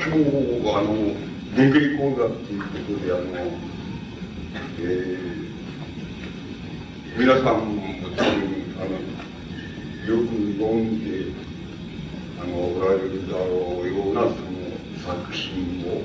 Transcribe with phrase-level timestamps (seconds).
[0.00, 0.22] 今日
[0.76, 0.94] あの
[1.56, 3.22] 文芸講座っていうことであの、
[4.78, 7.82] えー、皆さんも
[8.16, 8.32] 多分
[8.78, 8.92] あの
[10.06, 11.32] よく読んで
[12.40, 14.36] あのおられるだろうようなその
[15.04, 16.02] 作品を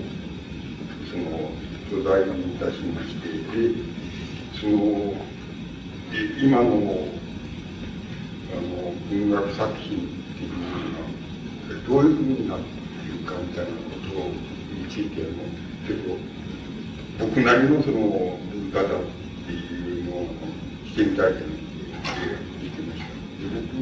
[1.11, 1.51] その
[1.91, 3.75] 巨大にいたしましてで
[4.59, 5.13] その
[6.41, 6.63] 今の
[8.51, 10.12] あの文学作品
[15.13, 15.29] についての
[15.87, 16.17] 結構
[17.19, 19.03] 僕なりのその文化だっ
[19.45, 20.27] ていうのを
[20.87, 21.63] してみたいと思って
[22.61, 23.05] 見てました。
[23.05, 23.75] で僕、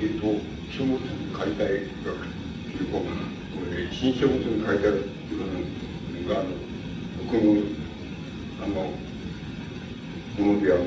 [0.00, 0.26] えっーと、
[0.70, 0.98] 書物
[1.36, 1.66] 解体
[2.04, 2.28] 学っ
[2.70, 3.08] ていう本こ
[3.74, 6.50] れ新書物の解体学っていうのがあの
[7.24, 7.62] 僕の
[8.62, 8.74] あの
[10.38, 10.84] ものであの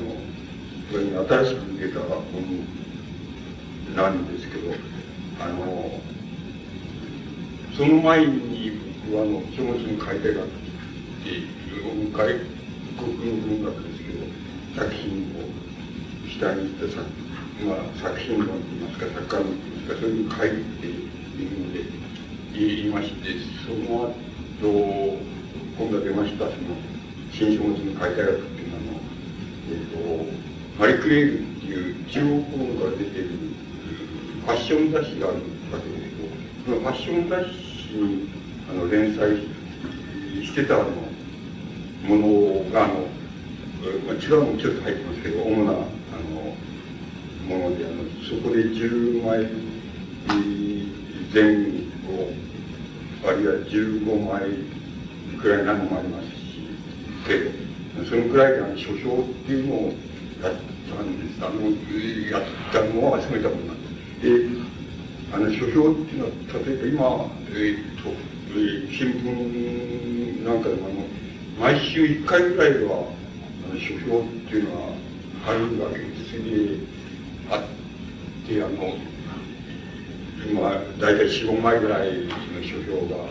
[0.90, 2.16] それに新しく出た本
[3.94, 4.72] なんですけど
[5.40, 6.00] あの
[7.76, 8.39] その前に
[72.40, 73.04] 回ぐらいは、
[73.70, 74.94] あの書評っていうのは
[75.46, 76.30] あるわけです。
[76.30, 76.78] それで、
[77.50, 78.94] あって、あの、
[80.48, 82.30] 今、大体4、5枚ぐらいの
[82.62, 83.28] 書評が、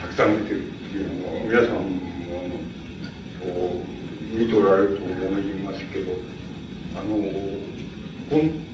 [0.00, 1.80] たくさん出てるっていうのを、皆さんも、
[3.42, 6.12] あの、こう、見とられると思いますけど、
[6.96, 7.16] あの、
[8.30, 8.64] 本、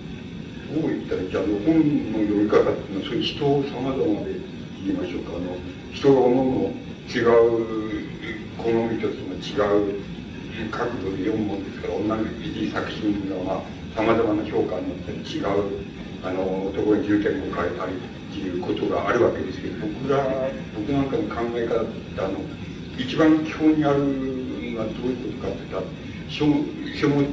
[0.71, 4.37] どう言ったらいいあの、本の読み方っていうのは、そういう人を様々で
[4.85, 5.57] 言いましょうか、あの、
[5.93, 8.01] 人が思うの違う
[8.63, 10.01] 好みとその違う
[10.71, 13.63] 角度で読むもんですから、同じ作品が、まあ、
[13.97, 15.47] 様々な評価によって違う、
[16.23, 20.23] あの、ところに重点を変えたりっていうことがあるわけですけど、僕ら、
[20.77, 22.39] 僕なんかの考え方って、あの、
[22.99, 25.83] 一番基本にあるはどういうことかって言ったら
[26.29, 27.25] 書物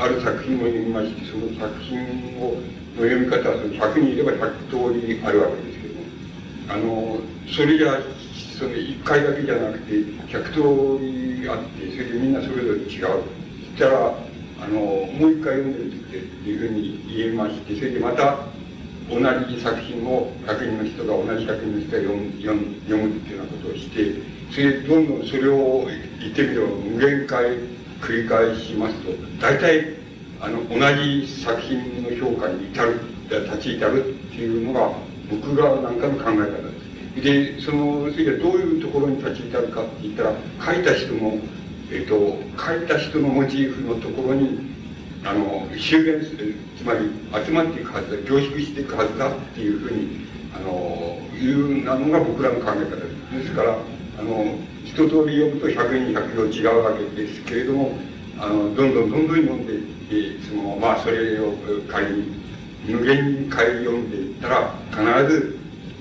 [0.00, 2.56] ある作品を読みましてその作品を
[2.96, 5.94] の読み方は100人いれば100通りあるわけですけど
[6.72, 8.00] あのそれじゃ
[8.58, 9.92] その1回だけじゃなくて
[10.30, 13.22] 100通りあってそれでみんなそれぞれ違う
[13.72, 14.14] そしたら
[14.62, 18.38] あのもう一回読んでみてっていうふうに言えましてそれでまた
[19.10, 22.32] 同じ作品を100人の人が同じ100人の人が読む
[22.82, 25.86] 読むっていうようなことをしてそれどんどんそれを
[26.20, 27.44] 言ってみれば無限回
[28.00, 29.10] 繰り返しますと
[29.40, 29.96] 大体
[30.40, 33.00] あの同じ作品の評価に至る
[33.30, 34.92] 立ち至るっていうのが
[35.30, 37.22] 僕が何かの考え方です。
[37.22, 40.32] でそのそれでどういうところに立ち至るかって言ったら
[40.74, 41.38] 書いた人の
[41.90, 44.58] えっ、ー、と書いた人のモチーフのところに
[45.24, 47.10] あの修練するつまり
[47.44, 53.02] 集まっていくはずだ凝縮していくはずだっていうふうにあのいうなのが僕らの考え方で
[53.32, 53.44] す。
[53.44, 53.78] ですから
[54.18, 57.92] あの一通り読むと100人100秒違うわけですけれども
[58.38, 61.52] あのどんどんどんどん読んでいってそのまあそれを
[61.88, 62.44] 仮に
[62.86, 65.58] 無限回読んでいったら必ず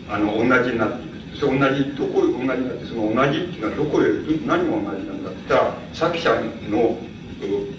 [0.10, 1.14] あの同じになっていく。
[1.40, 4.10] そ同じどこ同じになってその同じっていうのはどこで
[4.46, 6.30] 何が同じなんだって言ったら作者
[6.70, 6.98] の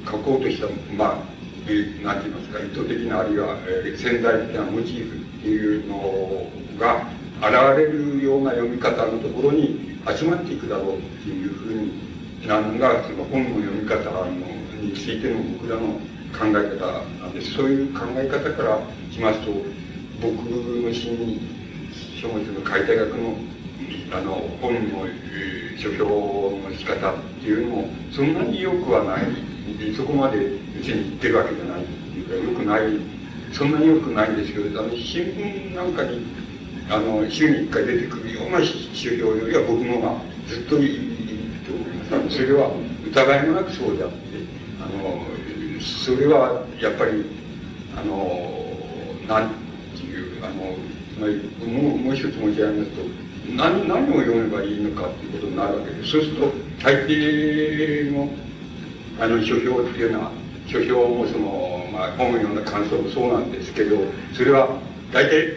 [0.04, 1.34] 書こうとしたまあ
[1.66, 6.46] 何て言いますか意図的なあるいは、えー、潜在的なモチーフっていうの
[6.78, 7.06] が
[7.40, 14.26] 現れるような読み方のところに集まっていくだろうっていうふうになるのがその本の読み方の
[14.80, 15.94] についての僕らの
[16.32, 16.86] 考え方
[17.22, 18.80] なんですそういう考え方から
[19.10, 19.52] しますと
[20.20, 21.40] 僕の新
[22.20, 23.36] 書物の解体学の
[24.12, 25.06] あの本の
[25.78, 29.24] 書評の仕方っていうのもそんなによくはない
[29.96, 30.38] そこまで
[30.76, 33.14] 別に言ってるわけじゃないっていうかよくない
[33.52, 34.52] そんなによくないんです。
[34.52, 36.26] けどあの新聞なんかに
[36.90, 38.58] あの週に1回出てくるような
[38.94, 40.16] 修行よりは僕のが
[40.48, 40.98] ずっといい
[41.66, 42.70] と思いますそれは
[43.06, 44.16] 疑いもなくそうであって
[44.80, 45.26] あの
[45.80, 47.24] それはやっぱり
[47.96, 48.54] あの
[49.28, 49.50] なん
[49.96, 50.76] ていうあの
[51.14, 53.02] つまり、もう、もう一つ申し上げますと、
[53.56, 56.10] 何、何を読めばいいのかっていうことになるわけです。
[56.10, 56.52] そうすると、
[56.82, 58.28] 大抵の、
[59.20, 60.32] あの、書評っていうのは、
[60.66, 63.96] 書評もその、まあ、本のような感想もそうなんですけど、
[64.32, 64.68] それは、
[65.12, 65.54] 大体、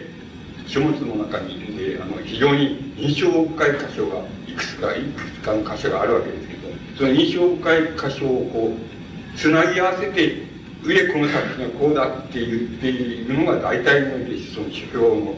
[0.68, 10.48] 書物の中に、で、あの、非常に印象深い箇所が、いくつか、いくつかの箇所があるわけですけど、その印象深い箇所をこう、つなぎ合わせて、
[10.84, 14.10] 上この作品はこうだって言っているのが大体の
[14.54, 15.34] その書評の、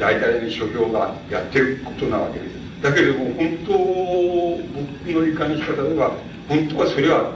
[0.00, 2.58] 大体の書評がやってることなわけです。
[2.82, 6.12] だけれども、本当、僕の理解の仕方では、
[6.48, 7.32] 本当はそれは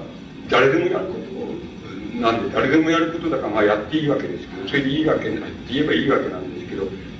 [0.48, 1.22] 誰でもやること
[2.20, 6.51] なんで、誰でもやることだから、まあやっていいわけですけど、それでいいわけないって言えばいいわけなんです、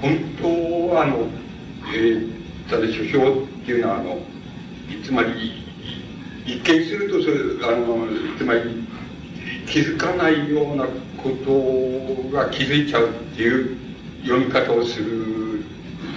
[0.03, 1.29] 本当はあの、
[1.95, 4.19] えー、ただ書評っていうのは、あの、
[5.05, 5.63] つまり、
[6.45, 7.37] 一見するとそれ、
[7.73, 8.83] あの、つまり、
[9.67, 13.77] 気づかないようなことが気づいちゃうっていう
[14.23, 15.65] 読み方をする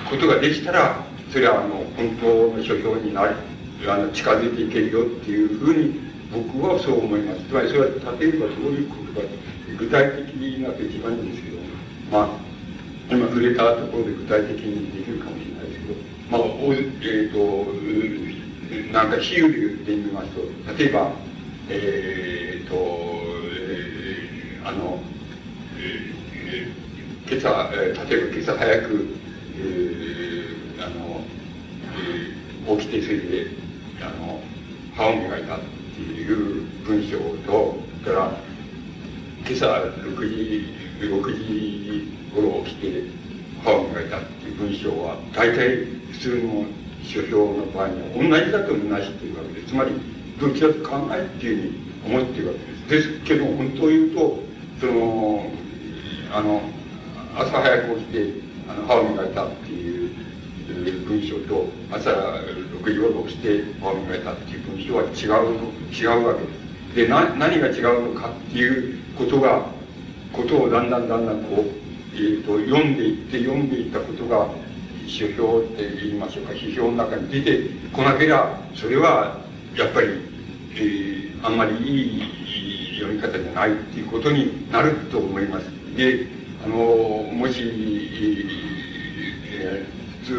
[0.09, 3.35] ことができたら、それはあの、本当の書評になる、
[3.87, 5.99] あの、近づいていけるよっていうふうに、
[6.33, 7.43] 僕はそう思います。
[7.43, 9.27] つまりそれは、例えばどういうことか、
[9.77, 11.57] 具体的になと一番いいんですけど、
[12.11, 12.44] まあ、
[13.09, 15.99] 今触れたところで具体的にできるかもしれないですけど、
[16.31, 20.41] まあ、おえっ、ー、と、なんか比喩で言ってみますと、
[20.77, 21.11] 例えば、
[21.69, 24.99] えっ、ー、と、えー、あの、
[25.77, 29.07] えー、今朝、え、例えば今朝早く、
[29.55, 31.21] えー、あの、
[32.65, 33.47] えー、起きてそれで、
[34.01, 34.41] あの、
[34.95, 35.59] 歯を磨いたっ
[35.95, 38.31] ていう文章と、それから、
[39.47, 39.67] 今朝
[40.01, 43.03] 6時、6時頃起きて
[43.63, 46.65] 歯を磨いたっていう文章は、大体普通の
[47.03, 49.67] 書評の場合には同じだと同じっていうわけです。
[49.67, 49.91] つまり、
[50.39, 51.71] どちらと考えっていう
[52.05, 52.59] ふうに思っているわけ
[52.91, 53.09] です。
[53.09, 54.39] ですけど、本当を言うと、
[54.79, 55.49] その、
[56.31, 56.61] あの、
[57.35, 58.33] 朝早く起きて、
[58.67, 60.11] あの、歯を磨いたっていう
[61.07, 65.11] 文章と、朝6時頃起きて歯を磨いたっていう文章は違う、
[65.93, 66.95] 違うわけです。
[66.95, 69.65] で、な、何が違うのかっていうことが、
[70.33, 71.84] ことをだんだんだんだんこう、
[72.15, 74.47] えっ、ー、と、読んでいって読んでいったことが、
[75.07, 79.37] 書評って言いましょうか、批評の中に出てこなければ、それは
[79.75, 80.07] やっぱり、
[80.75, 82.17] えー、あんまりい
[82.95, 85.65] い読み方じゃないっていうことになると思います。
[85.95, 86.27] で、
[86.63, 86.75] あの、
[87.33, 87.61] もし、
[89.51, 90.33] えー、普通、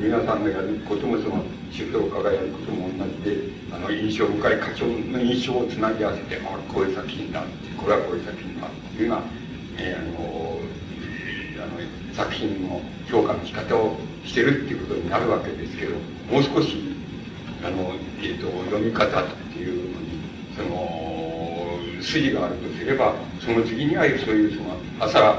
[0.00, 3.36] 皆さんがやることもその、主評家がやることも同じで、
[3.72, 6.40] あの、印象深い課長の印象をつなぎ合わせて、あ
[6.72, 7.44] こういう作品だ、
[7.76, 9.39] これはこういう作品だっていうような、
[9.80, 10.60] えー、あの、
[11.64, 12.80] あの作品の
[13.10, 15.94] 評価の仕方をしてるっていうことになるわけですけど、
[16.30, 16.76] もう少し
[17.64, 20.20] あの、えーと、読み方っていうのに
[20.56, 25.38] その筋があるとすればその次にはそういうその朝、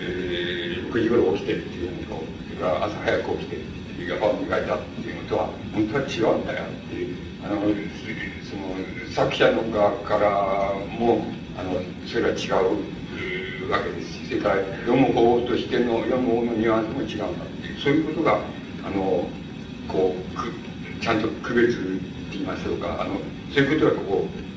[0.00, 3.82] えー、6時頃起きてっていうのとそれから朝早く起きて
[4.18, 11.24] 歯を磨いたっていうのとは本当は違うんだよっていうあのその作者の側からも
[11.56, 13.01] あのそれは違う。
[13.70, 14.56] わけですしそれから
[14.86, 17.44] 読む方としての読む方のニュアンスも違うんだ
[17.82, 18.40] そういうことが
[18.84, 19.28] あの
[19.88, 20.52] こうく
[21.00, 21.82] ちゃんと区別っ
[22.30, 23.16] て言いましょうかあの
[23.52, 24.52] そういうことがこう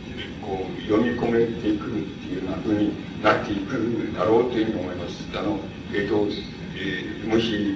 [0.45, 1.89] こう読み込めていくっ
[2.21, 2.93] ていうようなふうに
[3.23, 5.25] なっていくだろうというふうに思います。
[5.35, 5.59] あの
[5.91, 6.27] え、ー、と、
[6.77, 7.75] えー、もし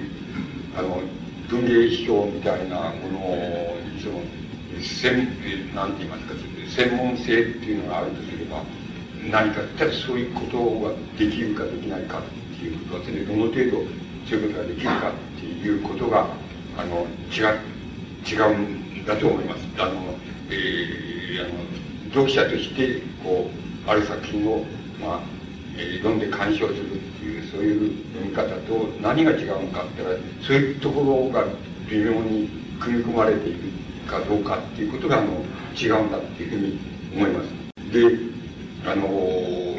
[0.76, 1.02] あの
[1.48, 4.20] 文芸批評みたいなものをその
[4.80, 6.34] 専なんて言いますか
[6.68, 8.62] 専門性っていうのがあるとすれば
[9.28, 12.22] 何かただそういうことができるかできないかっ
[12.58, 13.84] ていうことそれどの程度
[14.28, 16.26] そういうことができるかっていうことが
[16.76, 17.80] あの違
[18.26, 19.66] 違うんだと思います。
[19.78, 20.14] あの、
[20.50, 21.54] えー、あの、
[22.12, 23.50] 読者として、こ
[23.86, 24.64] う、ある作品を、
[25.00, 25.20] まあ、
[25.76, 31.46] えー、読んで鑑賞するっていう、そういう読み方と何が違うのかって言ったら、そういうところが
[31.88, 32.48] 微妙に
[32.78, 33.60] 組み込まれている
[34.06, 35.32] かどうかっていうことが、あの、
[35.80, 36.78] 違うんだっていうふうに
[37.16, 37.92] 思います。
[37.92, 38.00] で、
[38.86, 39.76] あの、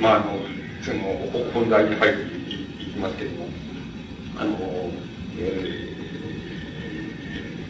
[0.00, 0.38] まあ、あの、
[0.82, 3.48] その、本題に入っていきますけれども、
[4.38, 4.58] あの、
[5.38, 5.94] えー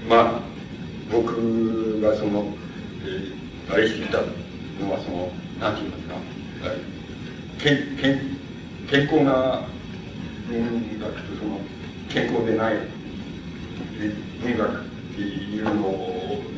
[0.08, 0.40] まあ、
[1.10, 2.44] 僕がその、
[3.04, 6.14] えー、あれしてたのはその、なんて言いますか、
[7.58, 8.20] 健健
[8.90, 9.66] 健康な
[10.46, 11.58] 文学とその、
[12.10, 12.74] 健康でない
[14.42, 15.72] 文学っていうの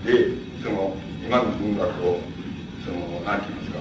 [0.05, 2.19] で、その、今の文学を、
[2.87, 3.79] その、なんて言いますか、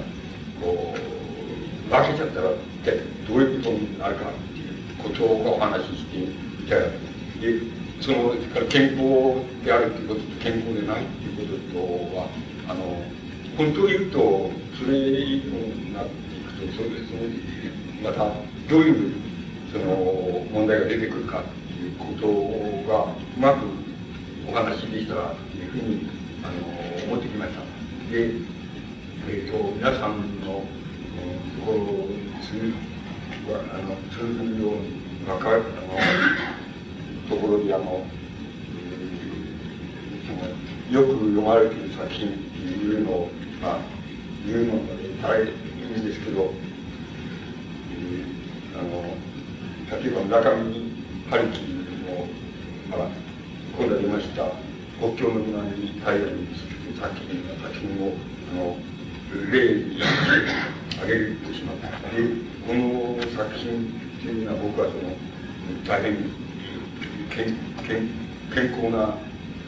[0.61, 2.97] こう、分けちゃったら、一体
[3.27, 6.81] どういうことになるかっていうことをお話ししていただ
[7.39, 7.61] で
[8.01, 8.35] その
[8.69, 12.27] 健康であるということと健康でないということとは
[12.67, 13.03] あの
[13.57, 17.19] 本当を言うとそれ以降になっていくとそうですね
[18.03, 18.25] また
[18.69, 19.13] どういう
[19.71, 22.27] その問題が出てくるかっていうこと
[22.91, 23.65] がうまく
[24.47, 26.09] お話しできたらというふうに
[26.43, 27.61] あの思ってきました。
[28.11, 28.31] で、
[29.27, 30.61] えーと、皆さんの、
[31.57, 32.71] ところに通
[33.49, 38.05] あの通ずるように分かるあのところであの、
[40.29, 43.29] えー、よく読まれている作品っていうのを、
[43.63, 43.79] まあ、
[44.45, 44.79] 言うのが
[45.23, 45.57] 大変い
[45.97, 46.53] いんですけど、
[47.93, 49.01] えー、あの
[50.01, 50.51] 例えば村上
[51.31, 51.61] 春樹
[52.05, 52.27] の、
[52.95, 53.07] まあ、
[53.75, 54.51] 今度出ました
[54.99, 56.47] 国境の村に平らに
[56.99, 58.13] 作品作品を
[58.51, 58.77] あの
[59.51, 60.01] 例に
[60.97, 61.81] 挙げるとします。
[61.81, 62.21] で
[62.65, 63.85] この作品
[64.19, 65.15] っていうのは僕はその
[65.85, 66.15] 大変
[67.29, 68.09] 健健
[68.53, 69.17] 健康な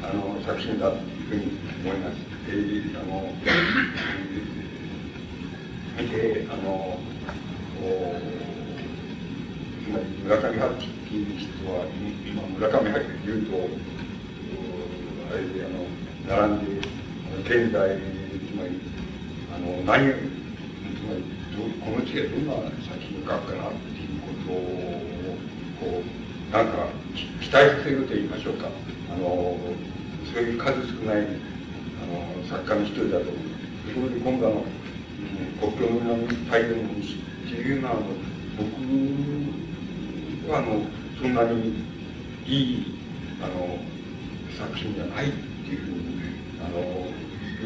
[0.03, 1.41] あの作品だというふうに
[1.83, 2.17] 思います。
[2.49, 6.97] えー、あの、えー、見てあの
[9.83, 11.85] つまり村上春樹っていう人は
[12.25, 13.51] 今村上春樹で言うと
[15.29, 15.85] あれであの
[16.47, 16.87] 並んで
[17.43, 18.79] 現代つまり
[19.59, 21.23] の何つまり
[21.81, 24.61] この地でどんな作品を書くかなっていうことを
[25.79, 26.87] こうなんか
[27.41, 28.67] 期待させると言いましょうか。
[29.09, 29.57] あの
[30.33, 33.35] そういう数少ないあの作家の一人だと思う
[33.87, 34.65] それで今度あの、
[35.59, 38.01] 国境の南太陽の西っていうのはあの
[38.57, 40.81] 僕はあの
[41.19, 41.83] そんなに
[42.45, 42.99] いい
[43.41, 43.79] あの
[44.57, 46.19] 作品じゃないっていうふうに
[46.61, 47.07] あの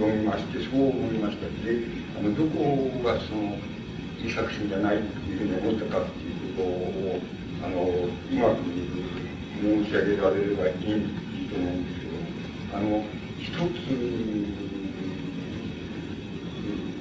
[0.01, 1.86] 読みましてそう思いましたで
[2.17, 3.55] あのどこがその
[4.20, 7.20] いい作品じゃないっていうふうに思ったかっていうことを
[7.63, 8.65] あのうまく
[9.62, 13.05] 申し上げられればいいいいと思うんですけどあの
[13.38, 13.58] 一つ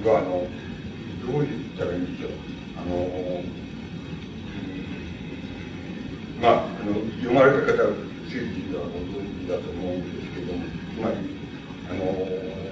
[0.07, 0.45] はあの
[1.25, 2.31] どう言ったらいいんでしょう。
[2.75, 3.43] あの、
[6.41, 7.89] まああの読まれた方は
[8.25, 10.65] 政治はご存知だと思うんですけども
[10.95, 11.17] つまり
[11.89, 12.70] あの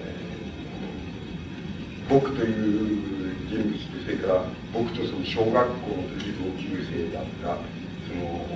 [2.09, 7.61] 僕という人物とそれから僕とその小学校の時同級生だった
[8.09, 8.49] その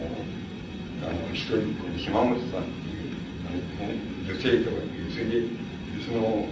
[1.05, 3.13] あの一人っ子の島本さんっていう
[3.45, 3.93] あの
[4.25, 5.45] 女性とかいうそれで
[6.01, 6.50] その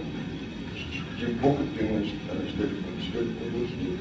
[1.42, 3.98] 僕っていうのをあの一人っ子一人っ子同士で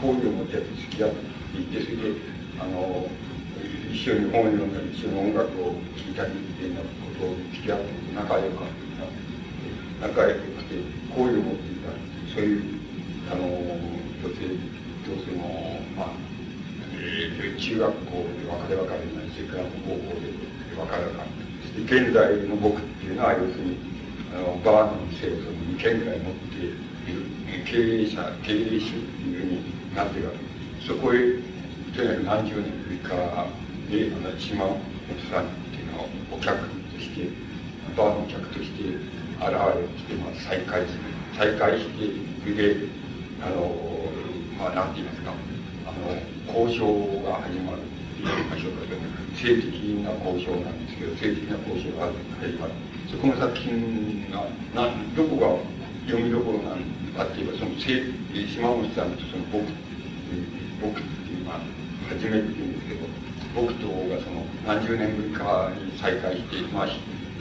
[0.00, 2.16] 交流を持ち合って付き合っていてそれで
[2.58, 3.04] あの
[3.92, 7.84] 一緒に本を読んだり一緒に音楽を聴いたりっていうようなことを付き合って
[8.16, 8.78] 仲良かった。
[10.00, 10.78] 仲良くして
[11.10, 11.67] 交流を持って
[12.38, 12.62] そういう
[13.32, 15.42] あの女性女性の
[15.96, 16.08] まあ、
[16.94, 20.30] えー、中学校で別れ別れになりそれから高校で
[20.78, 23.78] 別れ別れして現在の僕っていうのは要するに
[24.30, 26.78] あのバーの店をその2軒ぐらい持っている
[27.66, 30.38] 経営者経営者っていうふうになってるわけ
[30.86, 31.18] そこへ
[31.90, 33.18] とにかく何十年ぶりか
[33.90, 34.78] であの島本
[35.26, 37.34] さんっていうのをお客として
[37.96, 38.94] バーの客として
[39.42, 41.86] 現れてきて、まあ、再会する再開し
[42.44, 42.74] てで
[43.40, 43.70] あの
[44.58, 45.32] まあ何て言いますか
[45.86, 48.78] あの交渉が始まると言いましょう
[49.38, 49.70] 性的
[50.02, 52.10] な交渉なんですけど性的な交渉が
[52.42, 52.72] 始まる
[53.06, 56.82] そこの作品がなんどこが読みどころなん
[57.14, 59.62] かっていうかその島本さんとその僕
[60.82, 61.60] 僕っていうまあ
[62.10, 63.06] 初めて言うんですけど
[63.54, 66.88] 僕とがその何十年ぶりかに再会してまあ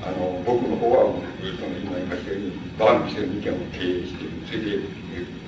[0.03, 4.79] あの僕の方はその今言いましたようにバーの店の2軒を経営してそれで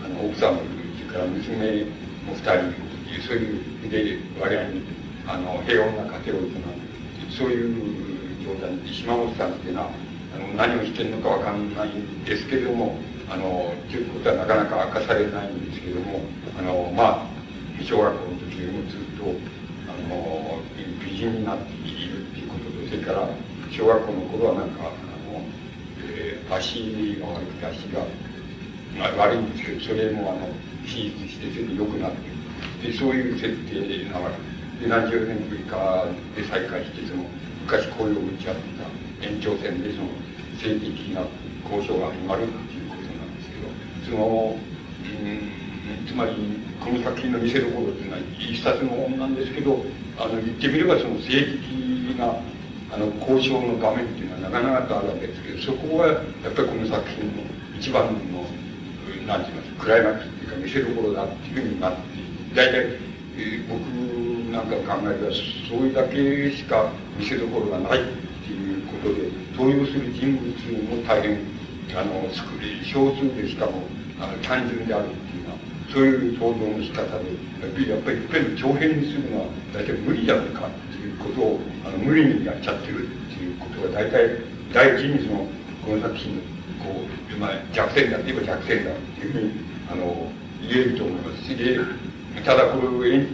[0.03, 1.85] あの奥さんもいるそれから娘
[2.25, 4.81] も2人いるというそういうで我々に
[5.27, 9.89] あの平穏な家庭を営んでそういう状態で島本さんっていうのは
[10.35, 12.97] あの何をしてるのかわかんないんですけれども
[13.29, 16.21] あのということはなかなか明かされないんですけども
[16.57, 17.29] あのまあ
[17.83, 19.23] 小学校の時よりもずっと
[19.87, 20.59] あの
[21.05, 23.29] 美人になっているっていうこととそれから
[23.71, 24.89] 小学校の頃はなんか、あ
[25.31, 25.41] の、
[26.03, 28.05] えー、足が悪くて足が、
[28.97, 30.47] まあ、悪いんですけど、それもあの、
[30.83, 32.11] 手術して、それで良くなっ
[32.81, 34.35] て、で、そういう設定ながら、
[34.81, 37.23] で、何十年ぶりかで再開して、その、
[37.63, 38.61] 昔恋を打ち合って
[39.21, 40.09] た延長線で、その、
[40.57, 41.21] 性的な
[41.69, 46.33] 交渉が始まるっていうことなんですけど、その、うん、つまり、
[46.83, 49.85] この作品の見せどころっていうのは一冊の本なんですけど、
[50.17, 52.33] あの、言ってみればその性的な
[52.91, 57.43] あの交渉の場面っていうのはなかなかとあるわけですけどそこはやっぱりこの作品の
[57.77, 58.45] 一番の
[59.27, 61.99] 何て言いますクライマックスっていうか見せどころだっていうふうになって
[62.55, 62.99] 大体、
[63.37, 63.79] えー、僕
[64.51, 65.35] なんか考えれば
[65.69, 68.05] そういうだけしか見せどころがないっ
[68.43, 70.49] ていうことで登用する人物
[70.97, 71.37] も大変
[71.93, 72.25] あの
[72.83, 73.83] 少数でしかも
[74.19, 75.57] あの単純であるっていうのは
[75.93, 84.29] そういう想像の仕方で、やっぱりいっぺん長編にするのは大体無理じゃないかってことを、あの無理にやっちゃってるっていうことが大体、
[84.73, 85.45] 第一にその、
[85.85, 86.41] この作品の、
[86.83, 89.51] こう、まあ、弱点だって言えば弱点だっていうふうに、
[89.91, 91.57] あの、言えると思います。
[91.57, 91.79] で、
[92.43, 93.25] ただこれ、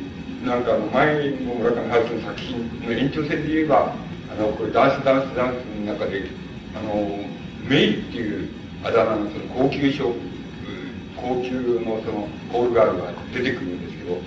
[0.46, 3.96] なんかあの前の村上春樹の作品の延長線で言えば、
[4.32, 6.30] あの、これダンスダンスダンスの中で、
[6.76, 7.20] あの、
[7.68, 8.50] メイっていう
[8.84, 10.14] あだ名のその高級賞、
[11.16, 11.52] 高級
[11.84, 14.22] のそのコールガールが出てくるんですけど、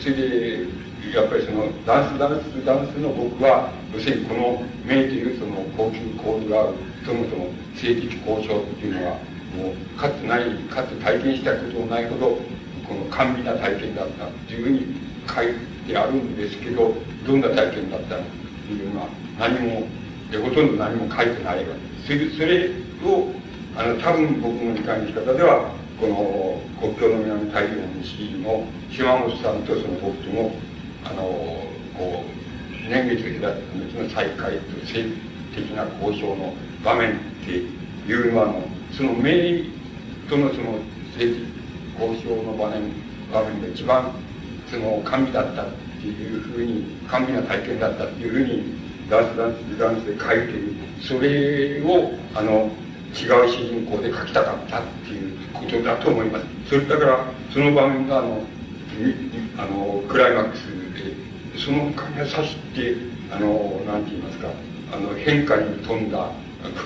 [0.00, 0.66] それで、
[1.12, 9.12] やっぱりそのダンスダンスダンスの僕は、要するにこのメイというその高級コールガール、そもそも性的交渉っていうのは、
[9.56, 12.38] もうかつない、かつ体験したことのないほど、
[12.86, 14.86] この甘美な体験だったっていうふうに
[15.28, 15.54] 書い
[15.86, 16.94] てあるんですけど、
[17.26, 18.24] どんな体験だったのっ
[18.66, 19.86] ていうのは何も、
[20.44, 21.74] ほとんど何も書いてないわ
[22.06, 22.36] けです。
[22.36, 22.70] それ
[23.04, 23.32] を、
[23.76, 30.52] あの、多分僕の理解の仕方では、この国境の南太平洋の西の島本さんとその僕とも、
[31.10, 31.22] あの、
[31.96, 35.04] こう、年月を隔てた後の再会と性
[35.54, 38.62] 的な交渉の場面っていうのは、あの、
[38.92, 39.64] その名
[40.28, 40.78] とのその
[41.16, 41.58] 性的
[41.98, 42.92] 交渉の場面、
[43.32, 44.12] 場面が一番
[44.70, 45.66] その神だったっ
[46.00, 50.74] ていうふうに、神な体験だったっていうふうに、ダンスダンスダンスで書いてる。
[51.00, 52.70] それを、あの、
[53.14, 56.44] 違う主人公で書きたかったっていうことだと思います。
[56.68, 58.42] それだから、その場面が、あの、
[59.56, 60.67] あの、クライマックス、
[61.58, 62.94] その神が指して、
[63.32, 64.48] あの、なんて言いますか、
[64.92, 66.30] あの、変化に富んだ、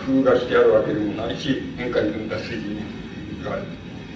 [0.07, 2.57] 工夫がしてあるわけでもないし、変化に富んだ筋
[3.45, 3.59] が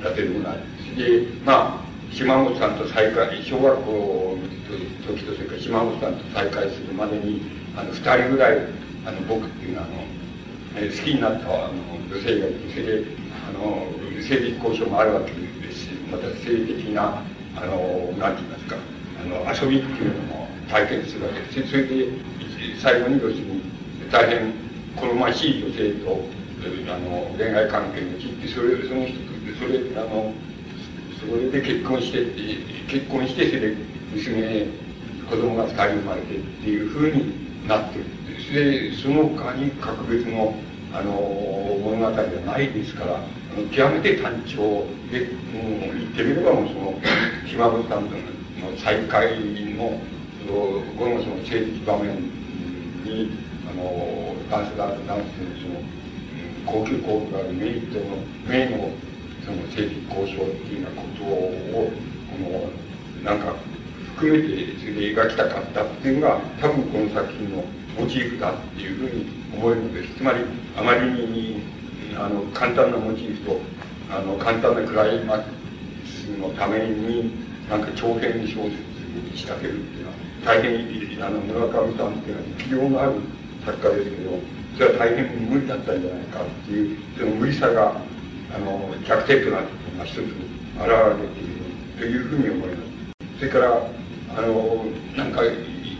[0.03, 0.57] 立てでもない。
[0.97, 7.43] で、まあ、島本さんと再会、小学校の時とそれから島本さんと再会するまでに、
[7.77, 8.59] あの、二人ぐらい、
[9.05, 9.95] あの、僕っていうのは、あの、
[10.79, 11.75] え好きになったあの
[12.09, 13.05] 女性がいて、それで、
[13.49, 13.87] あの、
[14.23, 17.23] 性的交渉もあるわけですし、また性的な、
[17.57, 18.77] あの、なんて言いますか、
[19.35, 21.71] 遊びっていうのも体験するわけです。
[21.71, 22.09] それで、
[22.79, 23.63] 最後に要するに、
[24.11, 24.53] 大変
[24.97, 26.25] 好ましい女性と、
[26.93, 29.19] あの、恋愛関係に切って、それ、その人、
[29.59, 30.33] それ、あの、
[31.21, 32.25] それで結婚して、
[32.89, 33.77] 結婚して、それで
[34.15, 34.67] 娘、
[35.29, 38.05] 子供が二人生まれてっていうふうになってる。
[38.53, 40.55] で、その他に格別の、
[40.93, 41.13] あの、
[41.83, 43.21] 物語じゃないですから、
[43.73, 47.01] 極めて単調で、もう言ってみればもうその、
[47.49, 48.36] 島本さんとの
[48.77, 49.41] 再会
[49.75, 49.99] の、
[50.47, 52.17] 後のその性的場面
[53.05, 53.31] に、
[53.71, 55.81] あの、ダンスダンスダンスのその、
[56.65, 58.17] 高級コーがあるメリットの、
[58.49, 58.91] 名の
[59.45, 61.93] その政治交渉っていうようなことを、
[62.31, 62.71] こ
[63.23, 63.55] の、なんか、
[64.17, 67.65] 含めてそれで描きたかったっていうのが、多分この作品の
[67.99, 70.15] モチーフだっていうふうに思えるのです。
[70.17, 70.41] つまり、
[70.77, 71.61] あまりに、
[72.17, 73.61] あの、簡単なモチーフと、
[74.11, 75.51] あの、簡単なクライマック
[76.07, 77.31] スのために、
[77.69, 83.13] なんか長編小説に仕掛けるっていうのは、大変、あの、村上さんっていうのは、器量のある
[83.65, 84.39] 作家ですけど、
[84.75, 87.97] それは大変無理だったんじゃないかっていう、その無理さが、
[88.55, 91.67] あの、弱点となってのが一つ現れている
[91.99, 93.39] というふうに思います。
[93.39, 93.91] それから、
[94.37, 94.85] あの、
[95.17, 95.43] なんか、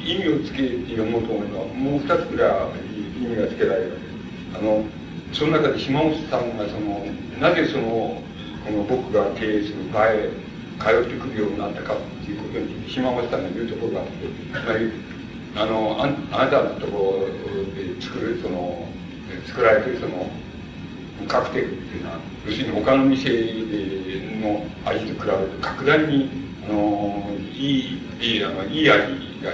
[0.07, 4.59] 意味をつけて読もうと思えば、もう二つぐらい意味がつけられるわけです。
[4.59, 4.85] あの、
[5.33, 7.05] その中で島本さんがその、
[7.41, 8.23] なぜその、
[8.65, 10.31] この僕が経営する場へ
[10.79, 14.13] 通ってくるようになったかっていうことに島本さんが言うところがあって、
[14.53, 14.91] つまり、
[15.57, 18.87] あの、ああなたのところで作る、その、
[19.47, 20.29] 作られてるその、
[21.27, 23.31] カクテルっていうのは、要するに他の店
[24.41, 26.31] の味と比べると格段に、
[26.69, 29.03] あの、いい、いい、あの、いい味
[29.43, 29.53] が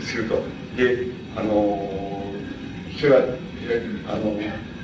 [0.00, 0.42] すると。
[0.76, 2.32] で、あの、
[2.98, 3.18] それは、
[4.08, 4.38] あの、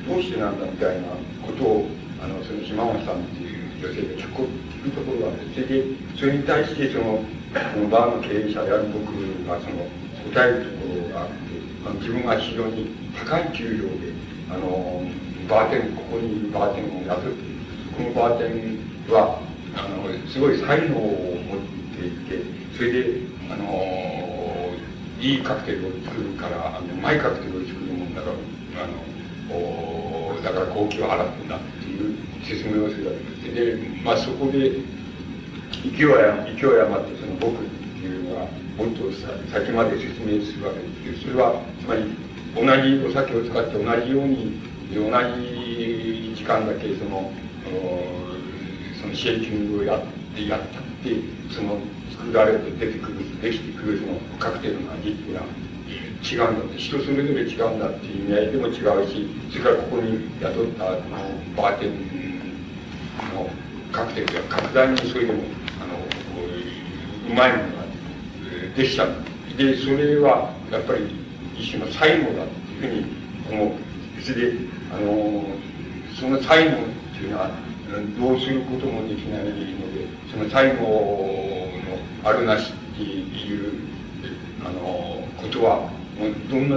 [0.08, 1.08] どうしてなんだみたいな
[1.46, 1.86] ことを、
[2.22, 5.84] あの、その島本さんっていう女性が聞く聞くところがあって、それで、
[6.16, 7.24] それに対して、その、
[7.74, 9.10] そのバーの経営者である僕
[9.44, 9.90] が、その、
[10.30, 11.34] 答えるところがあって、
[11.84, 14.14] あの自分が非常に高い給料で、
[14.50, 15.02] あの、
[15.48, 17.58] バーテン、ここにバーテンを雇っている。
[17.98, 19.42] このバーテンは、
[19.74, 21.58] あの、すごい才能を持っ
[21.98, 22.38] ていて、
[22.76, 23.18] それで、
[23.50, 23.66] あの、
[25.20, 31.58] いいカクテルを作るから、うまいカクテルを作るもんだから、あの、だから高級を払ってんだ
[32.42, 33.78] 説明をするわけです。
[33.78, 34.70] で、まあそこで、
[35.82, 39.10] 勢いや、勢い余ってその僕っていうのは、もっと
[39.50, 42.04] 先まで説明するわけです、それは、つまり、
[42.54, 44.60] 同じお酒を使って同じように
[44.94, 45.08] 同
[45.40, 47.32] じ時間だけその、
[49.00, 50.02] そのシェイキングをやっ
[50.34, 51.16] てやったって、
[51.50, 51.78] その
[52.10, 55.46] 作られて出てくる、できてくるそのカクテルの味っていうのは
[56.22, 60.98] 違うんだ、人それぞれ違うんだっていう意味合いでも違うし、それからここに雇ったあの
[61.56, 62.22] バーテン
[63.34, 63.50] の、
[63.90, 65.42] カクテルでは格段にそれでも、
[65.82, 65.98] あの、
[67.30, 67.82] うまいものが
[68.76, 69.06] できた。
[69.56, 71.14] で、それは、やっぱり
[71.58, 73.04] 一種の最後だという
[73.50, 74.22] ふうに思う。
[74.22, 74.58] それで、
[74.92, 75.44] あの、
[76.18, 76.74] その最後っ
[77.18, 77.50] ていうのは、
[78.18, 83.74] どうすることもできないので、その最後のあるなしっていう、
[84.64, 85.90] あの、ことは、
[86.50, 86.76] どんな、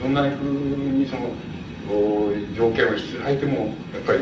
[0.00, 1.30] どんなふうにその、
[2.56, 4.20] 条件をしつらえても、やっぱり、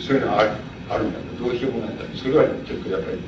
[0.00, 0.50] そういうのはある
[0.88, 1.94] あるんだどうしようもない。
[1.94, 3.18] んだそれはちょっとやっぱり、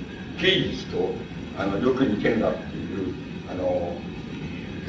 [0.41, 1.11] 芸術と、
[1.59, 3.15] あの、よく似てんだっていう、
[3.51, 3.97] あの、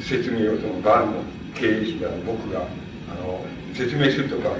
[0.00, 1.22] 説明をそのバーの
[1.54, 4.54] 経営者が僕が、あの、説明するとか、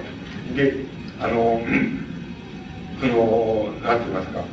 [0.55, 0.85] で、
[1.21, 1.61] あの、
[3.01, 4.45] その、なんて言いますか、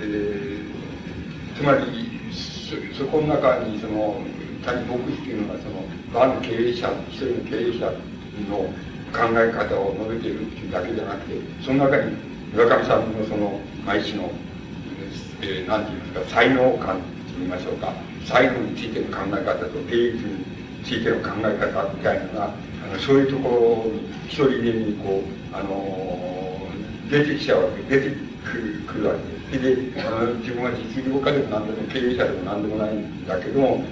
[0.00, 4.20] えー、つまり、そ、そこの中に、その、
[4.64, 7.92] 単に牧師っていうのは、その、バーの経営者、一人の経営者
[8.48, 8.72] の
[9.12, 12.16] 考え方を述べているっていうだけじゃなくて、その中に
[12.52, 14.30] 村上さんのその、毎日の、
[15.42, 17.02] えー、なんて言いますか、才能感と
[17.38, 17.92] 言いましょうか、
[18.24, 20.44] 才能についての考え方と芸術に
[20.84, 29.14] ついての考え方みたいなのが、あのそういうところに一人でにこう、あのー、出てきちゃうわけ、出てくるわ
[29.50, 29.74] けで。
[29.76, 33.84] で、あの自分は実業家でも何でも経営者でも何でもないんだけども、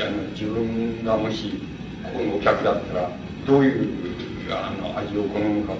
[0.00, 1.60] あの自分がもし
[2.02, 3.10] ここのお客だったら
[3.46, 5.74] どういうあの味を好むか、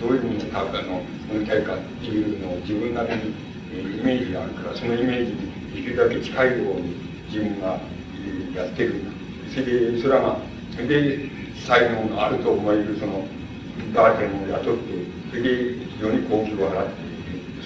[0.00, 1.00] どういうふうにあの
[1.32, 6.96] 飲みたいかっていうのを自分なりにイメージがあるからそのイメージにできるだけ近いように
[7.28, 7.78] 自分が
[8.54, 9.02] やってる
[9.50, 10.40] それでそれは
[10.76, 11.30] で
[11.66, 13.26] 才能のあると思えるその
[13.94, 16.92] バーテンを雇ってそれで非常に高級を払って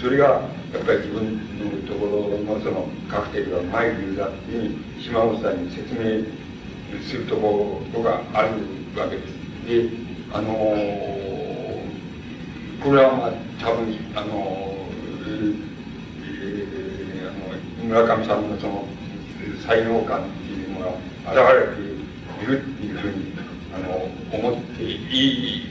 [0.00, 6.25] それがやっぱり自分のところそのカクテルがうまい理由だっていうふうに島本さんに説明
[7.03, 8.48] するところがある
[8.96, 9.33] わけです。
[9.66, 9.88] で、
[10.33, 11.83] あのー、
[12.83, 15.57] これはまあ多分、あのー、
[16.25, 17.38] えー、あの
[17.85, 18.85] 村上さんのその
[19.66, 20.88] 才能感っていうのが
[21.33, 21.37] 現
[21.70, 23.33] れているっていうふうに
[23.75, 25.62] あの思っていい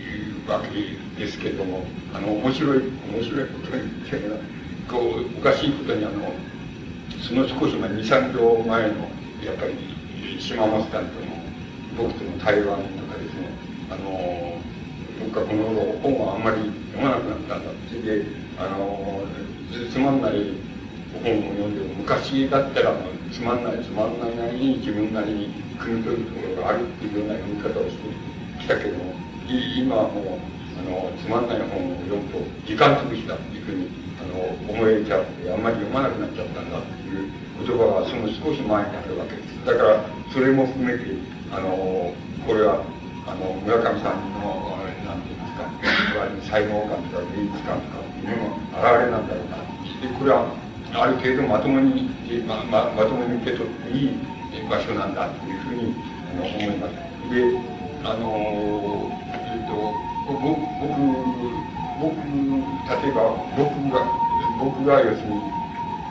[0.47, 4.29] わけですけれどもあの面白い面白いことに言って
[4.89, 6.33] こうおかしいことにあの
[7.21, 9.09] その少し前23秒前の
[9.45, 11.41] やっぱり島本さんとの
[11.97, 13.49] 僕との対話の中ですね
[13.89, 14.57] あの
[15.25, 18.25] 僕はこの頃本はあんまり読まなくなったんだそれで
[18.57, 19.21] あの
[19.91, 20.57] つまんない
[21.23, 22.95] 本を読んでも昔だったら
[23.31, 28.09] つまんないつまんないなりに自分なりに汲み取るところがあるっていうような読み方をして
[28.59, 29.13] きたけども
[29.47, 30.39] 今はもう
[30.79, 34.00] あのつまんない本を読むと時間潰しだっていうふうに
[34.31, 34.39] の
[34.71, 37.29] 思えちゃってあんまり読まなくなっちゃったんだっていう
[37.61, 41.05] 言葉がその少し前にあるわけですだからそれも含めて
[41.51, 42.13] あの
[42.47, 42.81] これは
[43.27, 45.67] あの村上さんの何て言いますか
[46.49, 49.59] 才能感とか芸術感とかっていうのの表れなんだろうな
[50.01, 50.49] でこれは
[50.93, 52.09] ある程度まともに、
[52.45, 54.17] まままともに受け取っていい
[54.69, 55.95] 場所なんだというふうに
[56.31, 57.11] あの思います。
[57.31, 57.47] で、
[58.03, 59.95] あの、えっと、
[60.27, 60.59] 僕、
[62.01, 64.01] 僕、例えば僕が、
[64.57, 65.41] 僕が要するに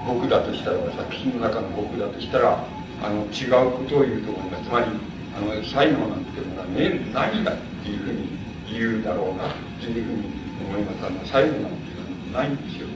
[0.07, 2.65] 僕だとしたら、作品の中の僕だとしたら、
[3.03, 4.65] あの、違うことを言うと思います。
[4.65, 4.87] つまり、
[5.35, 8.29] あの、才能なんていうのは、ね、何だっていうふうに
[8.71, 9.51] 言うだろうな、
[9.83, 10.31] というふうに
[10.69, 11.07] 思います。
[11.07, 12.87] あの、才能なんていうのはないんですよ。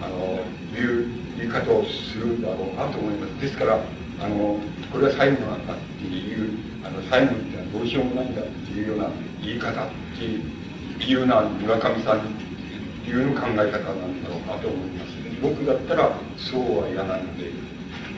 [0.00, 0.38] あの、
[0.78, 1.06] いう
[1.38, 3.40] 言い方をするんだろうなと思います。
[3.40, 3.80] ですから、
[4.20, 4.58] あの、
[4.92, 9.10] これは最後なんだっていう、あの、最後っていうのはどうしようもないんだっていうような
[9.42, 10.61] 言い方っていう
[11.10, 12.20] ような村上さん
[13.06, 15.12] いうの考え方なんだろうなと思います。
[15.42, 17.50] 僕だったらそうは言わないので、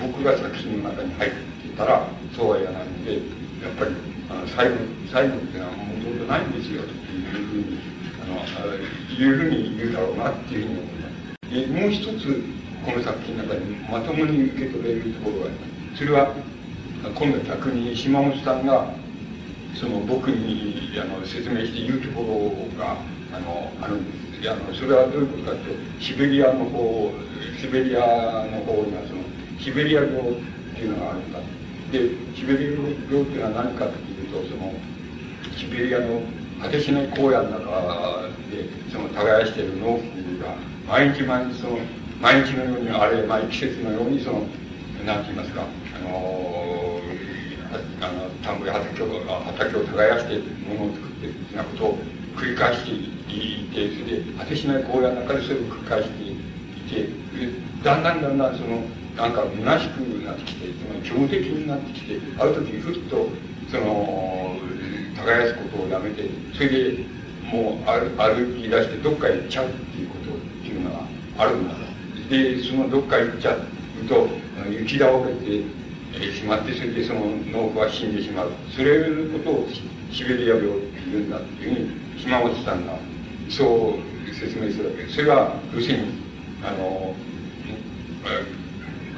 [0.01, 1.31] 僕が作品の中に入っ
[1.63, 3.97] ていたらそうは言わないので、やっぱり、
[4.29, 4.77] あの、最後、
[5.11, 7.79] 最後っていうのはもともとないんですよっていうふうに、
[8.21, 11.51] あの、いうふうに言うだろうなっていうふうに思います。
[11.51, 12.43] で、もう一つ、
[12.85, 15.99] この作品の中にまともに受け取れるところがあります。
[15.99, 16.35] それは
[17.15, 18.89] 今度逆に島本さんが
[19.75, 22.97] その僕にあの説明して言うところが
[23.33, 24.43] あのあるんです。
[24.43, 27.11] いやあのそれはどういうことかというとシベリアの方
[27.61, 29.23] シベリアの方にはその
[29.59, 30.35] シベリア語っ
[30.75, 31.39] ていうのがあるんだ。
[31.91, 34.73] でシベリア語っていうのは何かというとその
[35.57, 36.21] シベリアの
[36.61, 39.99] 果てしない荒野の中でその耕している農夫
[40.45, 40.55] が
[40.87, 41.79] 毎日毎日その
[42.21, 44.43] 毎日のようにあれ毎季節のようにその
[45.05, 45.63] 何て言いますか
[45.97, 46.84] あの
[48.01, 51.99] あの田んぼや畑を畑を耕して物を作ってなことを
[52.37, 56.37] 繰り返していてそれで果てしない荒野の中でそれを繰り返してい
[56.91, 57.09] て
[57.85, 58.83] だんだんだんだんその
[59.17, 63.29] なんか虚しくなってきてその虚無的になってきてある時ふっと
[63.71, 64.57] その
[65.17, 67.07] 耕すことをやめてそれで
[67.45, 71.07] もう歩き出してどっか行っちゃうっていうことっていうのが
[71.39, 71.75] あるんだ
[72.29, 73.61] でそのどっか行っちゃう
[74.09, 74.29] と
[74.71, 75.63] 雪倒れて
[76.21, 79.69] しまってそれでその農夫は死んでしまうそれのことを
[80.13, 82.99] シベリア病って言うんだっていうふうに島本さんが
[83.49, 86.25] そう説明するわけですそれは要するに
[86.63, 87.15] あの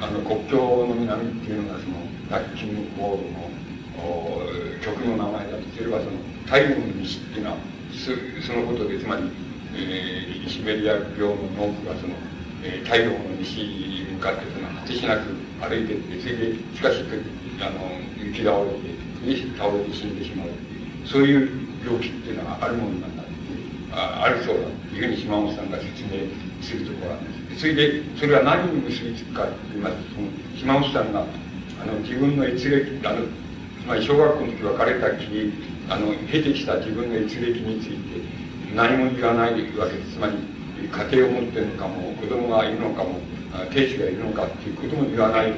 [0.01, 1.95] あの国境の南っていうのがその
[2.29, 6.11] ラッキングホールの曲の名前だとすればその
[6.45, 7.57] 太陽の西っていうのは
[8.45, 9.23] そのことでつまり、
[9.73, 12.13] えー、シベリア病の農夫がその、
[12.63, 17.03] えー、太陽の西に向かってその果てしなく歩いてってそれでしかし
[17.61, 17.89] あの
[18.23, 18.97] 雪倒れて
[19.57, 20.49] 倒れて死んでしまう
[21.05, 23.31] そういう病気っていうのはあるものなんだって
[23.91, 26.27] ああるそうだというふうに島本さんが説明
[26.61, 31.25] するところなんですそれでそれは何に結びつくかと言いますとその島本さんが
[31.81, 33.25] あの自分の閲歴あの
[33.87, 35.53] まあ、小学校の時別れたきり
[35.87, 38.19] あの経てきた自分の閲歴について
[38.75, 40.35] 何も言わないわけですつまり
[40.91, 43.21] 家庭を持ってるのかも子供がいるのかも
[43.71, 45.53] 亭主がいるのかっていうことも言わない。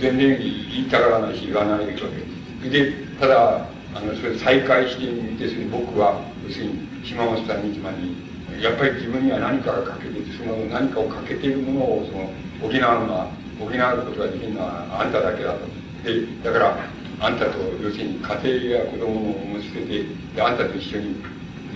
[0.00, 1.92] 全然言いたがらないし言わないわけ。
[1.92, 15.66] ですでただあのそれ再会してみてそれ僕は要するに島本さんにつまりやっぱり自分には何かが欠けててその何かを欠けているものをその補うのは補うことができるのはあんただけだと。
[16.04, 16.78] でだから
[17.20, 21.22] あんたと要するに家庭や子供を持ち捨ててであんたと一緒に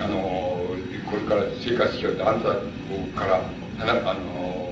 [0.00, 0.18] あの
[1.06, 3.40] これから生活しようってあんたから
[3.78, 4.65] あの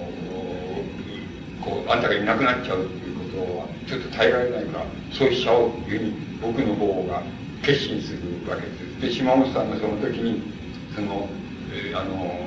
[1.64, 7.22] こうあんたがいなくなっちゃうっていうことはちょっと耐えられないからそうしちゃおうっていうふうに僕の方が
[7.62, 9.00] 決心するわけです。
[9.00, 10.42] で島本さんがその時に
[10.94, 11.29] その、
[11.72, 12.46] えー、あの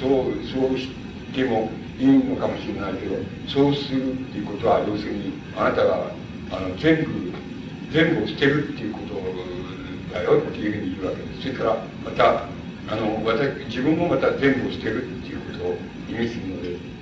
[0.00, 0.88] そうそうし
[1.34, 3.16] てもいいのかもしれないけど
[3.46, 6.10] そうするっていうことは要するにあなたが
[6.52, 7.32] あの全部
[7.92, 11.42] 全部を捨てるっていうことだよっていうふうに言うわけです。
[11.42, 12.44] それからまた
[12.90, 15.76] あの私自分もまた全部を捨てるっていうことを
[16.08, 16.57] 意味するの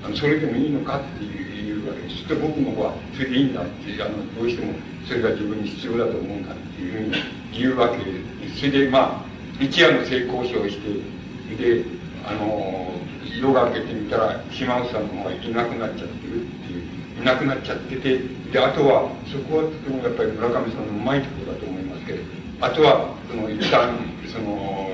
[0.06, 4.72] あのそれでもいいのかっていう言うわけですそして僕の方はそれでいいんだってあのどうしても
[5.04, 9.24] それが自分に必要だと思うんだっていうふうに言うわけですそれでまあ
[9.58, 11.84] 一夜の性交渉をしてで
[12.24, 12.94] あの
[13.40, 18.18] 夜が明けてみたら島内さんの方がいなくなっちゃってるっていういなくなっちゃってて
[18.52, 22.22] であとはそこはとてもやっぱり村上さんのうまいところだと思いますけど
[22.60, 23.98] あとはその一旦
[24.30, 24.90] その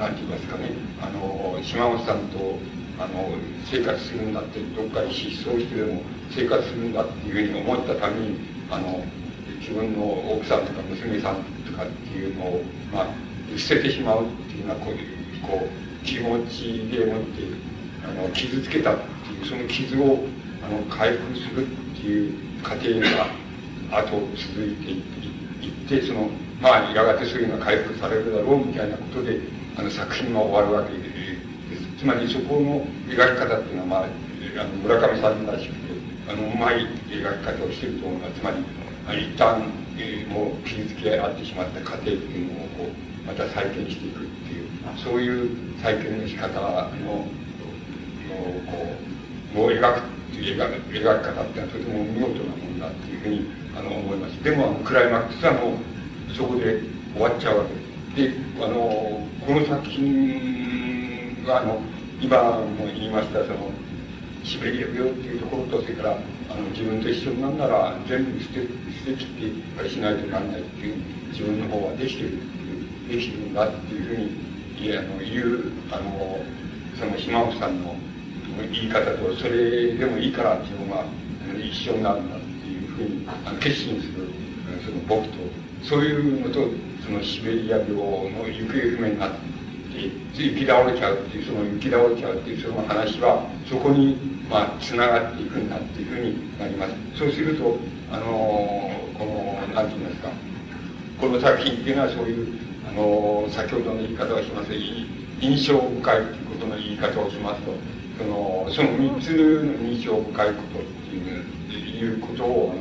[0.00, 0.70] 何て言いますかね。
[1.02, 2.58] あの島本さんと
[3.00, 3.32] あの
[3.64, 8.36] 生活するんだってどっかに失踪してでも生活するんだっていうふうに思ったために
[8.70, 9.02] あの
[9.58, 10.04] 自分の
[10.36, 13.06] 奥さんとか娘さんとかっていうのを、まあ、
[13.58, 17.42] 捨ててしまうっていうようなこういうこう気持ちでもって
[18.04, 20.18] あの傷つけたっていうその傷を
[20.62, 26.28] あの回復するっていう過程が後続いていってその
[26.60, 29.40] まあやがてそういうのが回復されるだろうみたいなことで
[29.78, 31.09] あの作品が終わるわけです
[32.00, 32.80] つまりそこの
[33.12, 35.92] 描き方っていうのは、まあ、あの村上さんらしくて
[36.30, 38.50] あのうまい描き方をしてると思いますつま
[39.12, 39.60] り一旦、
[39.98, 47.28] えー、もう傷つき合ってしまった過程っていうのをこうまた再建していくっていうそういう再建の仕方のの
[49.52, 54.42] こうを描くっていう描き方っていうのはとても見事なもんだっていうふうにあの思います。
[54.42, 56.80] でもあのクライマックスはもうそこで
[57.12, 57.64] 終わっちゃうわ
[58.14, 60.50] けですであのこの作品
[61.50, 61.80] はあの
[62.20, 63.70] 今も言いましたその
[64.44, 66.16] シベリア病っていうところとそれから
[66.48, 68.60] あの自分と一緒になんなら全部捨て
[69.04, 70.96] 捨てきってしないとならないっていう
[71.32, 72.38] 自分の方はできてる
[73.08, 76.38] できてるんだっていうふうにいあの言うあの
[76.98, 77.96] その島本さんの
[78.70, 81.04] 言い方とそれでもいいから自分は
[81.58, 84.30] 一緒になるんだっていうふうにあの決心する
[84.84, 85.34] その僕と
[85.82, 86.68] そういうのと
[87.04, 89.59] そのシベリア病の行方不明になって
[90.34, 94.16] 雪倒れちゃうっていうその雪倒れちゃうっていうその話はそこに
[94.48, 96.94] まあつながっていくんだっていうふうになります。
[97.18, 97.78] そうすると
[98.10, 98.24] あの
[99.18, 100.28] この何て言いますか
[101.20, 104.72] この作品っていうのはそういうあの先ほどの言い方をします
[105.40, 107.74] 印象深いということの言い方をしますと
[108.18, 109.28] そのその3つ
[109.64, 111.60] の印象深いことっていう
[112.00, 112.74] いうことを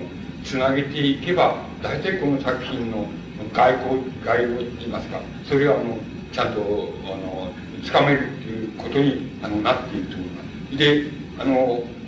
[0.43, 3.05] つなげていけば大体この作品の
[3.53, 6.61] 外交概要って言いますかそれはあのゃんと
[7.05, 7.51] あの
[7.83, 10.77] つかめるっていうことにあのなっていると思います。
[10.77, 11.03] で
[11.37, 11.55] あの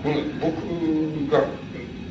[0.04, 1.46] この僕が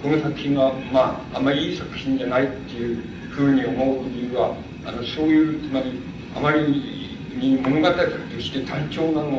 [0.03, 4.57] この作品がまああんまりいい作品じゃないっていうふうに思う理由は
[4.87, 6.01] あのそういうつまり
[6.37, 9.31] あまりに物語として単調なの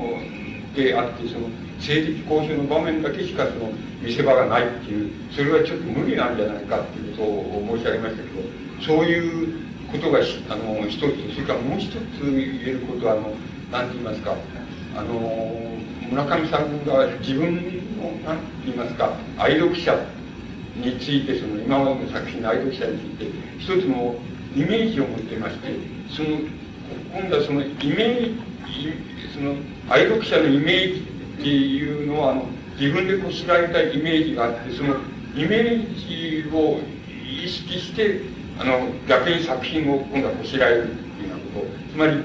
[0.76, 13.34] であってその政治交渉の場面だけしかその見せ場がないっていうそれはちょっと無理なんじゃないかっていうことを申し上げましたけどそういうことがあの一つそれからもう一つ言えることはあの
[13.72, 14.36] 何て言いますか
[14.96, 15.62] あの
[16.12, 17.56] 村上さんが自分
[17.98, 19.98] の、何て言いますか、愛読者
[20.76, 24.16] について、その今までの作品の愛読者について、一つの
[24.54, 25.70] イメージを持ってまして、
[26.10, 26.40] その、
[27.18, 28.36] 今度はそのイメー
[28.68, 28.94] ジ、
[29.34, 29.56] その
[29.90, 31.00] 愛読者のイメージ
[31.40, 32.46] っていうのは、あの、
[32.78, 34.96] 自分でこしらえたイメージがあって、その
[35.34, 36.82] イメージを
[37.26, 38.20] 意識して、
[38.62, 41.92] あの、逆に作品を今度はこしらえるっていうようなこと。
[41.92, 42.24] つまり、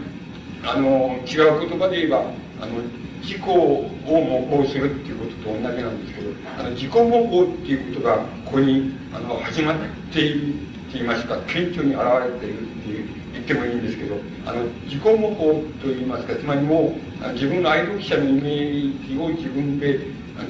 [0.62, 2.24] あの、違う言葉で言えば、
[2.60, 2.82] あの、
[3.22, 9.76] 自己を模倣するっていうことと同じなんですけど、あの、自己模倣っていうことが、ここに、あの、始まっ
[10.12, 10.56] ているっ
[10.92, 15.36] て言いますか、顕著に現れているっていう、言ってもいいんですけど、あの、自己模倣
[15.80, 20.00] と言いますか、つまりもう、自分の愛読者のイメージを自分で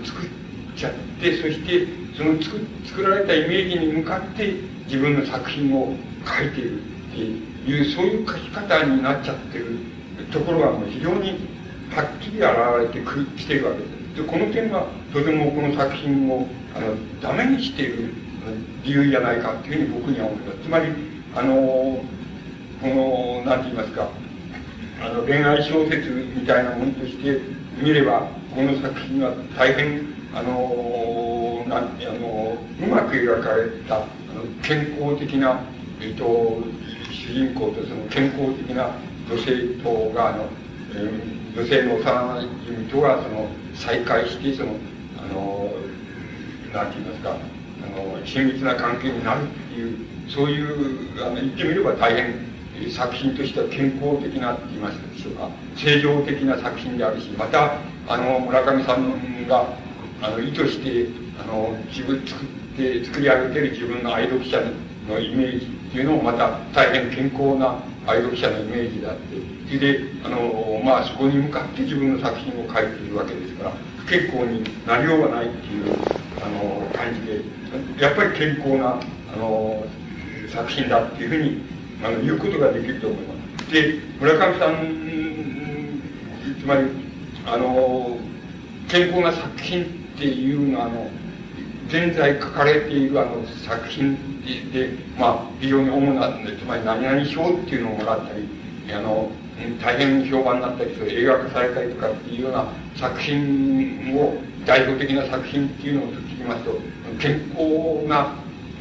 [0.04, 0.28] 作っ
[0.74, 5.94] ちゃって、そして、その作作られたイメージに向かって自分の作品を
[6.24, 9.78] 書いているっていう、そういう書き方になっちゃってる
[10.32, 11.48] ところがもう非常に
[11.90, 14.16] はっきり現れてくきてるわけです。
[14.16, 18.14] で、この点がとてもこの作品をあのダメにしている
[18.84, 20.58] 理由じゃないかというふうに僕には思います。
[20.62, 20.86] つまり、
[21.34, 21.54] あの、
[22.80, 24.08] この、なんて言いますか、
[25.02, 27.40] あの、恋愛小説みたいなものとして
[27.82, 34.06] 見れば、この作品は大変、あの、なんあの、うまく描かれた、あの
[34.62, 35.60] 健康的な、
[35.98, 36.62] えっと、
[37.10, 38.90] 主人公とその健康的な
[39.30, 40.48] 女性とが、あの、
[40.94, 44.72] えー、女性の幼い君とが、その、再会して、その、
[45.18, 45.70] あの、
[46.74, 49.96] なんて言いますか、あの、親密な関係になるっていう、
[50.28, 52.34] そういう、あの、言ってみれば大変、
[52.90, 59.85] 作品としては健康的なって言いますでしょうか、正常的な作品であるし、また、あの、村上さんが、
[60.22, 61.08] あの、意図して、
[61.40, 64.60] あの、自分作って、作り上げてる自分の愛読者
[65.08, 69.22] のイメージっていうのもまた大変健康な愛読者のイメージであって、
[69.66, 75.84] それで、あの、まあ、そこに向かって自分の作品を書いているわけですから、不健康になりようがないっていう、
[76.42, 77.40] あの、感じで、
[78.00, 79.00] やっぱり健康な、
[79.34, 79.84] あの、
[80.48, 81.62] 作品だっていうふうに、
[82.04, 83.34] あの、言うことができると思いま
[83.66, 83.72] す。
[83.72, 85.90] で、村上さん、
[86.60, 86.82] つまり、
[87.46, 88.18] あの、
[88.88, 91.10] 健康な作品っていう、あの、
[91.88, 94.16] 現在書かれているあの作品
[94.72, 98.48] で、まあ、非常に主な、つまり何々賞っていうのをもらったり、
[98.92, 99.30] あの、
[99.80, 106.80] 大変評判になったり、それ映画化されたりとかっていうような作品を、代表的な作品っていうのを聞きますと、
[107.20, 108.34] 健康な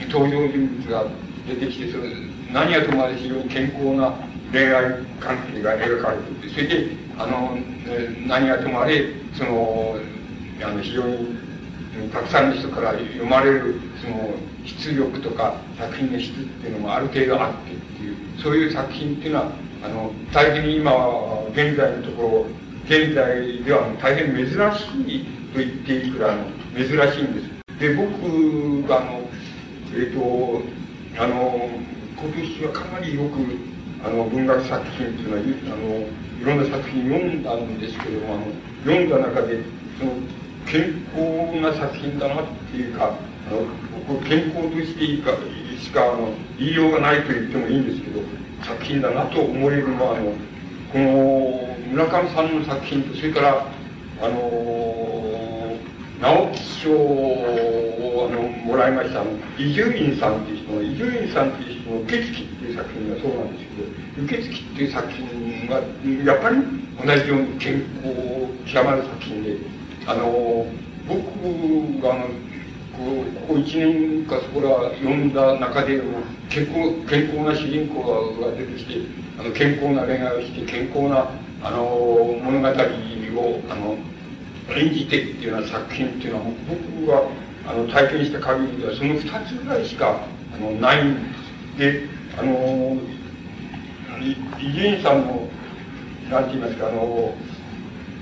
[0.10, 1.06] 登場人物が
[1.48, 2.10] 出てきて、それ
[2.52, 4.13] 何やともあれ非常に健康な
[4.52, 4.84] 恋愛
[5.19, 7.58] 関係が描かれていて、それで、あの、
[8.26, 9.98] 何やともあれ、その、
[10.62, 11.36] あの、非常に
[12.12, 14.34] たくさんの人から読まれる、その、
[14.65, 19.52] 出力とか作品の質っていうのもある程度あってっていう、そういう作品っていうのは、
[19.84, 20.91] あの、大変今、
[21.52, 22.46] 現在のところ、
[22.86, 27.80] 現在では大変珍しいと言っていくらの珍しいんです。
[27.80, 29.30] で、僕が、あの、
[29.94, 30.62] えっ、ー、と、
[31.18, 31.70] あの、
[32.18, 33.38] 今年はかなりよく、
[34.04, 36.08] あの、文学作品っていうのは、あの、
[36.41, 38.46] いろんな作品読んだんですけども、あの、
[38.86, 39.60] 読んだ中で、
[40.00, 40.12] その、
[40.65, 43.13] 健康な作品だなっていうか、
[43.47, 45.32] あの、健康としていいか、
[45.80, 48.21] しか、あの、言いようがないと言ってもいいんですけど、
[48.63, 50.34] 作品だなと思えるのは、あの、
[50.91, 53.67] この、村上さんの作品と、それから、
[54.21, 55.78] あの、
[56.19, 59.21] 直木賞を、あの、もらいました、
[59.58, 65.75] 伊集院さんっていう人の、伊集院さんっていう人の、受付っていう作品がそうなんですけど、受付っていう作品が、
[66.34, 66.58] やっぱり
[67.06, 69.58] 同じように健康を極まる作品で、
[70.08, 70.65] あの、
[71.08, 72.26] 僕があの、
[72.94, 76.02] ここ一年かそこら読んだ中で
[76.50, 79.02] 健康、健康な主人公が出てきて、
[79.39, 81.28] あの、健康な恋愛をして、健康な、
[81.63, 81.84] あの、
[82.44, 83.98] 物語を、あの、
[84.78, 87.24] 演じてっていうような作品っていうのは、僕が、
[87.68, 90.20] あの、体験した限りでは、その二つぐらいしか、
[90.56, 91.15] あの、ないん
[91.78, 92.00] です。
[92.00, 92.98] で、あの、
[94.22, 95.48] 伊集院さんの、
[96.30, 97.34] なんて言いますか、あの、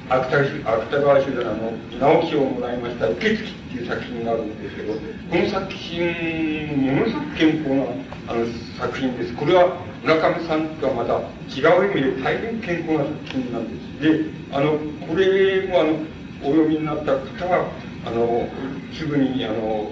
[0.10, 5.00] 芥川賞であの直木賞をもらいました「受付」っていう作品があるんですけどこ
[5.32, 7.84] の作品ものすごく健康な
[8.28, 8.46] あの
[8.80, 11.14] 作品ですこれは村上さんとはまた
[11.48, 14.78] 違う意味で大変健康な作品なんですであの
[15.08, 17.72] これもあのお読みになった方は
[18.06, 18.48] あの
[18.92, 19.92] すぐにあの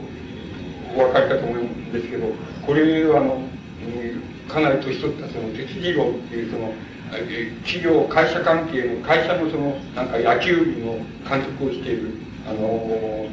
[0.94, 2.28] お分かりかと思うんですけど
[2.66, 3.42] これはあの、
[4.50, 6.74] かなり年取ったその鉄次郎っていうその
[7.66, 10.94] 企業、会社関係の、会社のその、なんか野球部の
[11.28, 12.12] 監督をしている、
[12.48, 13.28] あの、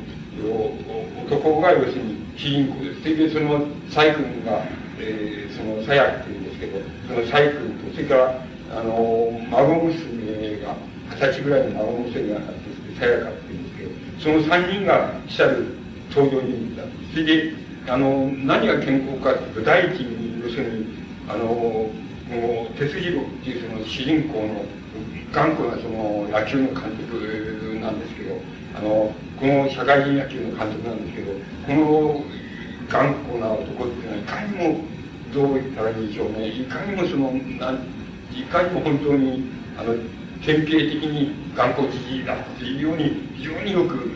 [1.27, 3.03] 男が要するに主人公です。
[3.03, 4.63] それでその、サイ君が、
[4.99, 8.45] えー、その、サヤっていうんですけど、そのサイ君と、それから、
[8.79, 10.75] あの、孫娘が、
[11.11, 12.69] 二十歳ぐらいの孫娘があって、
[12.99, 15.67] さやかっていうんですけど、その三人が来たる
[16.11, 16.83] 登場人物だ。
[17.13, 17.53] それで、
[17.89, 20.87] あの、何が健康かっていうと、第一に、要するに、
[21.29, 21.91] あの、
[22.29, 24.65] もう、鉄次郎っていうその主人公の
[25.33, 28.41] 頑固なその野球の監督なんですけど、
[28.75, 31.33] あの、この社会人野球の監督なんですけど、
[31.67, 32.25] この
[32.89, 34.81] 頑固な男っていうのは、いかにも、
[35.33, 37.99] どう言ったらいいでしょうね、いかにもその、なん
[38.33, 39.45] いかにも本当に、
[39.77, 39.95] あの、
[40.45, 44.11] 典型的に頑固じじいだっていうように、非常によく、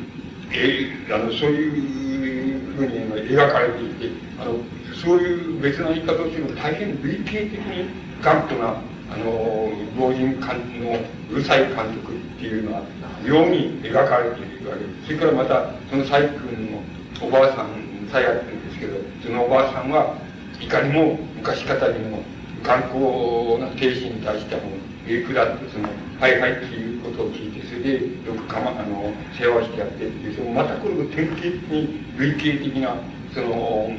[0.53, 2.93] えー、あの、そういうふうに
[3.29, 4.11] 描かれていて、
[4.41, 4.57] あの、
[5.03, 7.91] そういう別な言い方をすると大変類型的に
[8.23, 8.77] 頑固な、
[9.11, 10.97] あの、老人監の
[11.31, 12.83] うるさい監督っていうのは、
[13.25, 15.07] ように描かれているわけです。
[15.07, 16.83] それからまた、その細君の
[17.27, 17.83] おばあさん、
[18.13, 20.15] さやって言うんですけど、そのおばあさんは
[20.61, 22.23] いかにも昔方にも
[22.63, 24.63] 頑固な亭主に対しても、
[25.09, 25.89] えくだって、その、
[26.21, 32.95] はいはいっていうことを聞いて、それでよくかま、あの、世話してやってっていう、その、またこれも典型的に類型的な、
[33.35, 33.91] その、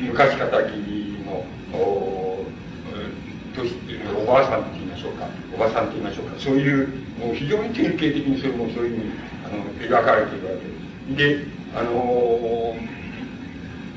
[0.00, 2.46] 昔方の、お、
[4.22, 6.88] おばあさんって言いましょうか、おばさんって言いましょうか、そういう、
[7.18, 9.10] もう非常に典型的にそれもそういうふうに、
[9.44, 10.58] あの、描かれているわけ
[11.16, 11.44] です。
[11.44, 12.76] で、あのこ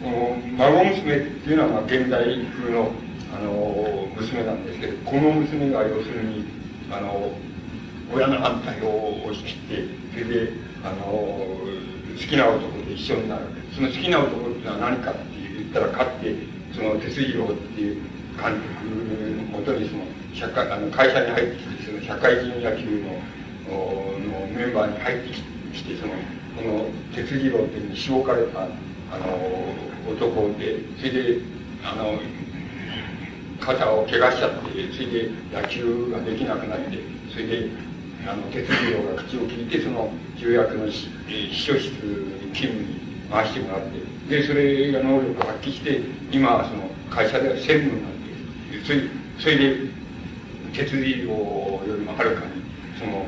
[0.04, 2.24] の孫娘っていうのは、まあ、現代
[2.60, 2.92] 風の、
[3.36, 6.46] あの娘なんですけど、この娘が要するに、
[6.92, 7.32] あの
[8.14, 9.84] 親の反対を押し切って、
[10.14, 10.52] それで、
[10.84, 11.60] あの好
[12.18, 13.44] きな男と一緒になる。
[13.76, 15.14] その好きな男っていうのは何か
[15.70, 16.36] ったら、かって、
[16.74, 17.96] その鉄次郎っていう
[18.38, 20.04] 監督のもとにその
[20.34, 23.22] 社会あの会社に入ってきて、その社会人野球の
[23.70, 25.34] のメンバーに入って
[25.74, 26.14] きて、その、
[26.56, 28.74] この鉄次郎っていうにしごかれた、あの、
[30.12, 31.42] 男で、それで、
[31.84, 32.20] あの、
[33.60, 34.58] 肩を怪我しちゃって、
[34.94, 36.98] それで野球ができなくなって、
[37.32, 37.70] それで、
[38.28, 41.10] あの、鉄次郎が口を聞いて、その重役の秘
[41.54, 41.92] 書室
[42.54, 43.00] 勤務に
[43.30, 46.02] 回してもらって、で、それが能力を発揮して、
[46.32, 49.02] 今はその会社では専務になって、それ
[49.40, 49.90] それで、
[50.72, 52.62] 鉄次郎よりもはるかに、
[53.00, 53.26] その、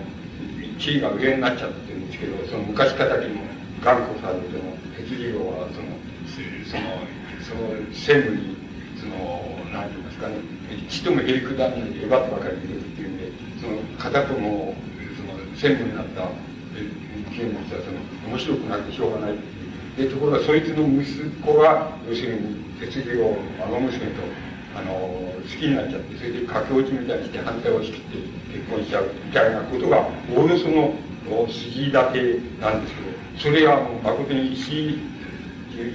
[0.77, 3.41] 地位が上になっちゃってるんですけど、その昔かたきも
[3.83, 5.97] 頑固さで、その、鉄次郎は、その、
[6.69, 7.01] その、
[7.41, 8.55] その専務に、
[8.99, 10.35] その、なんて言いますかね、
[10.87, 14.75] ちともへりくだんないで、ばってばかりいるっていうんで、その、片とも、
[15.17, 16.29] その、専務になった、
[17.31, 17.97] 人物は、その、
[18.29, 19.50] 面白くなってしょうがない。
[19.97, 24.21] で、ところが、そいつの息子が、要するに、鉄次郎、孫娘と、
[24.75, 28.17] あの、好きになっちゃって、それで駆け落ちみたいにして反対を仕切って
[28.57, 30.93] 結婚しちゃうみたいなことが、おおよその
[31.47, 34.99] 筋立てなんですけど、それはもう誠に石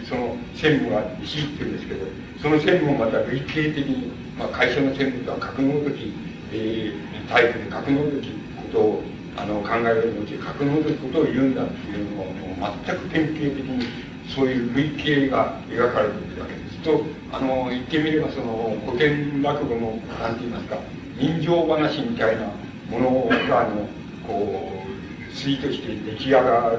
[0.09, 2.07] その専務が石って言うんですけど、
[2.41, 6.13] その専務もまた類型的に、まあ、会社の専務とは格納的、
[6.53, 9.03] えー、タイプで格納的ことを
[9.37, 13.87] あの考えるのうち格納的ことを言うんだっていうのはもう全く典型的に
[14.35, 16.79] そういう類型が描かれているわけです。
[16.87, 20.79] と、あの、言ってみればその古典落語の、なんて言いますか、
[21.19, 22.47] 人情話みたいな
[22.91, 23.89] ものが、あの、
[24.27, 26.79] こう、推として出来上がる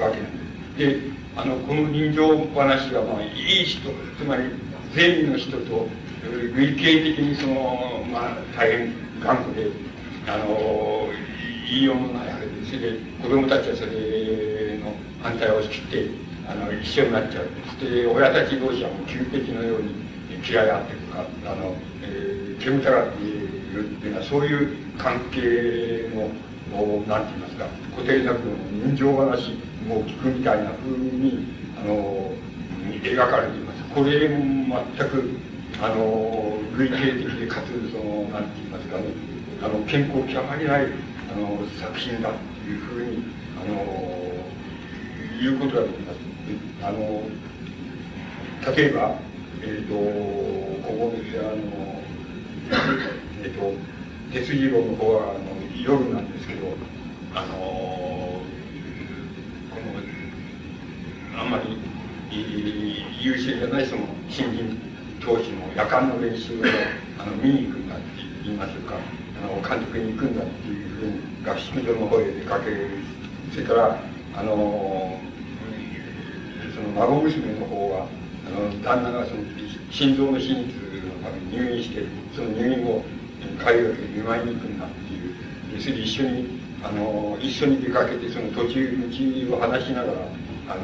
[0.00, 1.00] わけなんです。
[1.00, 1.00] で、
[1.36, 4.44] あの、この人情話が、まあ、いい人、つまり、
[4.94, 5.88] 善意の人と、
[6.54, 9.70] 類型的にその、まあ、大変頑固で、
[10.26, 11.08] あの、
[11.66, 16.10] 言いようのないあれで、それで、子供たちはそれの反対を仕切って、
[16.48, 17.46] あの、一緒になっちゃう。
[17.82, 19.90] で、親たち同士はもう急敵のように
[20.48, 23.32] 嫌い合ってるか、あの、えー、煙たがってい
[23.74, 26.30] るっていうのは、そういう関係の、
[27.06, 28.40] なんて言いますか、固定なく
[28.72, 29.52] 人情話
[29.88, 31.46] も聞くみたいな風に、
[31.82, 32.32] あの、
[33.02, 33.82] 描かれています。
[33.94, 35.30] これも全く、
[35.82, 39.04] あの、類型的で、かつ、その、なんて言いますかね、
[39.62, 40.86] あの、健康極まりない、
[41.36, 42.32] あの、作品だっ
[42.64, 43.24] ていうふうに、
[43.60, 43.74] あの、
[45.38, 46.18] いうことだと思います。
[46.82, 47.22] あの、
[48.74, 49.18] 例えば、
[49.60, 51.52] え、ー、と、ここで、あの、
[53.44, 53.74] え、ー、と、
[54.32, 55.40] 鉄次郎の方は、あの、
[55.78, 56.74] 夜なんですけど、
[57.34, 58.42] あの、こ
[61.34, 61.76] の、あんまり、
[63.20, 64.78] 優秀じゃないその新人
[65.20, 66.62] 投手の夜間の練習を
[67.18, 68.04] あの見に行くんだって
[68.44, 68.94] 言いましょうか、
[69.42, 70.85] あの、監督に行くんだっていう
[71.44, 72.88] 合宿所の方へ出かける。
[73.52, 73.98] それから、
[74.34, 75.20] あの、
[76.74, 78.06] その孫娘の方は、
[78.46, 79.42] あの、旦那がその
[79.90, 80.64] 心臓の手術の
[81.24, 83.02] ために入院して、その入院後、
[83.58, 85.80] 海外で見舞いに行くんだっていう。
[85.80, 88.96] それで一緒に、あの、一緒に出かけて、その途中、
[89.48, 90.18] 道を話しながら、
[90.68, 90.82] あの、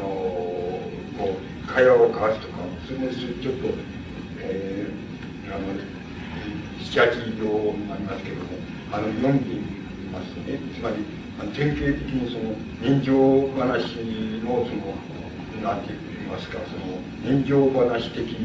[1.18, 3.68] こう、会話を交わすとか、それもちょっと、
[4.40, 5.66] えー、あの、
[6.80, 7.08] 七八
[7.40, 8.42] 秒になりますけども、
[8.92, 9.61] あの、読んで
[10.12, 11.02] ますね、つまり、
[11.56, 13.96] 典型的にその人情話
[14.44, 15.12] のその
[15.62, 18.36] なんて言いますかその人情話的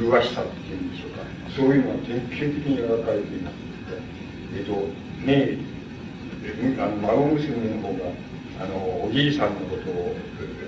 [0.00, 1.22] 麗しさっていうんでしょうか
[1.54, 3.54] そういうのは典型的に描かれています
[4.56, 4.72] えっと
[5.24, 5.58] ね
[6.46, 8.10] えあの孫娘の方が
[8.60, 10.14] あのおじいさんのことを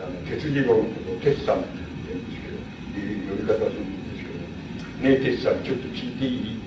[0.02, 1.68] あの鉄次郎のことを鉄さんって
[2.06, 6.60] 言うんですけどいう呼び方するんですけどねえ鉄さんちょっと聞いていいっ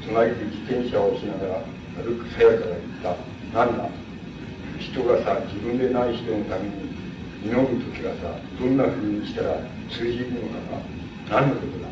[0.00, 3.64] て隣で自転車をしながら歩くさやから言った。
[3.64, 3.88] なんだ？
[4.78, 6.94] 人がさ自分でない人のために
[7.44, 9.58] 祈る時はさどんなふうにしたら
[9.90, 10.78] 通じるのか
[11.30, 11.42] な？
[11.42, 11.88] 何のことだ？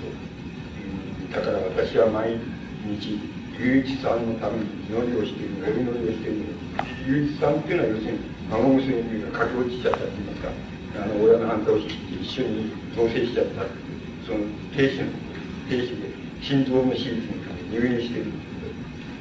[0.00, 2.38] そう、だから私は毎
[2.84, 3.18] 日
[3.58, 6.44] 雄一さんのために祈りをしているお祈りをしている
[7.06, 8.18] 雄一さんっていうのは要するに
[8.50, 10.48] 孫娘が駆け落ちちゃったって言いますか。
[10.96, 13.62] あの親の反対をして一緒に同棲しちゃった
[14.24, 14.44] その
[14.76, 15.12] 停止の
[15.68, 16.08] 停止で
[16.40, 18.32] 心臓の手術のために入院している。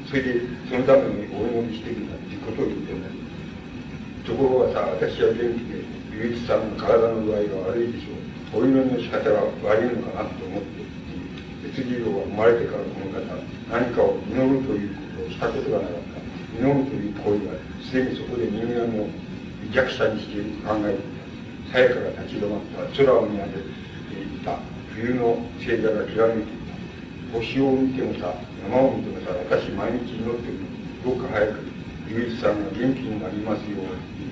[0.07, 2.99] それでそのためにお祈りしてるんだっていうことを言ってる
[4.25, 10.85] ところがさ私は元気で雄一さんの体の具合が悪いでしょうお祈りの仕方が悪いのかなと思って
[11.65, 13.21] 別次郎は生まれてからこの方
[13.69, 19.09] 何かを祈るということをしたことがなかった祈るという行為はすでにそこで人間を
[19.73, 21.03] 弱者にしていると考えてい
[21.69, 24.57] たさやかが立ち止まった空を見上げていた
[24.93, 26.55] 冬の星座がきらめいてい
[27.33, 28.33] た星を見てもさ
[28.65, 30.59] 山を見てもさ私毎日祈ってる
[31.03, 31.59] どうか早く
[32.09, 34.25] 唯一さんが元気になりますように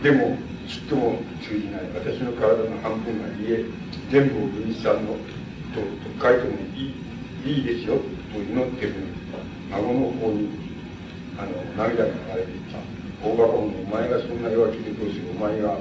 [0.00, 0.36] ってでも
[0.68, 3.64] ちっとも通じない私の体の半分が家
[4.10, 5.12] 全部を唯一さんの
[5.74, 6.94] とと書いてもいい
[7.44, 7.98] いいですよ
[8.32, 8.94] と祈ってる
[9.70, 10.48] 孫の方に
[11.38, 12.78] あの涙が流れていた。
[13.22, 15.78] 大バカ者お前がそんな弱気でどうするお前が、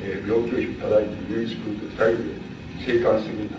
[0.00, 2.38] えー、病気を引っ張られて雄一君と二人で
[2.86, 3.58] 生還するんだ。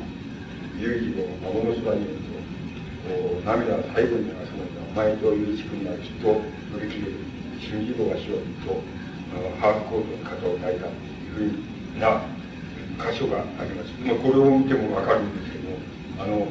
[0.80, 2.29] 雄一を孫のそばにいる
[3.10, 7.18] こう涙が最後に流すのだお前と雄一君がきっと乗り切れる
[7.58, 8.78] 信じろはしようと
[9.60, 12.22] ハーフコートに肩を抱いたというふうな
[13.02, 15.74] 箇所があります、まあ、これを見てもわかるんですけど
[16.22, 16.48] あの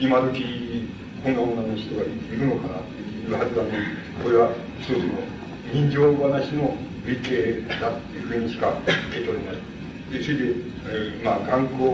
[0.00, 0.88] 今時
[1.22, 3.76] こんな女の人がいるのかなっていうはずなのに
[4.22, 5.14] これは一つの
[5.72, 6.74] 人情話の
[7.04, 7.22] 類
[7.66, 9.76] 型だっていうふうにしか受け取れない。
[10.10, 10.44] でそれで、
[10.86, 11.90] えー、まあ頑固の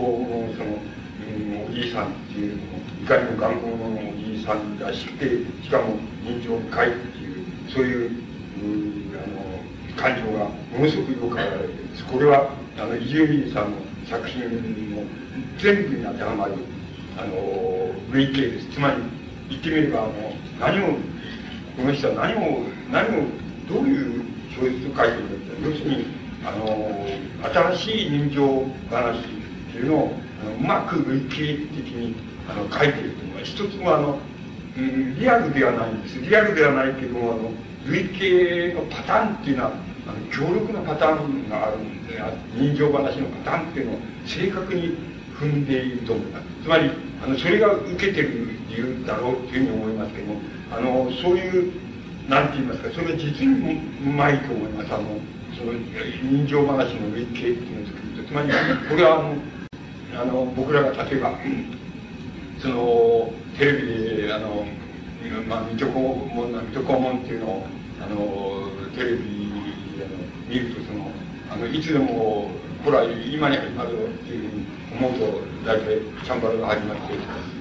[0.53, 0.77] その、
[1.25, 5.25] うん、おじいさんっていうのもいかにも頑固のおじいさんらしくて
[5.61, 8.15] しかも人情深いっていうそういう、う
[9.17, 12.05] あの感情がものすごくよく表れてるんです。
[12.05, 12.49] これは
[12.79, 13.77] あの伊集院さんの
[14.09, 15.03] 作品の
[15.57, 16.53] 全部に当てはまる
[17.17, 18.67] あの類型です。
[18.69, 19.03] つまり
[19.49, 20.13] 言ってみればあの
[20.61, 20.95] 何を
[21.75, 23.27] この人は何を何を
[23.67, 24.23] どういう
[24.55, 26.05] 小説を書いてるか要するに
[26.45, 29.23] あの新しい人情話っ
[29.73, 31.35] ていうのをあのうまく類型
[31.75, 34.19] 的にあの書いているというのは一つもあの、
[34.77, 36.19] うん、リアルではないんです。
[36.19, 37.51] リアルではないけどもあの
[37.85, 39.71] 類型のパターンっていうのは
[40.07, 42.19] あの強力なパターンがあるんで
[42.55, 44.97] 人情話のパターンっていうのを正確に
[45.39, 46.91] 踏んでいると思いますつまり
[47.23, 50.41] あのそれが受けてる理由だろうというふうに思いますけども
[50.71, 51.73] あのそういう
[52.29, 54.93] なんて言いますかそれは実にうまいと思います。
[54.93, 55.19] あの
[55.57, 58.27] その人情話の類型っていうのを作ると。
[58.29, 58.49] つまり
[58.89, 59.35] これはあの
[60.21, 61.37] あの僕らが例えば
[62.63, 64.65] そのテレビであの、
[65.49, 65.99] まあ、水戸黄
[66.33, 67.67] 門水戸黄門っていうのを
[68.01, 69.51] あのテレビ
[69.99, 70.07] で
[70.47, 71.11] 見るとその
[71.51, 72.51] あのいつでも
[72.85, 77.13] ほら今に始まるっていうふうに思うと大体チャンバラが始まって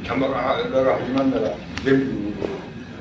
[0.04, 2.32] チャンバラが始まるなら全部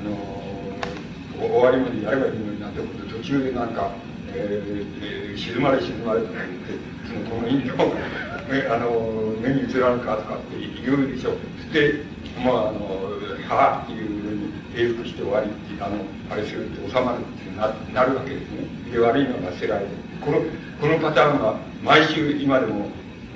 [0.00, 3.92] あの終わりまでやればいいのになってこと途中でなんか、
[4.34, 11.30] えー、静まれ静まれとか言ってそのこの印象が、ね、あの目に映らんかとかって言うでしょ。
[11.30, 12.04] うで
[12.44, 13.02] まああの
[13.48, 15.50] はっていうふうに平服して終わり
[15.80, 15.96] あの
[16.30, 18.92] あれするって収まるってななるわけですね。
[18.92, 20.38] で悪いのがせられてこの
[20.80, 22.88] このパターンは毎週今でも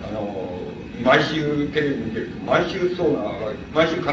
[0.08, 0.58] あの
[1.02, 3.20] 毎週テレビ見てると毎週そうな
[3.74, 4.12] 毎週必ず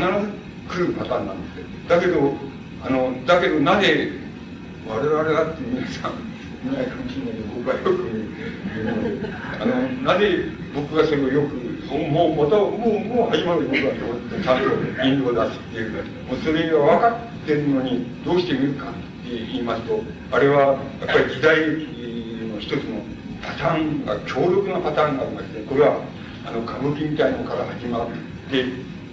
[0.70, 1.66] 来るパターンなんですよ。
[1.88, 2.34] だけど
[2.84, 4.12] あのだけどなぜ
[4.88, 6.14] 我々だって皆さん
[6.64, 8.24] 見ないかもしれないけど僕はよく見る。
[8.84, 9.28] ので
[9.62, 10.46] あのなぜ
[10.76, 17.10] 僕がそれをよくもうまたもうもう始まる僕はと思ってちゃんとインドを出すっていうもうそれが分か
[17.44, 20.00] ってるのにどうして見るかって言いますと
[20.32, 20.78] あれはやっ
[21.08, 21.60] ぱり時代
[22.48, 23.02] の一つの
[23.42, 26.00] パターンが強力なパターンがありましてこれは
[26.46, 28.08] あの歌舞伎みたいなのから始まっ
[28.50, 28.66] て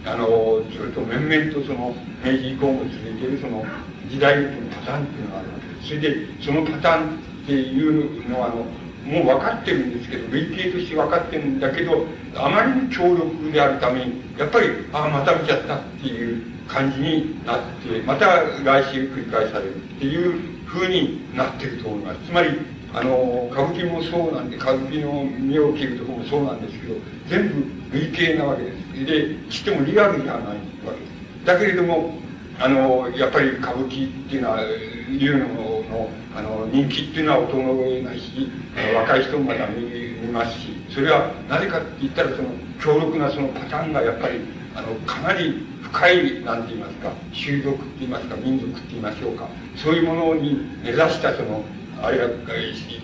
[0.05, 1.95] あのずっと面々とその
[2.25, 3.65] 明治以降も続いているその
[4.09, 8.65] 時代のパターンっていうのがあるわけですそれでそのパターンっていうのはあの
[9.05, 22.21] もう分かってるんですけど類型として分かってるんだけどあまりに強力であるためにやっぱりああまた見ちゃったっていう感じになってまた来週繰り返されるっていうふ風になってると思います。
[22.27, 22.51] つまり、
[22.95, 26.95] あの、歌舞伎もそうなんで、歌舞伎の身を切るところもそうなんですけど、
[27.29, 29.05] 全部類型なわけです。
[29.05, 30.55] で、ちってもリアルじゃないわ
[30.95, 31.07] けで
[31.43, 31.45] す。
[31.45, 32.15] だけれども、
[32.61, 38.51] あの、やっぱり歌舞伎っていうのは、いうのの、あの、人気っていうのは衰えないし、
[38.95, 39.81] 若い人もまだ見
[40.21, 44.41] 見ますし、それはなぜかって言ったら、その、強力なそのパターンがやっぱり、
[44.75, 51.65] あの、かなり深い、なんて言いますか、習俗って言いますか、民族って言いましょうか、そういうものに目指したその、
[52.03, 52.29] あるいは、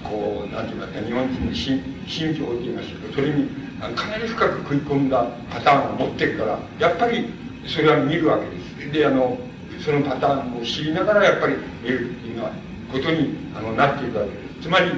[0.05, 3.49] こう、なんて言いますか、日本人の信信条って言いましょうか、それに
[3.97, 7.33] かなり深く食い込んだパターンを持ってるから、やっぱり
[7.67, 8.93] それは見るわけです。
[8.93, 9.37] で、あの、
[9.87, 12.51] そのパターンを知りながらやっぱり見るっていうのは、
[12.91, 14.63] ことにあのなっていくわけです。
[14.63, 14.91] つまり、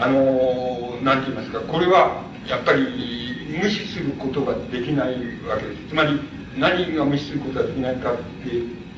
[0.00, 5.16] あの、なんて言いますか、これは、やっぱり無視することができない
[5.46, 5.88] わけです。
[5.90, 6.18] つまり、
[6.56, 8.22] 何が無視することができないかって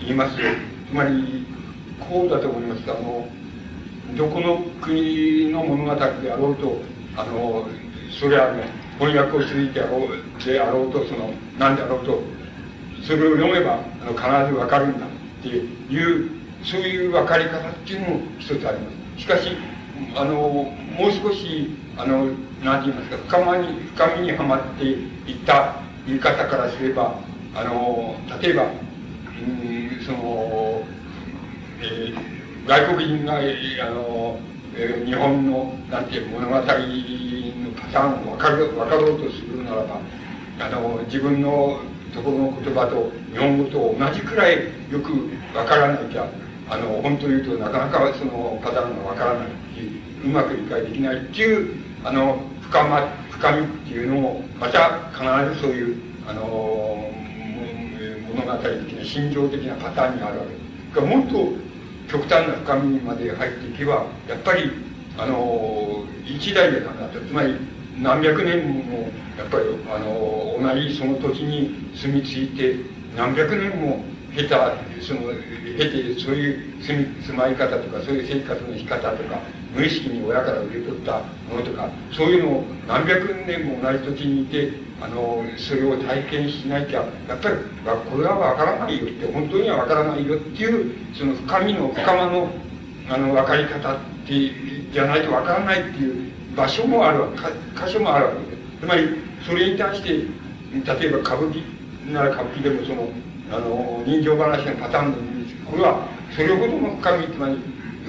[0.01, 0.43] 言いますと、
[0.89, 1.45] つまり、
[1.99, 2.83] こうだと思います。
[2.87, 3.27] あの、
[4.17, 6.81] どこの国の物語であろうと、
[7.17, 7.67] あの、
[8.21, 8.69] それはね、
[9.01, 12.23] 翻訳をしていてあろう、であろうと、その、何であろうと、
[13.03, 15.14] それを読めば、あの、必ずわかるんだ
[15.45, 16.31] っていう、
[16.65, 19.21] そういう分かり方っていうのも一つあります。
[19.21, 19.51] しかし、
[20.17, 20.73] あの、も
[21.09, 22.31] う少し、あの、
[22.63, 25.77] 何て言いますか、深まに、深みにはまっていった
[26.07, 27.19] 言い方からすれば、
[27.55, 30.83] あの、例えば、うん、その、
[31.83, 33.41] えー、外国人が、あ
[33.91, 34.39] の、
[34.77, 40.01] えー、日本の、なんていう物語のパターンを分かる、分かろうとするならば、
[40.61, 41.81] あの、自分の
[42.15, 44.57] とこの言葉と日本語と同じくらい
[44.91, 45.13] よく
[45.53, 46.27] 分からなきゃ、
[46.71, 55.97] あの、本当に言うとなかなかそのパターンが分からないっていう、うまく理解できないっていう、あの、深ま、深みっていうのも、また必ずそういう、
[56.27, 57.11] あの、
[58.35, 60.65] 物語的な心情的なパターンにあるわけです。
[61.01, 61.53] もっと
[62.09, 64.71] 極端な深みにまで入っていけば、やっぱり、
[65.19, 67.21] あの、一代でなくなった。
[67.21, 67.57] つまり、
[68.03, 72.77] 何百年も、やっぱり、あの、同じその土地に住み着いて、
[73.17, 75.33] 何百年も経た、その、
[75.79, 79.39] 経て、そういう住み、住まい方とか、そういう生活の仕方とか、
[79.75, 81.21] 無意識に親から受け取った
[81.51, 84.71] ものとか、そういうのを何百年も同じ土地にいて、
[85.01, 87.57] あの、それを体験しなきゃ、やっぱり、
[88.11, 92.49] これはわからないよって、本当にはわからないよっていう、その深みの、深間の、
[93.09, 94.33] あの、分かり方って、
[94.93, 97.29] じゃないとわからないっていう場所もあるわ、
[97.75, 98.39] 箇所もあるわけ。
[98.51, 98.63] で。
[98.81, 99.09] つまり、
[99.47, 103.09] それに対して、例えば歌舞伎なら歌舞伎でもその、
[103.51, 107.59] あの、人情話のパターンです、これは、それほどの深みつまり、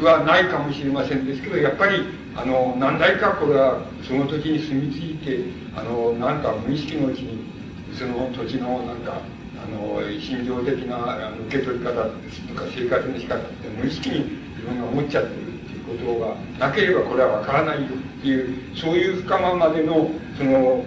[0.03, 2.03] はないかもしれませんですけど、やっぱり、
[2.35, 5.39] あの、何代かこれは、その土地に住み着いて、
[5.75, 7.45] あの、なんか無意識のうちに、
[7.93, 9.21] その土地の、なんか、
[9.55, 12.09] あの、心情的な受け取り方と
[12.53, 14.19] か生活の仕方って無意識に
[14.57, 15.54] 自分が思っちゃってる。
[15.85, 20.83] ことがなければこれはわからないよっていう、そういう深ままでの、その、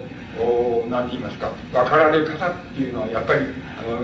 [0.89, 3.45] 何て言いますか、分かられ方っていうのは、やっぱり、
[3.79, 4.03] あの、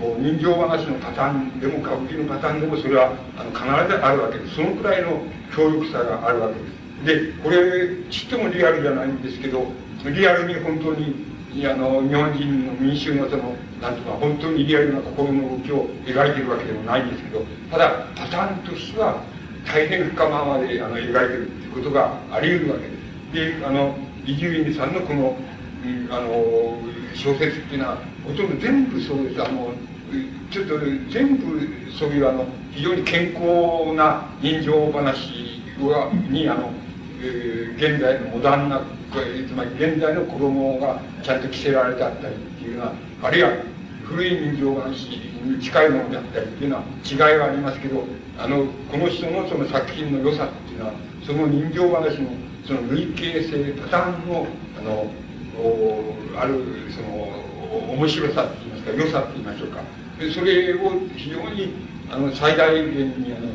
[0.00, 4.56] こう人情話のパターンでも歌舞伎のパターンでもそれはあの必ずあるわけです。
[4.56, 5.22] そのくらいの
[5.54, 6.84] 強力さがあるわけです。
[7.04, 7.56] でこれ
[8.10, 9.66] ちっともリアルじゃないんですけど
[10.04, 19.22] リアルに本当にあの日本人の民衆のそのなんとか本当にリアルな心の動きを描いてるわけでもないんですけどただパターンとしては
[19.66, 22.94] 大変深ままであの描いてるってことがあり得るわけで。
[23.56, 25.36] すであの伊集院さんのこの、
[25.84, 26.78] うん、あの
[27.14, 29.42] 小説っていうのはほとんど全部そうです。
[29.42, 29.72] あの
[30.50, 30.78] ちょっと
[31.10, 31.60] 全部
[31.98, 36.70] そういうあの非常に健康な人情話はにあの、
[37.20, 42.92] えー、現代のモダンなつまり現代の子供がちゃんと着せられてあったりっていうのは
[43.22, 43.50] あるいは
[44.04, 45.08] 古い人情話
[45.44, 48.04] に近いものであったりっていうのは違いはありますけど
[48.38, 50.92] あのこの人のその作品の良さっていうのは
[51.26, 52.30] その人情話の
[52.66, 54.46] その類型性パターンの
[54.78, 55.10] あの
[56.36, 57.44] あるその
[57.94, 59.82] 面白さって言いますか良さって言いましょうか。
[60.18, 60.78] でそれを
[61.16, 61.74] 非常に
[62.10, 63.48] あの最大限にあの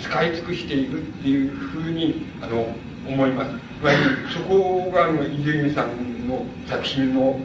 [0.00, 2.66] 使い尽くしているっていうふうにあの
[3.06, 3.50] 思います。
[3.80, 3.96] つまり
[4.32, 7.38] そこが伊集院さんの作品の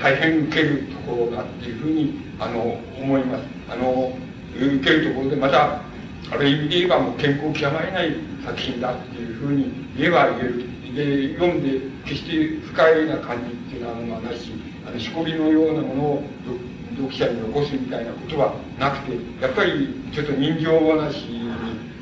[0.00, 4.12] 大変受けるところだっていうふうにあの思いますあの
[4.56, 5.80] 受けるところでまた
[6.30, 8.14] ある意味で言えばもう健康極まりない
[8.44, 14.52] 作品だっていうふうに言えば言えるで読んで決して不快な感じっていうのはなし
[14.86, 16.22] あのしこりのようなものを
[16.96, 21.50] 読者に残すみたいなことはなくてやっぱりちょっと人情話に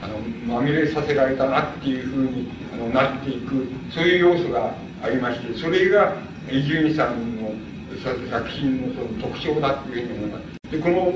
[0.00, 6.16] あのまみれさせられたなっていうふうにあのなっていくそういう要素がありましてそれが
[6.50, 7.52] 伊集院さんの
[8.04, 10.70] 作品のその特徴だっていうふうに思います。
[10.70, 11.12] でこの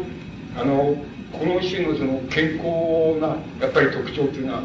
[0.56, 0.96] あの
[1.32, 4.62] この種のその健康なやっぱり特徴というのは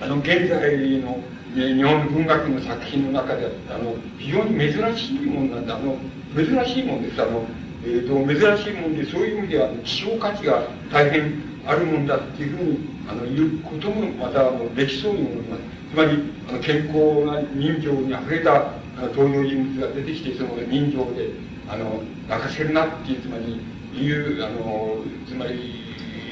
[0.00, 1.20] あの現在の
[1.54, 5.76] 日本文学の作品の中であの非常に珍しいものなんだ。
[5.76, 5.96] あの
[6.34, 7.22] 珍しいもんです。
[7.22, 7.44] あの、
[7.84, 10.62] えーと、珍しいもんでそういう意味では希少価値が
[10.92, 15.62] 大変あるもんだっていうふうにあの言うこともまたあのできそうに思います。
[15.90, 18.72] つまりあの健康な人情にあふれた
[19.06, 21.30] 登場人物が出てきてその人情で
[21.68, 23.60] あの泣かせるなっていうつまり
[23.94, 25.84] いうあのつまり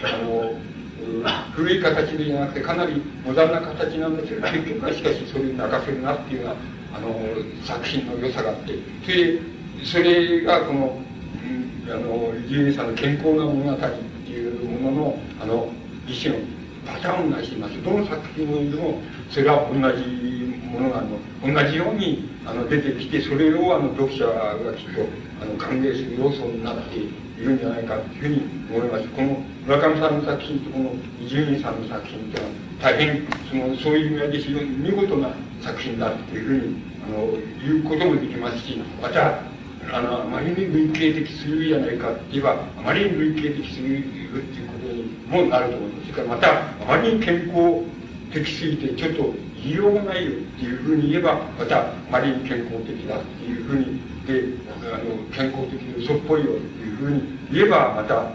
[0.05, 0.53] あの
[1.55, 6.57] 古い形でじゃなくてかなりモダンな形なんですけど結局はしかしそれに泣かせるなっていうような
[6.97, 7.15] あの
[7.65, 8.73] 作品の良さがあって
[9.05, 9.39] それ
[9.85, 10.99] それがこの、
[11.87, 13.79] うん、あのジュさんの健康な物語っ
[14.25, 15.69] ていうもののあの
[16.07, 16.45] 一種の
[16.87, 17.83] パターンがしてます。
[17.83, 19.01] どの作品でも
[19.31, 20.46] それは同じ
[20.77, 25.07] ものがあの同じようにあの出てきてそれをあの読者がきっと
[25.43, 29.09] あの歓迎する要素になっているんじゃないかというふうに思います。
[29.09, 35.31] この村上さんの作品とこの伊集院さんの作品というのは大変そのそういう意味で非常に見事な
[35.63, 37.27] 作品だというふうにあの
[37.65, 39.41] 言うこともできますしまた
[39.93, 46.11] あのあまりに類型的すぎるじゃないかって言えばあまりに類型的すぎるっていうことにもなると思います。
[46.13, 47.83] それからまたあまりに健康
[48.33, 49.35] 的すぎてちょっと
[49.67, 54.45] 言いようがないよっていうふうに言えばまたあまりに健康的だっていうふうにで
[54.93, 58.31] あの健康的で嘘っぽいよっていうふうに言えばまた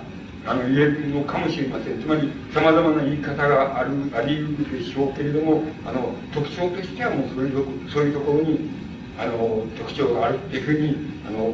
[0.45, 8.69] あの言えるのかもしれませんつまりさまざまな言い方があるあり得るでしょうけれどもあの特徴としてはもうそういうそういうところに
[9.17, 10.95] あの特徴があるっていうふうに
[11.27, 11.53] あの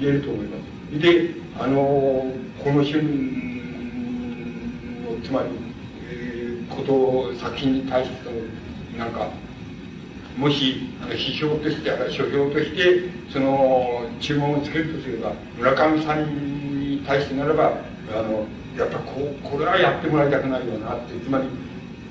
[0.00, 0.64] 言えると思います。
[0.98, 3.08] であのこの春の
[5.22, 5.48] つまり、
[6.08, 8.23] えー、こと作品に対して
[8.98, 9.28] なんか
[10.36, 17.72] もし批評として書評としてその注文をつけるとすれば村上さんに対してならば
[18.12, 21.44] あのやっぱこうこれはやってもらいたくないよなってつまり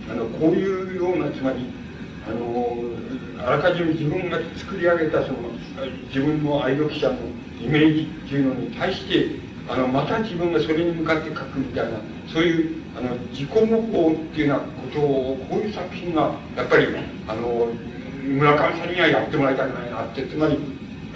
[0.10, 1.66] あのこういうようなつまり
[2.28, 2.78] あの
[3.46, 5.38] あらかじめ自分が作り上げたその
[6.08, 7.18] 自分の愛読者の
[7.62, 9.36] イメージっていうのに対して
[9.68, 12.00] あのまた自分がそれに向かって書くみたいな
[12.32, 16.88] そういうあの自己模倣っていうようなことをこういう作品がやっぱり
[17.28, 17.68] あの
[18.24, 20.60] 村上さんにはやってもらいたくないなってつまり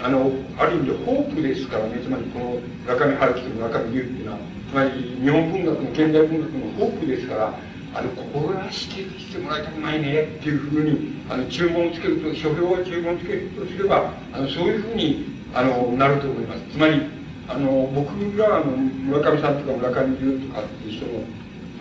[0.00, 4.38] あのある意味でホープですからねつまりこの村上春樹と村上龍っていうのは
[4.70, 4.90] つまり
[5.22, 7.54] 日本文学の現代文学のホープですから
[7.94, 16.60] あのこれは指摘してもらいたくないねっていうふうにあの注文をつけると書評は注文をつけるとすればあのそういうふうにあのなると思います。
[16.70, 17.00] つまり
[17.48, 21.24] あの僕があの村上さんとか村上龍とかっていう人の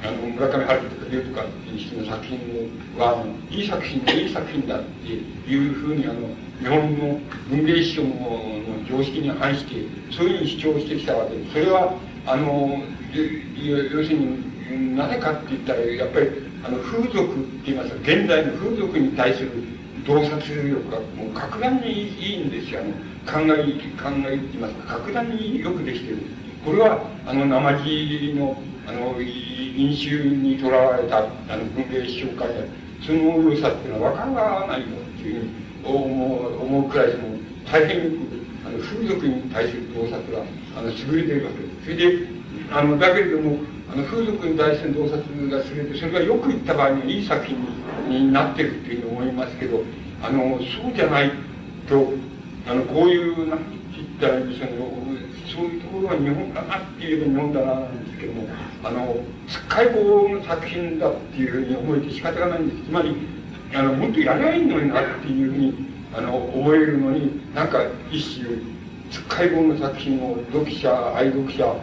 [0.03, 2.39] あの村上春樹とか龍とかっていう人の作品
[2.97, 5.07] はいい作品だいい作品だって
[5.51, 6.29] いうふうにあの
[6.59, 7.19] 日本の
[7.49, 11.93] 文芸思想の常識に反してそういうふうに主張してきたわけですそれは
[12.25, 12.81] あの
[13.13, 16.27] 要するになぜかって言ったらやっぱり
[16.63, 19.51] あの風俗って言いますか現代の風俗に対する
[20.05, 23.63] 洞察力がもう格段にいいんですよあの考え
[24.01, 26.17] 考えって言いますか格段によくできてる
[26.65, 28.57] これはあの生地の
[28.87, 32.69] あの飲酒にとらわれたあの文芸紹介で
[33.05, 35.51] その良さっていうのは分からないよっていうふうに
[35.83, 37.23] 思う思うくらいその
[37.69, 38.15] 大変よく
[38.65, 40.41] あの風俗に対する洞察が
[40.77, 42.27] あの優れているわけですそれで
[42.71, 43.59] あのだけれども
[43.91, 47.57] あの風俗に対する洞察が優れてそれがよく言った場合にいい作品
[48.09, 49.83] になってるっていうふうに思いますけど
[50.23, 51.31] あのそうじゃない
[51.89, 52.07] と
[52.67, 53.65] あのこういう何て
[53.95, 55.06] 言ったらいいんでしょうね。
[55.57, 58.47] そういうところは日本だなって言えば日本だななんですけども
[58.83, 59.17] あの
[59.67, 63.17] 解剖の作品だっていうふうに思えて仕方がないんですつまり
[63.73, 65.73] あのもっとやりゃいのになっていうふうに
[66.15, 67.79] あの思えるのになんか
[68.11, 68.55] 一種
[69.27, 71.75] 解剖の作品を読者愛読者を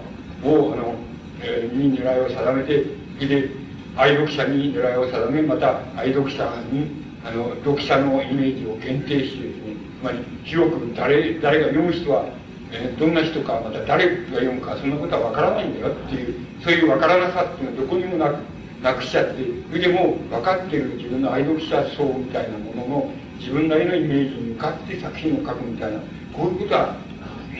[0.44, 0.94] あの、
[1.42, 2.84] えー、に狙いを定めて
[3.26, 3.50] で
[3.96, 12.43] 愛読者に狙いを定めまた愛読者にあの読者のイメージを限定してですねつまり広く誰誰が読む人は
[12.74, 18.36] え、どんな人かまた誰が読むかそんなことは分からないんだよっていうそういう分からなさっていうのはどこにもなく
[18.82, 25.98] なくしちゃってそれでも分かってる自分の愛読者層みたいなものの自分なりのイメージに向かって作品を書くみたいな
[26.32, 26.96] こういうことは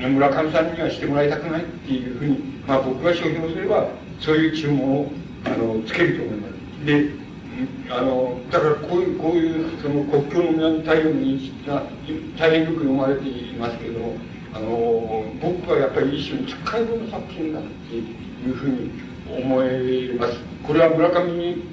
[0.01, 3.89] 村上さんにはしてもらいたくないっていうふうに、まあ、僕が商標すれば
[4.21, 5.11] そういう注文を
[5.45, 6.87] あのつけると思います。
[6.87, 7.25] で
[7.89, 11.85] あのだからこういうこういうその国境の南太陽の認識が
[12.37, 14.17] 大変よく読まれていますけれども
[14.55, 18.91] あの僕はやっぱり一種のつっかいの作品だっていうふうに
[19.43, 20.39] 思えます。
[20.63, 21.65] これは村上に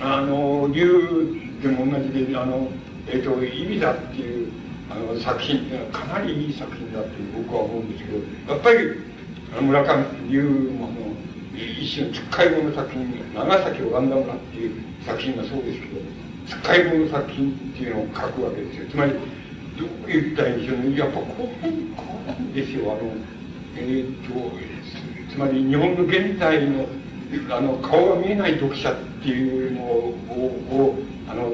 [0.00, 2.68] あの竜でも同じであの、
[3.08, 4.52] えっ、ー、と「イビザ」っていう
[4.90, 8.18] あの作品っていうのはかなりいい作品だと僕は思うんですけど
[8.52, 9.08] やっぱり
[9.60, 10.88] 村上竜も
[11.54, 16.00] 一種のつっかい棒の作品、長崎をガンダムラっていう作品がそうですけど、
[16.46, 18.86] つっかい棒の作品っていうのを書くわけですよ。
[18.90, 19.12] つまり、
[19.78, 20.98] どう言ったらいいんでしょうね。
[20.98, 21.46] やっぱこう、こ
[22.24, 22.92] うなんですよ。
[22.92, 23.12] あの、
[23.76, 26.86] えー、っと、つまり日本の現代の、
[27.50, 30.14] あの、顔が見えない読者っていうのを、
[30.70, 30.94] を
[31.28, 31.52] あの、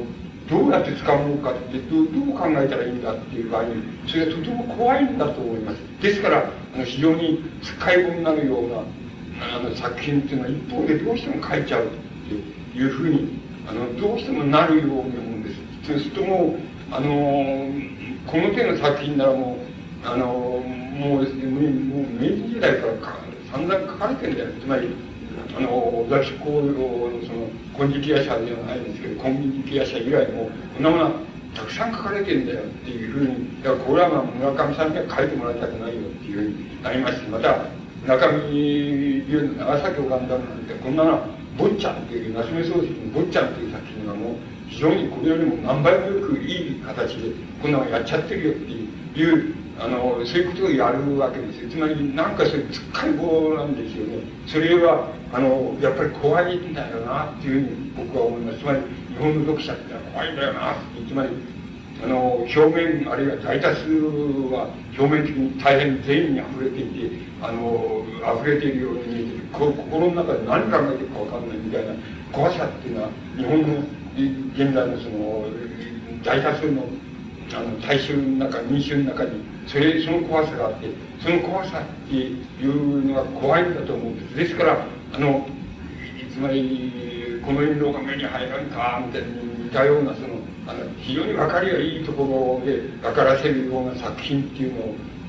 [0.48, 5.78] どうやって使うのかってどう、どう考えたらいいんだっていう場合に、それはとても怖いんだと思います。
[6.02, 8.82] ですから、あの非常に使い物になるような、
[9.56, 11.88] あの作品っていうのは一方でどうしても書いちゃうっ
[12.72, 15.56] ていうふうに、あの、どうしてもなるように思うんです。
[15.86, 17.68] そうするともう、あの、
[18.26, 19.58] この手の作品ならも
[20.04, 23.18] う、あの、もうですね、もう明治時代からか
[23.52, 24.50] 散々書かれてるんだよ。
[24.60, 24.88] つまり、
[25.56, 31.10] あの、雑誌工業のその、金色夜叉ではないですけど、金色夜叉以外も、こんなものは
[31.54, 37.66] たくさん書かれてんだよっていうふうに、だからこれはまあ村上さんには書いてもらいたくないよっていうふうになりまして、また、
[38.06, 44.34] 中身流の長崎をガンダムなんて、こんなのは、坊ちゃんっていう、夏目漱石の坊ちゃんっていう作品がもう、
[44.74, 51.68] 非常にこれよりも何倍もよくいい形で、こんなのやっちゃってるよっていう、あの、そういうことをやるわけです。
[51.68, 54.24] つまり、なんかそういうつっかい棒なんですよね。
[54.46, 58.58] それは、あの、やっぱり怖いんだよな、っていうふうに僕は思います。
[58.58, 58.80] つまり、
[59.14, 60.74] 日本の読者ってのは怖いんだよな、
[61.08, 61.28] つまり、
[62.02, 63.86] あの、表面、あるいは大多数
[64.50, 64.68] は
[64.98, 67.10] 表面的に大変善意に溢れていて、
[67.40, 68.04] あの、
[68.42, 71.94] 溢れているように見えて心の中で何考えてるかわかんないみたいな
[72.32, 73.84] 怖さっていうのは、日本の
[74.16, 75.46] 現在のその、
[76.22, 76.84] 大多数の、
[77.52, 80.88] あの、大衆の中、民衆の中に、それ、その怖さがあって、
[81.20, 84.36] その怖さっていうのが怖いんだと思うんです。
[84.36, 85.46] ですから、あの、
[86.32, 90.28] つまり、この印籠が目に入らんか、みたいに似たような、その、
[90.66, 94.80] あの、非常に分かりがいいところで分からせるような作品っていうの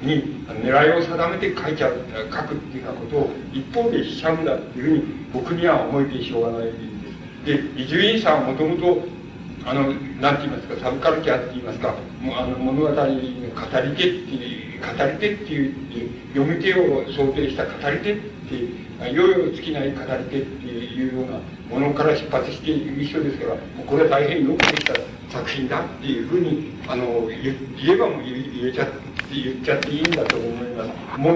[0.02, 1.98] に、狙いを定めて書いちゃう、
[2.32, 6.95] 書くっていうようなことを一方でしちゃうんだっていうふうに僕には思えてしょうがない
[7.46, 7.62] で。
[7.78, 9.04] 伊集院さんはもともと、
[9.66, 11.96] あの、なんて言いますか、サブカルチャーって言いますか、
[12.38, 13.46] あの物語の語り手っ
[13.96, 15.74] ていう、語り手っていう、
[16.34, 18.18] 読み手を想定した語り手っ
[18.50, 21.40] ていう、よよ尽きない語り手っていうような
[21.70, 24.94] ものから出発している人ですから、これは大変よくできた
[25.30, 28.94] 作品だっていうふうに、あの、言えばもう言えちゃって、
[29.34, 30.90] 言っちゃっていいんだと思います。
[31.18, 31.30] 思、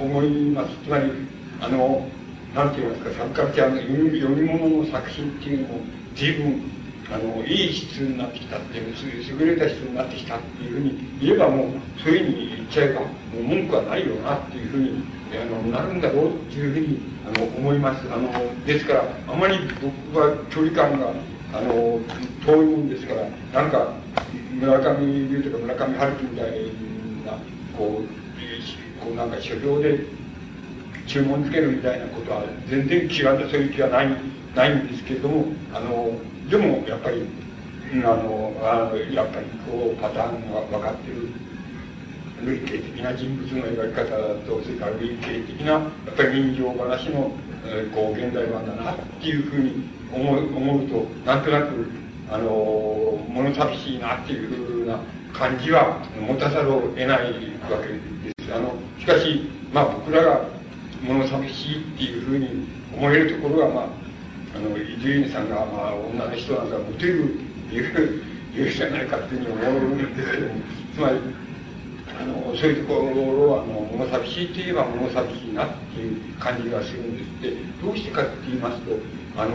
[0.00, 0.76] 思います。
[0.84, 1.10] つまり、
[1.60, 2.08] あの、
[2.54, 5.80] なんて言いますか、サブカルチャーの読み物の作品っていうのも、
[6.14, 6.60] 随分、
[7.10, 8.94] あの、いい質になってきたっていう、
[9.40, 11.68] 優れた質になってきたっていうふうに言えばもう、
[12.02, 13.06] そういうふうに言っちゃえば、も
[13.40, 18.06] う文句はないよなっていうふうに、あの、なるんだろうっていうふうに、あの、思います。
[18.12, 18.30] あの、
[18.66, 19.58] ですから、あまり
[20.12, 21.08] 僕は距離感が、
[21.54, 22.00] あの、
[22.44, 23.94] 遠いもんですから、なんか、
[24.60, 26.50] 村上龍とか村上春樹みたい
[27.24, 27.32] な、
[27.78, 28.22] こう、
[29.02, 29.98] こうなんか書評で
[31.12, 33.10] 注文つけるみたいなことは全然違う
[33.50, 34.08] そういう気はない、
[34.56, 35.44] ないんですけれども、
[35.74, 36.10] あの、
[36.48, 37.28] でもやっぱり、
[38.02, 41.28] あの、あのやっぱりこうパターンが分かってる
[42.46, 44.06] 類型的な人物の描き方
[44.46, 47.32] と、それから類型的な、やっぱり人情話の、
[47.66, 49.84] えー、こう、現代版だなっていうふうに
[50.14, 51.90] 思う思うと、なんとなく、
[52.30, 54.98] あの、物寂しいなっていうふうな
[55.34, 57.20] 感じは持たざるを得ないわ
[57.82, 58.54] けです。
[58.54, 60.61] あの、しかし、まあ僕らが
[61.04, 63.86] 物寂しいっていうふうに思えるところは、まあ、
[64.56, 67.12] あの、伊集院さんが、まあ、女の人なんかモテる
[67.72, 68.22] いう、
[68.54, 70.54] いうじゃないかっていうふうに思うんですけども、
[70.94, 71.18] つまり、
[72.20, 77.56] あの、そういうところは、あの、物寂しいといえば物寂しいなっていう感じがするんです。
[77.56, 78.92] で、どうしてかって言いますと、
[79.36, 79.52] あの、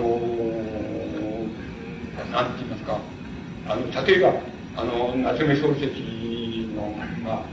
[2.32, 3.00] なんて言いますか、
[3.70, 4.34] あの、例えば、
[4.76, 6.94] あの、夏目漱石の、
[7.24, 7.44] まあ、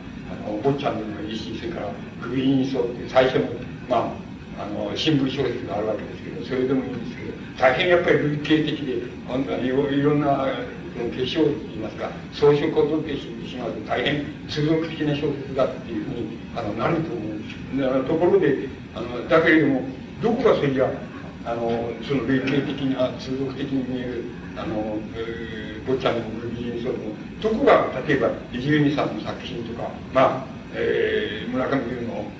[0.47, 1.89] あの、坊ちゃんでもいいし、それから、
[2.23, 4.15] 首に沿って最初の、ま
[4.59, 10.49] あ、あの、新聞小説があるわけですけど、それでもいいんですけど、大変やっぱり類型的で、本当にいろんな、
[10.95, 17.55] 化粧といいますか、装飾を取ってしまうと大変通俗的な小説だっていうふうにあのなると思うんです
[18.07, 19.83] ところで、あのだけれども、
[20.23, 20.89] どこがそれじゃ、
[21.45, 24.25] あの、その類型的な通俗的に見える、
[24.57, 26.21] あの、えー、坊ちゃんの
[26.57, 26.95] 美人層の、
[27.43, 32.31] どこが、例えば、伊集院さんの作品とか、まあ、えー、村上龍の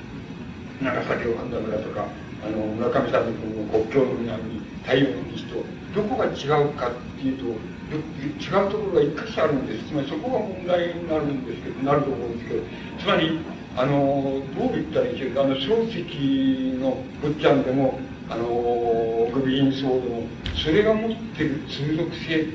[0.85, 2.05] 長崎を神田村とか、
[2.45, 3.33] あの、村上さんの
[3.73, 5.65] 国境の南に太陽の西と、
[5.97, 9.89] どこが違うかっていうと、違うところが一箇所あるんです。
[9.89, 12.63] つまりそこが問題になるんですけど、なると思うんですけど、
[13.01, 13.41] つまり、
[13.77, 22.55] あの、どう言ったらいいでしょうか、あの、漱石の坊ちゃんでも、あの、グビーンソードも、それが持ってる通俗性って、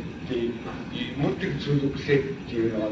[1.17, 2.89] 持ってる通俗性っていうのは、あ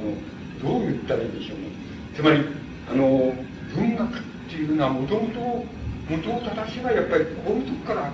[0.66, 1.68] の、どう言ったらいいんでしょうね。
[2.16, 2.44] つまり、
[2.92, 3.36] あの、
[3.76, 5.66] 文学っていうのはもともと、
[6.10, 8.12] 元を正せばやっぱりこういうとこから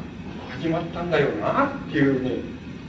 [0.49, 2.41] 始まったんだよなっていうね、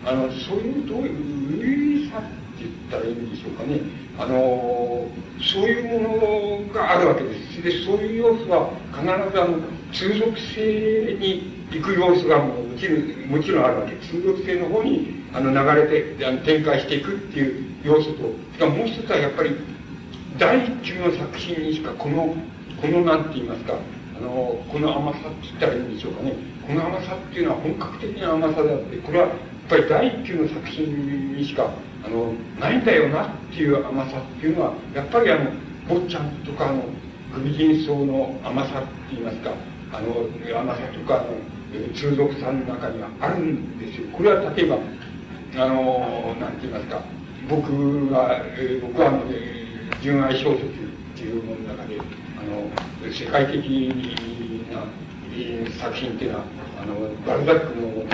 [0.07, 3.81] あの、そういうどういうさって言ったらいいんでしょうかね。
[4.19, 5.09] あの、
[5.41, 7.63] そういうものがあるわけです。
[7.63, 9.59] で、そういう要素は必ずあの、
[9.93, 13.97] 通俗性に行く要素がもちろん、もちろんあるわけ。
[14.07, 19.51] 通俗性の方にあの流れてあの展開していくっていう要素と、しかももう一つはやっぱり
[20.39, 22.37] 第一級の作品にしかこの、
[22.85, 23.73] このなんて言いますか、
[24.19, 26.35] あの、この甘さって言ったらいいんでしょうかね。
[26.69, 29.37] この甘さっていうのは本格的な甘さであって、これはやっ
[29.71, 31.71] ぱり第一級の作品にしか、
[32.05, 35.51] あの、ないんだよなっていう甘さっていうのは、やっぱりあの、
[35.89, 36.85] 坊ちゃんとかあの、
[37.35, 39.51] グビジンソウの甘さって言いますか、
[39.91, 40.29] あの、
[40.61, 44.09] 甘さとか、あの、通俗さの中にはあるんですよ。
[44.13, 44.77] これは例えば、
[45.57, 47.01] あの、なんて言いますか、
[47.49, 49.23] 僕が、えー、僕はあの、
[50.03, 52.24] 純愛小説っていうものの中で、
[52.55, 53.59] の、世界的
[54.73, 54.87] な、
[55.81, 56.45] 作品っていうのは、
[56.81, 56.95] あの、
[57.27, 58.07] バルザックの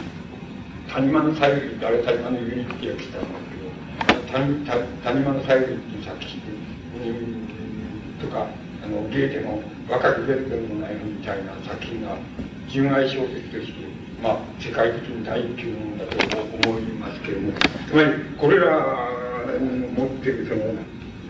[0.88, 6.40] 谷間のさゆり、あれ谷間のユニって訳したんですけど、谷谷間のさゆりっていう作品
[8.20, 8.46] とか、
[8.82, 12.16] あの、ゲーテの若く出るでもないみたいな作品が、
[12.68, 13.72] 純愛小説として、
[14.22, 17.52] まあ、世界的に第一級のものだと思いますけれども、
[17.88, 19.20] つまり、これら
[19.58, 20.72] の持ってるその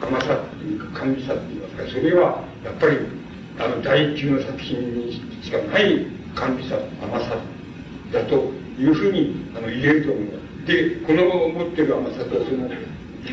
[0.01, 2.99] 甘さっていうか、神さっていいますか、それは、やっぱり、
[3.59, 7.37] あの、第一級の作品にしかない甘さ、甘さ
[8.13, 10.31] だというふうにあの言えると思いま
[10.65, 10.67] す。
[10.67, 12.69] で、この持ってる甘さとその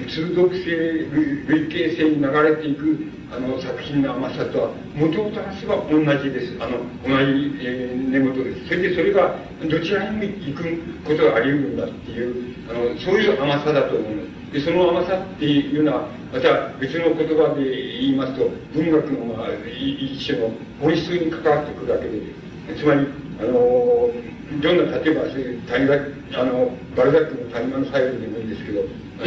[0.07, 1.07] 通俗性、
[1.47, 6.57] 類型性に流れていくあの作品の甘さとは元を正せば同じです。
[6.59, 8.67] あの、同じ、えー、根元です。
[8.67, 9.35] それでそれが
[9.69, 14.36] どちらにも行くことがあり得るんだっていう、あの、そういう甘さだと思います。
[14.51, 22.21] で、その甘さっていうのは、また別の言葉で言いますと、文学の、まあ、一種の本質に関わってくるわけで、
[22.75, 23.07] つまり、
[23.39, 24.09] あの、
[24.61, 25.61] どんな、例えば、そういう
[26.33, 28.81] あの、バルザックの谷間の作用でもいいんですけど、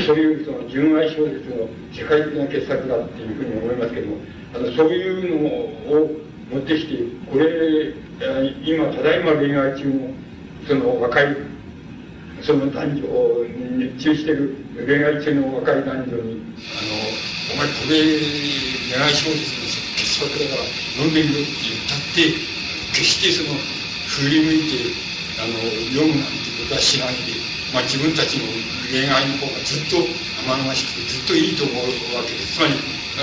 [0.07, 4.17] そういうその純愛小説の世界的な傑作だっていうふうに思いますけども、
[4.55, 6.11] あの、そういうのを
[6.51, 6.97] 持ってきて、
[7.31, 7.95] これ、
[8.65, 10.15] 今、ただいま恋愛中の、
[10.67, 11.37] その若い、
[12.43, 13.45] その男女を
[13.77, 16.97] 熱中してる恋愛中の若い男女に、あの、
[17.53, 18.01] お前これ、
[18.89, 22.33] 恋愛小説の傑作だから読んでみろって言ったって、
[22.93, 23.59] 決してその、
[24.09, 24.91] 振り向いて、
[25.39, 25.55] あの、
[25.93, 27.37] 読むなんてことはしないで、
[27.73, 28.45] まあ自分たちの
[28.91, 30.03] 恋愛の方がずっと
[30.43, 32.59] 生々しくてずっといいと思うわけです。
[32.59, 32.75] つまり、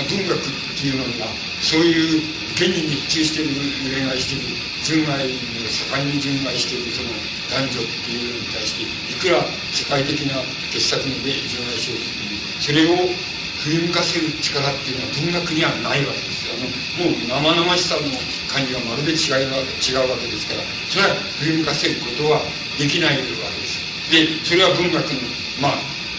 [0.06, 0.40] 文学っ
[0.78, 2.22] ていうのは、そういう
[2.54, 3.54] 現に熱中している
[3.90, 4.42] 恋愛してる、
[4.84, 5.28] 純愛を
[5.66, 7.10] 盛んに純愛してるその
[7.50, 12.18] 男女っていうのに対して、いくら世界的な傑作の上純愛小説
[12.60, 13.08] それを
[13.62, 16.54] 振り向かせる力っていうのは文学にはないわけですよ。
[16.54, 18.02] あのもう生々しさの
[18.46, 22.42] 感じがまるで違う違うわけですからそれは振り向かせることは
[22.78, 23.82] できないわけです。
[24.10, 25.20] でそれは文学の
[25.60, 25.78] まあ、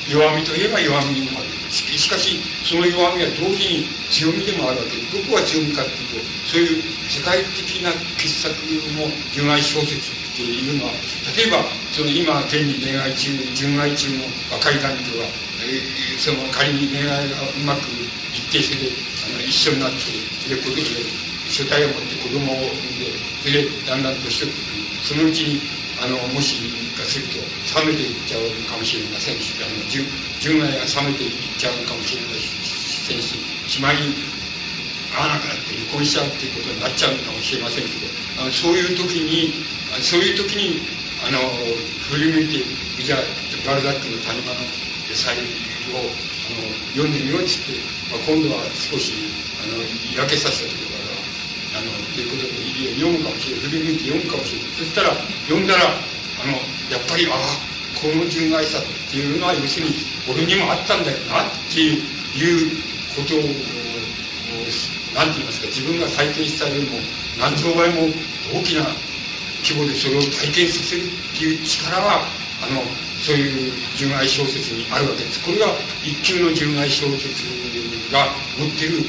[0.10, 1.50] 弱みといえば弱みもある。
[1.70, 8.50] しかし、その弱みは同時に強みでもあるわけで、どこが強みかっていうと、そういう世界的な傑作
[8.98, 10.94] の純愛小説っていうのは、
[11.38, 11.62] 例えば、
[11.94, 15.30] その今、現に恋愛中、純愛中の若い男女が、
[15.62, 17.86] えー、その仮に恋愛がうまく
[18.34, 18.90] 一定して、
[19.30, 20.10] あの一緒になって、
[20.50, 20.82] で、子供で、
[21.50, 24.54] 所帯を持って子供を産んでそれ、で、だんだんとしていく。
[25.04, 25.62] そのうちに、
[26.02, 26.56] あの、もし
[26.96, 27.40] かすると
[27.80, 29.76] 冷めていっちゃうかもしれませんし、あの
[30.40, 33.36] 純愛が冷めていっちゃうかもしれませんし、
[33.68, 33.98] しまい
[35.12, 38.08] 合わなくなって離婚しちゃうっていうことになっちゃうかもしれませんけど、
[38.40, 39.52] あのそういう時に、
[40.02, 40.88] そういう時に、
[41.20, 41.40] あの、
[42.08, 42.64] 振り向いて、
[43.04, 43.20] じゃあ、
[43.68, 44.60] バルザックの谷間の
[45.10, 45.36] 野菜
[45.92, 46.64] を、あの、
[46.96, 47.76] 読んでみろっつって、
[48.10, 49.14] まあ、今度は少し、
[49.60, 49.84] あの、
[50.16, 50.99] 焼けさせたところ
[51.80, 52.52] あの、ということで
[53.00, 53.72] 読むかもしれない。
[53.72, 54.72] 振り向いて読むかもしれない。
[54.76, 55.16] そしたら、
[55.48, 55.96] 読んだら、
[56.44, 56.60] あの、
[56.92, 57.40] やっぱり、ああ、
[57.96, 59.96] この純愛さっていうのは、要するに、
[60.28, 62.76] 俺にもあったんだよな、っていう
[63.16, 63.40] ことを、
[65.16, 67.00] なんて言いますか、自分が体験したよりも、
[67.40, 68.12] 何兆倍も
[68.52, 68.84] 大きな
[69.64, 72.28] 規模でそれを体験させるっていう力は、
[72.62, 72.84] あの、
[73.20, 75.40] そういう純愛小説にあるわけです。
[75.44, 75.68] これが
[76.04, 77.44] 一級の純愛小説
[78.12, 79.04] が持ってる、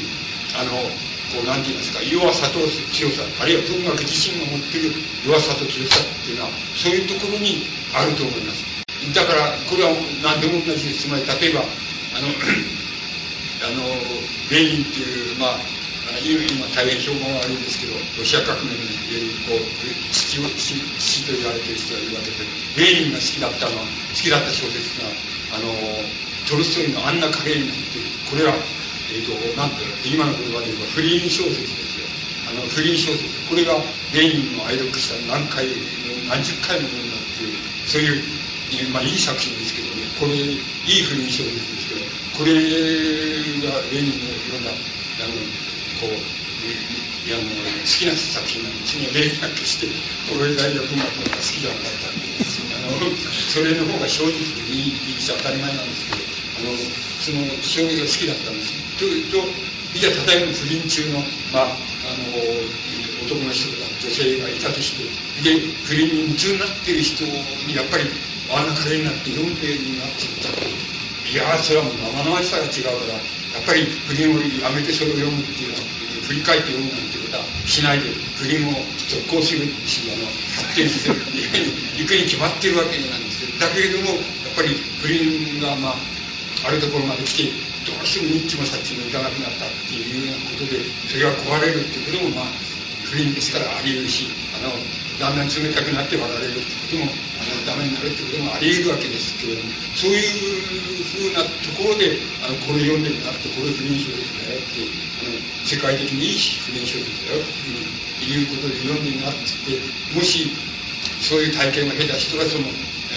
[0.58, 0.90] あの、
[1.30, 2.58] こう、なんて言いますか、弱さと
[2.90, 4.94] 強さ、あるいは文学自身が持っている
[5.26, 7.62] 弱さと強さっていうのは、そういうところに
[7.94, 8.66] あると思います。
[9.14, 9.90] だから、これは
[10.22, 11.06] 何でも同じです。
[11.06, 11.62] つまり、例えば、
[12.14, 12.28] あの、
[13.62, 15.80] あの、レーニンっていう、まあ、
[16.18, 18.88] 今大変評判悪いんですけど、ロシア革命に
[19.46, 25.06] こう父父父と言われている人がいるわけで、レーニンが好きだったのは、好きだった小説が、
[25.54, 26.02] あの、
[26.48, 27.98] トルストイのあんな影になって。
[28.30, 28.54] これは
[29.12, 32.06] えっ、ー、と、なんて、今の言葉で言えば不倫小説ですよ。
[32.50, 33.78] あの不倫小説これが
[34.10, 35.66] レーニンの愛読した何回
[36.26, 37.54] 何十回も読んだっていう
[37.86, 42.02] そういう、まあ、いい作品ですけどねこれいい不倫小説ですけど
[42.34, 42.58] これが
[43.94, 45.34] レーニンのいろんなあの
[46.02, 46.18] こう
[47.22, 49.86] いやもう好きな作品なんですね例なくして
[50.34, 52.26] 俺大学文学が好きじゃなかったんで
[52.74, 54.34] あのそれの方が正直
[54.66, 56.29] にいいし当たり前なんですけど
[56.64, 56.72] の
[57.20, 59.38] その将棋が好きだったんですというと
[59.92, 61.18] いざ例えば不倫中の
[61.52, 62.32] まああの
[63.26, 65.04] 男の人とか女性がいたとして
[65.44, 67.24] で不倫に夢中になっている人
[67.66, 68.04] にやっぱり
[68.50, 70.80] あんな影になって読んでるなって言った
[71.30, 78.74] いやそれはもう生々しさが違うからやっぱり不倫をやめてそれを読むっていうのは振り返って読むなんてことはしないで不倫を
[79.06, 80.26] 続行するしあの
[80.58, 86.19] 発展するっていうふうに行くに決まってるわけなんですよだけれどもやっぱり不倫がまあ
[86.64, 87.52] あるところまで来て
[87.88, 92.52] どうしてもニッチもサッチもいかなくなったっていうようなことでそれが壊れるっていうこともまあ
[93.08, 93.50] 不倫です。
[93.50, 94.70] からあり得るしあの
[95.18, 99.34] だんだん冷たくなって割られるってこともあのダメになるってこともあり得るわけです。
[99.40, 107.44] けれどもそういうふうなところであのこれ読んでみなくてこれ不倫小説だよってあの世界的にいい不倫小説だよっ
[108.20, 110.52] ていうことで読んでみなってってもし
[111.24, 112.68] そういう体験を経た人がその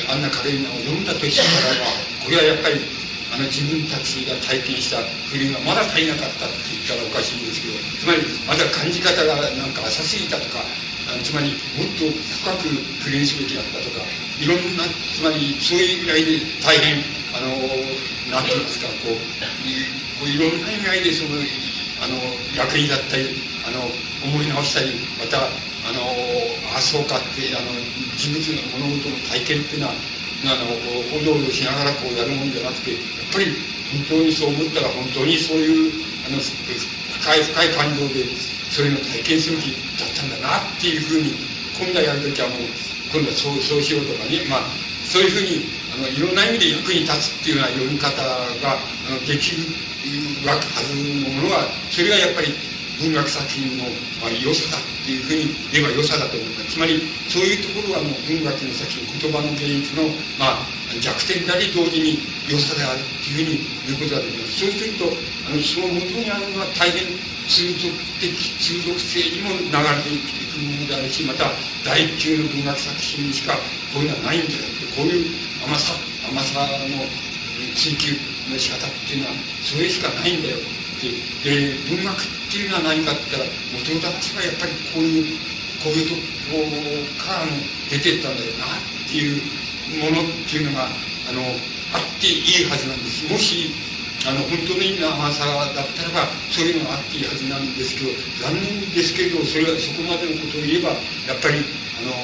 [0.09, 1.75] あんなカレーナを読んだとしたら
[2.23, 3.02] これはやっぱり
[3.33, 10.61] あの自分たちが体験した不倫がまだ足りなかったって言ったらおかしいんですけどつまりまだ感じ方がなんか浅すぎたとか
[11.09, 12.69] あつまりもっと深く
[13.01, 14.05] 不倫すべきだったとか
[14.37, 17.01] いろんなつまりそういうぐらいで大変
[17.33, 17.57] あの
[18.29, 19.17] 何て言いますかこう
[20.21, 21.41] こういろんな意味合いでその
[22.01, 22.17] あの
[22.55, 23.29] 役に立ったり
[23.65, 23.85] あの
[24.23, 25.47] 思い直したりまた
[25.83, 26.01] あの
[26.75, 27.71] あそうかってあの
[28.15, 30.71] 人物の物事の体験っていうのはあの
[31.15, 33.45] おどおどしながらこうやるもんじゃなくてやっぱり
[33.91, 35.91] 本当にそう思ったら本当にそういう
[36.25, 38.25] あの深い深い感情で
[38.71, 41.31] そういうのを体験する気だったんだなっていうふうに
[41.77, 42.57] 今度はやるときはもう
[43.11, 44.61] 今度はそうそうしようとかねまあ
[45.13, 45.61] そういうふうに
[45.93, 49.61] あのいろんな意味で役に立つっていうような読み方があのできる
[50.43, 50.89] わはず
[51.21, 52.49] のものはそれがやっぱり
[53.03, 53.83] 文学作品の、
[54.23, 60.07] ま、良さだっていうふうに言えば良さだと思いますつまりそういうところはもう文学の作品言葉の芸術の、
[60.39, 60.71] まあ、
[61.03, 63.59] 弱点であり同時に良さであるっていうふうに
[63.91, 64.63] 言うことができます。
[64.63, 65.11] そうすると
[65.43, 67.03] あのその元にあるのは大変
[67.51, 67.91] 通俗
[68.23, 68.31] 的
[68.63, 71.51] 通俗性にも流れていくものであるしまた
[71.83, 73.59] 第一級の文学作品にしか
[73.91, 74.63] こういうのはないんだよ。
[74.63, 75.27] ってこういう
[75.67, 75.91] 甘さ
[76.23, 77.03] 甘さの
[77.75, 78.15] 追求
[78.49, 80.57] の仕方っていうのはそれしかないんだよ。
[81.43, 85.37] で文学っていうのは何かって言ったら元々私はやっぱりこういう
[85.83, 86.63] こういうとこ
[87.19, 87.51] からの
[87.89, 89.41] 出てったんだよなっていう
[89.99, 91.41] ものっていうのがあの
[91.91, 93.27] あっていいはずなんです。
[93.27, 93.69] もし
[94.25, 95.43] あの本当の意味の甘さ
[95.75, 100.95] だったらばそういうのがあっていいはずなんですけど残念ですけどそれはそこまでのことを言えば
[101.27, 101.59] やっぱり
[101.99, 102.15] あの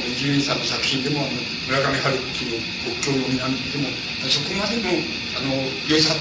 [0.00, 1.28] 伊集院さんの作品でもあの
[1.68, 2.56] 村上春樹の
[2.88, 3.88] 「国境の南」でも
[4.28, 4.88] そこまでの
[5.36, 5.52] あの
[5.86, 6.16] 良さっ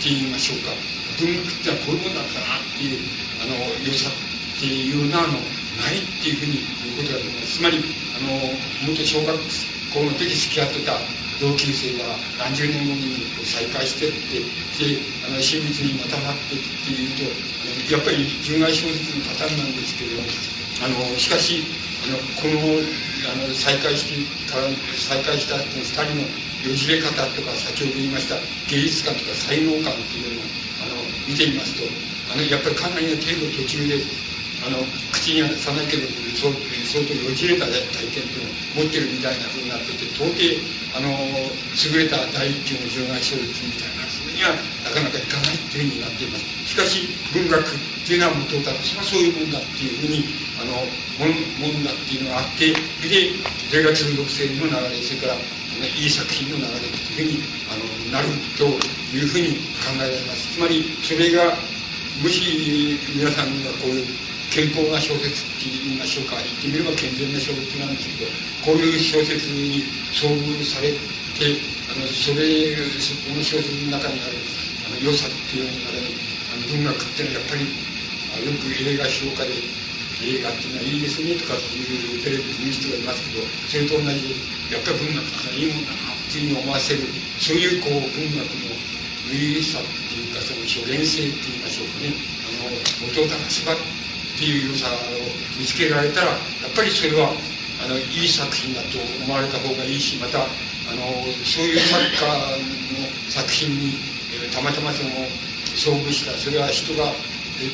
[0.00, 0.97] て言いましょうか。
[1.18, 2.98] 文学ってのはこういうもんだったなっていう
[3.42, 5.38] あの良さっていうなの
[5.78, 8.34] ないっていうふうに言うことだと思いますつまりあの
[8.86, 10.98] 元小学校の時付き合ってた
[11.38, 13.14] 同級生が何十年後に
[13.46, 14.42] 再会してって
[14.78, 20.22] であの親密にまたなってっていうとやっぱり純愛小説のパターンなんですけれど
[20.82, 21.62] あのしかし
[22.06, 22.82] あのこの
[23.26, 24.18] あの再会して
[24.50, 26.22] から再会した2人の
[26.66, 28.34] よじれ方とか先ほど言いました
[28.70, 30.37] 芸術感とか才能感っていうのを
[31.28, 31.84] 見てみますと
[32.32, 34.00] あのやっぱりかなりの程度途中で
[34.64, 34.80] あの
[35.12, 36.48] 口にはさないけど相
[36.88, 40.38] 相当よじれた体験というのを持ってるみたいなふうになってて到底
[40.96, 46.44] あの優れた第一級の純愛小説みたいなそれにはなかなかいかないっていうふうになっています。
[46.64, 47.64] しかし文学っ
[48.06, 50.24] ていうのは元々私はそういうもんだっていうふうに
[50.60, 50.80] あの
[51.20, 53.36] もんもんだっていうのがあってで
[53.68, 55.36] それが中毒性の流れそれから
[55.86, 58.64] いい作品の流れというふうにあのなると
[59.14, 60.54] いうふうに考えられます。
[60.54, 61.54] つまりそれが
[62.22, 64.06] もし皆さんがこういう
[64.50, 68.30] 健康な小説って言いましょうか言ってみれば健全な小説なんですけど
[68.64, 70.90] こういう小説に遭遇され
[71.36, 74.34] てあのそれそこの小説の中にある
[74.88, 76.02] あの良さっていう中で
[76.50, 79.52] あの文学っていうのはやっぱりよく映画評価で
[80.22, 84.34] 映画っていうのはいいですねとかっていうテレビで言う人がいますけどそれと同じ
[84.74, 87.06] やっぱり文学っていいもんだなっていうふうに思わせる
[87.38, 88.74] そういうこう文学の
[89.28, 92.16] 初々しさっていうかその初見性って言いましょうかね。
[92.48, 92.72] あの
[93.04, 93.76] 元を正しばっ
[94.38, 96.34] ていう良さを見つけられたらや
[96.66, 97.30] っぱりそれは
[97.84, 101.02] あのいい作品だと思われた方がいいしまたあの
[101.44, 103.98] そういう作家の作品に、
[104.32, 105.10] えー、たまたまその
[105.76, 107.12] 遭遇したそれは人が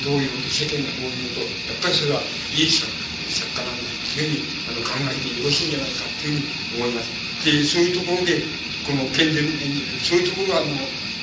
[0.00, 2.22] どういうこと世間がどういうことやっぱりそれは
[2.56, 2.88] いい作
[3.28, 7.12] 作家なんだというふうにあの考えてよろしいんじゃないかというふうに思います
[7.44, 8.40] でそういうところで
[8.84, 9.44] この健全
[10.00, 10.72] そういうところがあの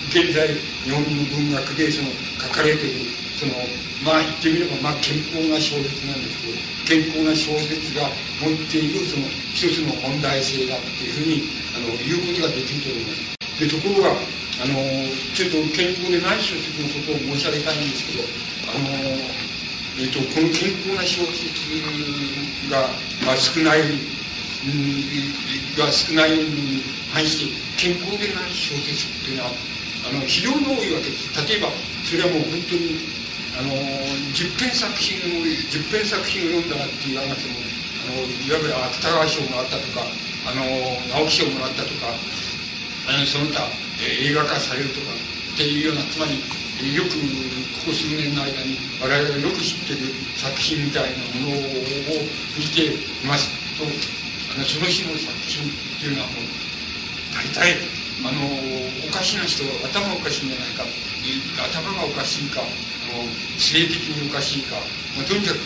[0.10, 0.50] 現在
[0.86, 3.06] 日本の文学でその書かれている
[3.38, 3.54] その
[4.06, 8.10] まあ言ってみれば、まあ、健康な小説なんですけど健康な小説が
[8.42, 11.42] 持っているその一つの問題性だっていうふうに
[11.78, 13.41] あの言うことができると思います。
[13.62, 14.74] でところがあの
[15.38, 18.26] ちょっと健康でない小説のことを申し上げたいんですけど
[18.74, 18.90] あの、
[20.02, 21.70] えーと、この健康な小説
[22.74, 22.90] が、
[23.22, 24.02] まあ、少ない、うん、
[25.78, 26.82] が少ないに
[27.14, 29.54] 反して健康でない小説っていうのは
[30.10, 31.30] あの非常に多いわけです。
[31.46, 31.70] 例えば
[32.02, 32.98] それはもう本当に
[33.54, 33.78] あの
[34.34, 40.02] 10編作品を10編作品を読んだらって言わなくてもあのいわゆる芥川賞もらったとか
[40.50, 40.66] あの
[41.14, 42.10] 直木賞もらったとか
[43.08, 43.66] あのその他、
[44.02, 45.12] えー、映画化されるとか
[45.54, 46.38] っていうようなつまり
[46.96, 47.10] よく
[47.82, 51.62] ここ数年の間に我々がよく知ってる作品みたいなものを
[52.58, 52.98] 見てい
[53.28, 56.46] ますとあのその日の作品っていうのはもう
[57.34, 57.78] 大体
[58.26, 58.42] あの
[59.06, 60.86] おかしな人は頭おかしいんじゃないか
[61.70, 62.62] 頭がおかしいか
[63.58, 64.78] 性的におかしいか、
[65.18, 65.60] まあ、とにかく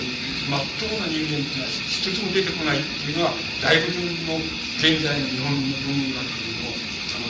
[0.49, 4.37] まっとうな人間っていうのは一つも出てこないっていうのは大部分の
[4.77, 6.45] 現在の日本の文学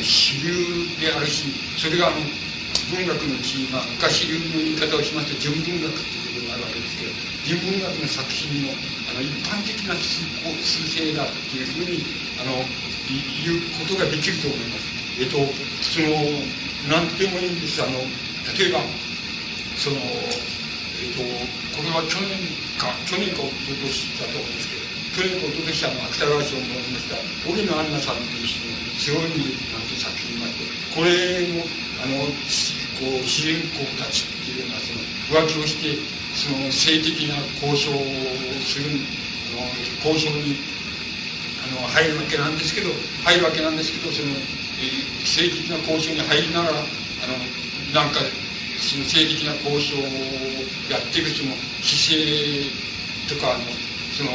[0.03, 0.51] 主流
[0.99, 1.47] であるし
[1.77, 2.17] それがあの
[2.91, 7.11] 文学のうち、まあ、昔流の言い方をしますと純文学ということがあるわけですけど
[7.45, 8.73] 純文学の作品の
[9.09, 10.25] あの一般的な通
[10.89, 12.01] 性だというふうに
[12.41, 12.65] あの
[13.07, 14.95] 言うことができると思います。
[15.17, 15.37] えっと、
[15.81, 16.43] その
[16.89, 17.93] 何でもいいんですあの
[18.57, 18.81] 例えば
[19.77, 21.21] その、えっと、
[21.77, 22.35] これは去年
[22.77, 24.84] か去年かおととしだと思うんですけど
[25.15, 27.15] 去年おととしあの芥川賞をもらいました
[27.47, 31.63] 荻野杏奈さんという人の「背負いなんて作品があってこれも
[32.03, 32.27] あの
[32.99, 35.95] こう主人公たちっていうようなその浮気をして
[36.35, 38.03] その性的な交渉を
[38.59, 38.91] する
[39.55, 40.59] あの交渉に
[41.63, 42.91] あの入るわけなんですけど
[43.23, 47.39] 入るわけなんですけどその、えー、性的な交渉に入りながらあの
[47.95, 48.19] なんか
[48.83, 50.03] その性的な交渉を
[50.91, 52.67] やっていくその姿勢
[53.31, 53.63] とかあの
[54.15, 54.31] その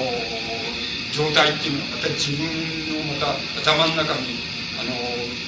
[1.13, 2.45] 状態っていうのはまた自分
[2.93, 4.37] のまた頭の中に
[4.79, 4.93] あの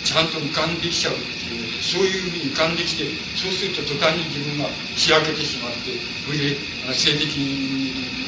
[0.04, 3.04] ちゃんと浮かんできちゃうっていうそういうふうに浮かんできて
[3.36, 5.92] そうすると途端に自分がしらけてしまって
[6.24, 6.56] それで
[6.94, 7.28] 性的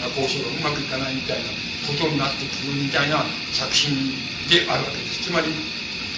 [0.01, 1.49] な交渉がうまくいかないみたいな
[1.89, 4.13] ことになってくるみたいな作品
[4.49, 5.25] であるわけです。
[5.25, 5.49] つまり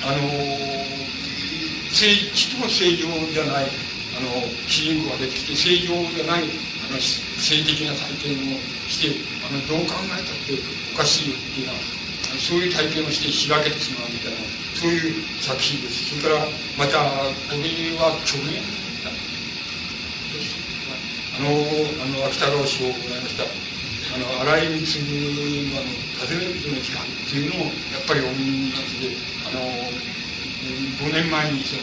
[0.03, 0.19] あの
[1.93, 3.67] 正ちとも正常じゃない
[4.17, 6.49] あの主人公が出てきて正常じゃない
[6.89, 8.57] あの性的な体験を
[8.89, 10.57] してあのどう考えたって
[10.95, 11.79] おかしいよっていうのは
[12.41, 14.39] そういう体験をして開けてしまうみたいな
[14.75, 16.49] そういう作品ですそれから
[16.79, 18.61] またこれは去年
[21.37, 21.53] あの
[22.01, 29.61] あの芥川賞をもらいましたあの荒井光のあの「訪ねる人の時間」っていうのもやっぱり同じであの
[30.97, 31.83] 5年前にその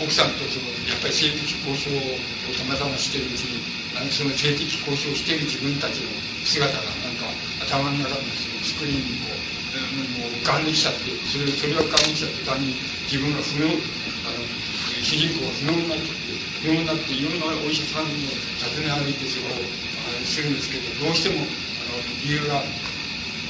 [0.00, 2.16] 奥さんとそのやっぱり性的交渉を
[2.56, 3.60] たまたましてるうちに
[3.92, 6.08] あのその性的交渉をしている自分たちの
[6.40, 7.28] 姿がなんか
[7.68, 12.72] 頭の中のそのスクリーンにこう、もう浮かんできちゃってそれそれが浮かんできちゃって単に
[13.12, 13.68] 自分が不明
[14.24, 14.40] あの
[15.04, 16.08] 主人公が不明になって
[16.64, 18.24] 不明になっていろんなお医者さんに
[18.56, 19.60] 訪ね歩いてそれを
[20.24, 22.64] するんですけどどうしてもあの理由が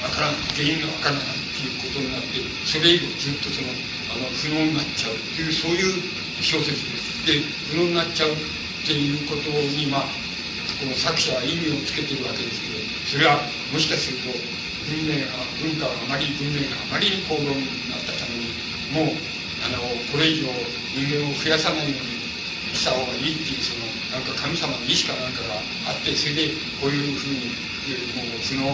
[0.03, 3.71] わからん原因がわからないっていうことになってそれ以後ずっとその
[4.11, 7.25] あの不能になっちゃうっていうそういう小説です。
[7.25, 7.39] で、
[7.69, 8.35] 不能になっちゃうっ
[8.85, 10.01] ていうことに、まあ、
[10.81, 14.33] この作者は意味をつけてるわけですけど、それはもしかすると、
[14.89, 17.61] 文明が、文化があまり、文明があまりに高度に
[17.93, 18.49] なったために、
[18.89, 19.15] もう、
[19.61, 19.77] あの、
[20.09, 20.49] これ以上
[20.97, 25.61] 人間を増やさないようにした方がいいっていう、その、なんか神様の意志かなんかが
[25.93, 26.49] あって、それで
[26.81, 27.53] こういうふうに、
[28.17, 28.73] もう不能が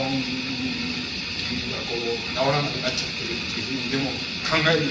[1.84, 4.12] こう、治らなくなっちゃってるっていうふうにでも
[4.48, 4.88] 考える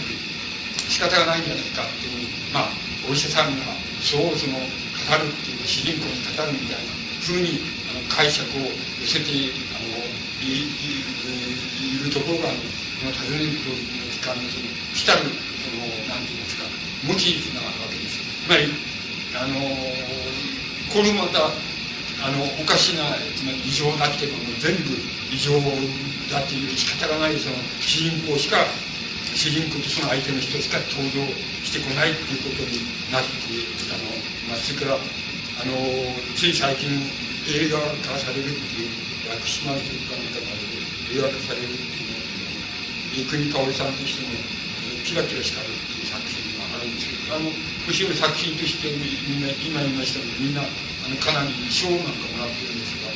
[0.88, 2.72] 仕方がないんじゃないかっていうふうに、まあ、
[3.08, 3.64] お医者さんが
[4.00, 4.62] そうその語
[5.18, 7.60] るっていう主人公に語るみたいなふうに
[7.90, 8.70] あの解釈を
[9.02, 9.30] 寄せて
[9.74, 9.98] あの
[10.42, 12.54] いいるところが、こ
[13.04, 13.74] の尋ねるの
[14.10, 16.64] 時間のその来たるそのなんて言いますか
[17.08, 18.20] モチーフなわけです。
[18.46, 18.70] つまり
[19.34, 19.58] あの
[20.92, 21.50] これまた
[22.22, 24.96] あのおかしなつまり異常だっていうのも全部
[25.30, 25.52] 異常
[26.30, 28.56] だっていう仕方がないその主人公しか
[29.36, 31.20] 主人公とその相手の人しか登場
[31.60, 32.80] してこないっていうことに
[33.12, 33.28] なって
[33.92, 34.08] あの、
[34.48, 35.76] まあ、それからあの
[36.32, 36.88] つい最近
[37.44, 38.88] 映画化されるっていう
[39.28, 40.56] 薬師丸というかなんかが
[41.12, 44.32] 映画化されるっていうの三國香織さんという人の
[45.04, 53.12] 「キラキラ光る」っていう作品があるんですけどあのむしろ作品としてみんな今言いましたのみんなあのかなり賞なんかもらってるんですが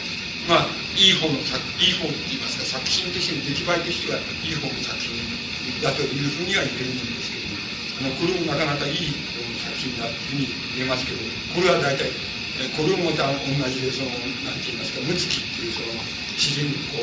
[0.53, 0.69] まあ
[1.01, 5.30] いい方の作いい方って言いますか作品としての出来栄えとしてはいい方の作品。
[5.79, 7.47] だというふうには言えるんですけど
[8.03, 9.15] あのこれもなかなかいい
[9.63, 11.19] 作品だというふうに言えますけど
[11.55, 12.11] これは大体
[12.77, 14.13] これもまた同じでその
[14.45, 15.97] なんて言いますか睦月っていうその
[16.37, 17.01] 主人公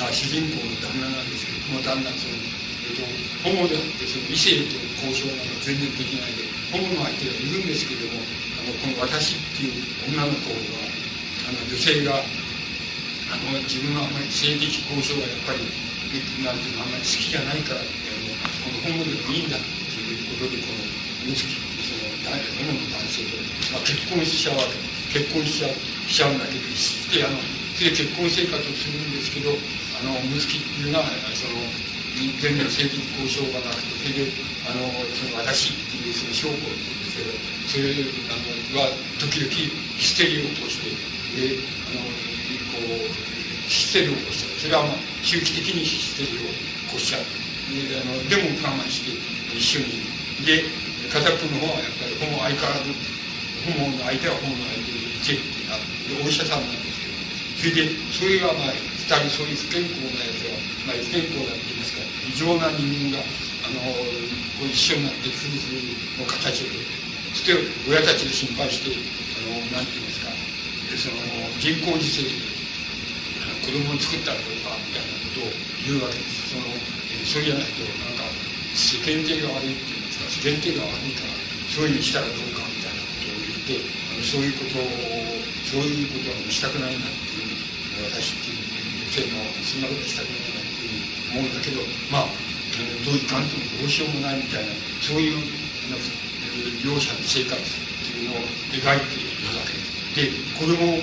[0.00, 3.06] あ主人公の旦那なんですけどこの旦那そのえっと、
[3.44, 6.42] ホモであってその異性と交渉なんか全然できないで
[6.72, 8.18] ホモの相手がいるんですけども
[8.58, 9.78] あのこの私っていう
[10.10, 10.90] 女の子は
[11.46, 12.24] あの女性が
[13.30, 15.62] あの自分のあまり性的交渉がやっぱり
[16.42, 17.86] なんていうのあんまり好きじゃないからこ
[18.72, 20.82] のホモでもいいんだっていうことでこの
[21.30, 23.38] 水木っていうそのホモの男性と、
[23.70, 24.74] まあ、結婚しちゃうわけ
[25.14, 25.74] 結婚しちゃう
[26.10, 27.38] しちゃうんだけどしてあの
[27.78, 31.62] それで結婚生活をするんですけどあの水木っていうのはその
[32.40, 34.30] 全然性的交渉がなくて、それで、
[34.68, 37.32] あの、その私っていうその証拠って言うんですけど、
[37.70, 37.84] それ
[38.28, 38.36] あ
[38.74, 39.50] のは時々
[39.96, 41.56] ヒステリーを起こして、で、
[41.88, 43.39] あの、こう、
[43.70, 44.44] ヒステリーを起こし。
[44.58, 46.50] それはまあ、周期的にヒステリーを
[46.90, 47.22] 起こしちゃう。
[47.70, 49.14] で、あのでも我慢して
[49.54, 50.10] 一緒に
[50.44, 50.64] で、
[51.08, 52.90] 片っぽの方はやっぱり、ほぼ相変わらず、
[53.62, 57.14] ホモの相手はホモの相手でいてってなって、お医者さんなんですけど、
[57.54, 63.80] それで、それがまあ、二人そういう不健康なやつは、まあ、不健康だって言いますか、異常な人間が、あの、
[64.58, 66.66] こう一緒になって夫婦の形を
[67.32, 67.54] そして
[67.86, 70.34] 親たちが心配して、あの、なんて言いますか、
[70.96, 71.16] その
[71.58, 72.59] 人工授精
[73.60, 75.52] 子供を作ったらどうかみたいなことを
[75.84, 76.56] 言うわけです。
[76.56, 76.66] その、
[77.12, 78.24] えー、そうじゃないと、なんか、
[78.72, 81.34] 世間体が悪いって言いますか、世間体が悪いから、
[81.68, 87.52] そういうふうにしたらどうかみたいなことを言って、あのそういうことを、そういうことはしたくないなっていう、
[88.00, 88.64] 私っていう
[89.04, 92.32] 女性のそんなことしたくないなっていう思うんだけど、まあ、
[93.04, 94.72] どういかんともどうしようもないみたいな、
[95.02, 95.36] そういう
[96.82, 97.62] 両者の生活っ
[98.06, 98.42] ていうのを
[98.72, 99.90] 描いているわけです。
[100.14, 101.02] で、これも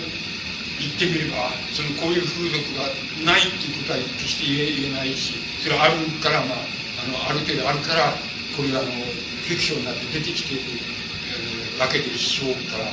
[0.79, 2.85] 言ってみれば、そのこういう風俗が
[3.25, 6.65] ないっていうことは決して言えないし、それはあるから、まあ、
[7.01, 8.13] あの、ある程度あるから、
[8.55, 12.85] これがあの、フィクションになって出てきてる、えー、わけでしょうから、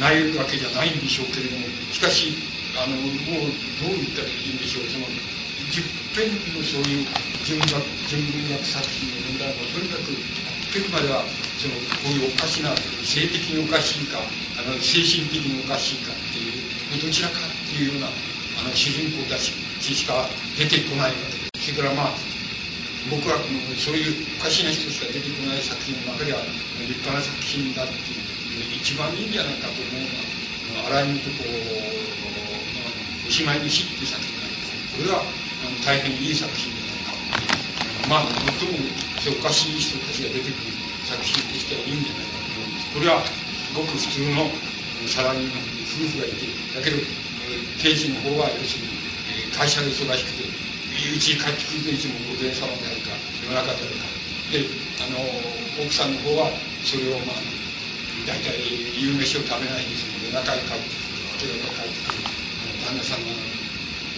[0.00, 2.36] ないわけじゃないんでしょうけれども、しかし、
[2.76, 5.06] あの、もう、どう言ったらいいんでしょう、その、
[5.72, 5.80] 十
[6.16, 7.06] 遍のそういう
[7.44, 10.44] 純、文学作品の問題も、とにかく、
[10.74, 11.22] 結くまでは
[11.54, 12.74] そのこういうおかしな
[13.06, 14.18] 性的におかしいか
[14.58, 16.53] あの精神的におかしいかっていう
[17.00, 19.52] どちらかっていうようなあの主人公たち
[19.94, 22.14] しか出てこないわけでそれからまあ
[23.10, 23.36] 僕は
[23.76, 26.40] そういうおかしな人しか出てこない作品の中では
[26.80, 30.08] 立派な作品だっていう一番いいんじゃないかと思う
[30.72, 35.24] のは荒井とこう「おしまいの死」っていう作品なんですこれは
[35.60, 36.74] あの大変いい作品
[38.08, 38.78] まあ、最も
[39.38, 40.70] おかしい人たちが出てくる
[41.02, 42.88] 作品としてはいいんじゃないかと思うんです。
[42.92, 43.24] これは、
[43.72, 44.52] ごく普通の
[45.08, 46.96] サラリーマン夫婦がいて、だけど、
[47.78, 48.96] 刑事の方は要するに、
[49.52, 54.06] 会社が忙しくて、うちに帰ってくるといつもおでん様であるか、夜中であるか。
[54.50, 54.64] で、
[55.02, 55.18] あの、
[55.78, 56.50] 奥さんの方は、
[56.82, 57.36] それをまあ、
[58.26, 58.56] 大体
[58.96, 60.96] 夕飯を食べないんですけど、夜中に帰って
[61.40, 62.34] くる、明け方帰ってくる、
[62.84, 63.32] 旦那さんの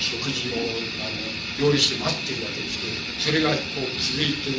[0.00, 0.58] 食事を
[1.00, 4.52] あの用意して待ってるわけですけどそれがこう続いて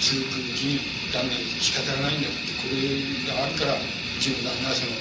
[0.00, 0.80] 続くうちに
[1.12, 2.80] だんだん仕方がないんだってこれ
[3.28, 3.78] があるからう
[4.18, 4.92] ちの旦那はその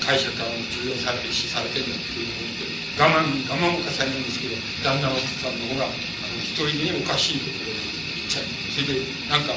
[0.00, 5.08] 会社からも重用されてしされてるんだっていうのを我慢我慢もかされるんですけど旦那
[5.40, 7.80] さんの方があの一人でおかしいところに
[8.20, 9.56] 行っちゃうそれでなんか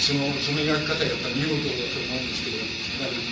[0.00, 3.22] そのその描き方やっぱり見事だと思うんですけどやっぱり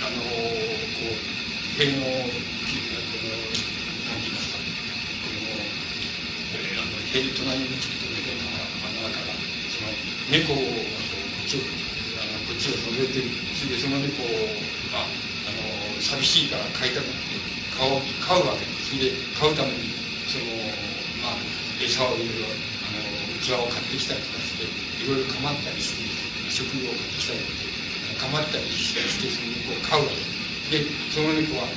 [0.00, 2.46] あのこう塀の
[7.16, 8.60] で隣につくと猫が
[9.00, 9.32] 穴から
[9.72, 9.88] その
[10.28, 11.64] 猫をこっちを
[12.20, 14.28] あのこっちを覗いてるそれでその猫を、
[14.92, 15.08] まあ、
[16.00, 17.36] 寂しいから飼いたくなって
[17.76, 19.92] 飼う飼うわけですそれで飼うために
[20.28, 20.44] その、
[21.22, 21.38] まあ、
[21.80, 22.48] 餌をいろいろ
[22.84, 23.02] あの
[23.40, 26.02] 器を買ってきたりとかしていろいろ構ったりして
[26.48, 27.66] 食料を買ってきたりして
[28.16, 30.12] 構ったりしてその猫を飼うわ
[30.70, 31.68] けでその猫は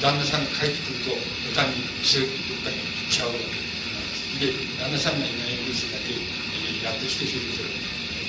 [0.00, 1.16] 旦那さんが帰ってくると
[1.48, 3.66] 途端に連れてどっかに行っちゃうわけ
[4.40, 6.12] で旦那さんがいない分だけ
[6.84, 7.70] やってきてそれぞれ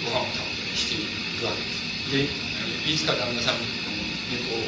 [0.04, 1.62] ご飯を食べたりしているわけ
[2.16, 2.38] です
[2.86, 3.68] でいつか旦那さんに
[4.32, 4.64] 猫を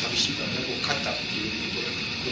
[0.00, 1.52] 寂しいから猫を飼ったっていう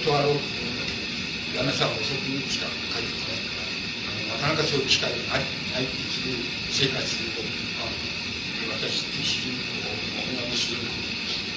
[0.01, 2.65] ことを断ろうと思うんだけど旦那さんは遅くしか
[2.97, 3.69] 帰ってこないから
[4.09, 5.45] あのなかなかそういう機会がない
[5.77, 6.41] ないっていう
[6.73, 7.45] 生活すると、
[7.85, 7.93] あ、
[8.81, 10.97] 私って主人公女の主人公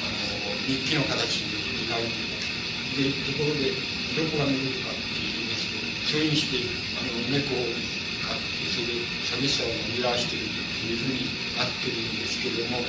[0.03, 1.55] あの日記の形に
[1.87, 3.71] 描いてでところで
[4.19, 6.59] どこが見るかそういうんですけど、それにして
[6.99, 7.71] あの猫を
[8.19, 12.81] 飼ってそれで寂しさを紛らわしているいうふうになってるんですけれども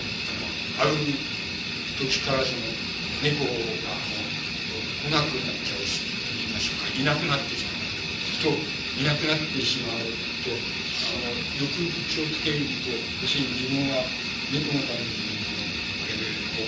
[0.81, 0.97] あのある
[1.99, 2.82] 時からその
[3.23, 4.03] 猫が
[4.99, 6.03] 来なくなっちゃうし
[6.37, 7.83] 言いましょうかいなくなってしまう。
[8.43, 8.51] と
[8.99, 10.03] いなくなってしまう
[10.43, 12.91] とあのよく気をつけると
[13.23, 14.03] 要するに自分は
[14.51, 15.23] 猫のために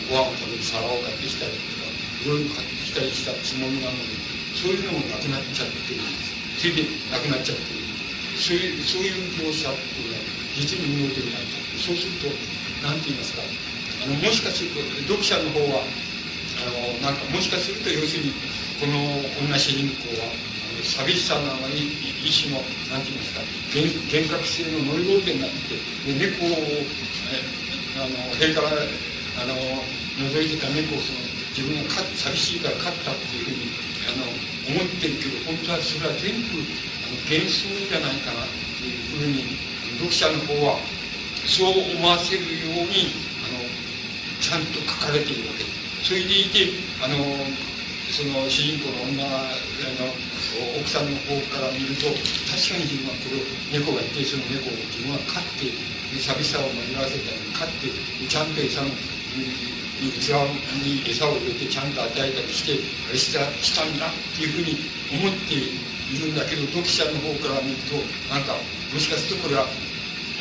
[0.07, 1.91] ご飯を食べる皿を買ってきたりとか
[2.23, 4.15] いろいろ買ってきたりしたつもりなのに
[4.55, 6.31] そういうのもなくなっちゃってるんです
[6.63, 7.83] それでなくなっちゃってる
[8.39, 10.23] そういうそういう描写っていうのは
[10.55, 12.31] 実に見事になっちゃってそうすると
[12.87, 14.79] 何て言いますかあのもしかすると
[15.11, 15.83] 読者の方は
[16.65, 18.33] あのなんかもしかすると要するに
[18.81, 20.33] この女主人公は
[20.81, 21.93] 寂しさのあまり
[22.25, 23.41] 一種の何て言いますか
[23.77, 25.77] 幻覚性のノイローゼになって
[26.09, 26.89] で猫を
[28.01, 31.21] あの塀からあの覗いてた猫をその
[31.53, 33.69] 自分が寂しいから飼ったっていうふうに
[34.09, 34.25] あの
[34.73, 36.65] 思ってるけど本当はそれは全部
[37.05, 38.49] あの幻想じゃないかなっ
[38.81, 39.45] ていうふうに
[40.01, 40.81] 読者の方は
[41.47, 43.13] そう思わせるように
[43.45, 43.61] あの
[44.41, 45.84] ちゃんと書かれているわけです。
[46.05, 46.69] それでいて
[47.01, 47.17] あの
[48.13, 49.57] その主人公の女あ
[49.99, 50.13] の
[50.79, 52.13] 奥さんの方から見ると
[52.45, 55.73] 確かに自分はこれを猫がいてその猫を自分は飼って
[56.21, 57.89] 寂しさを紛らわせたり飼って
[58.29, 58.95] ちゃんと餌のに
[60.21, 60.29] 器
[60.85, 62.77] に餌を入れてちゃんと与えたりして
[63.09, 64.77] あれしたしたんだっていうふうに
[65.11, 67.97] 思っているんだけど読者の方から見ると
[68.29, 68.55] なんか
[68.93, 69.67] もしかするとこれは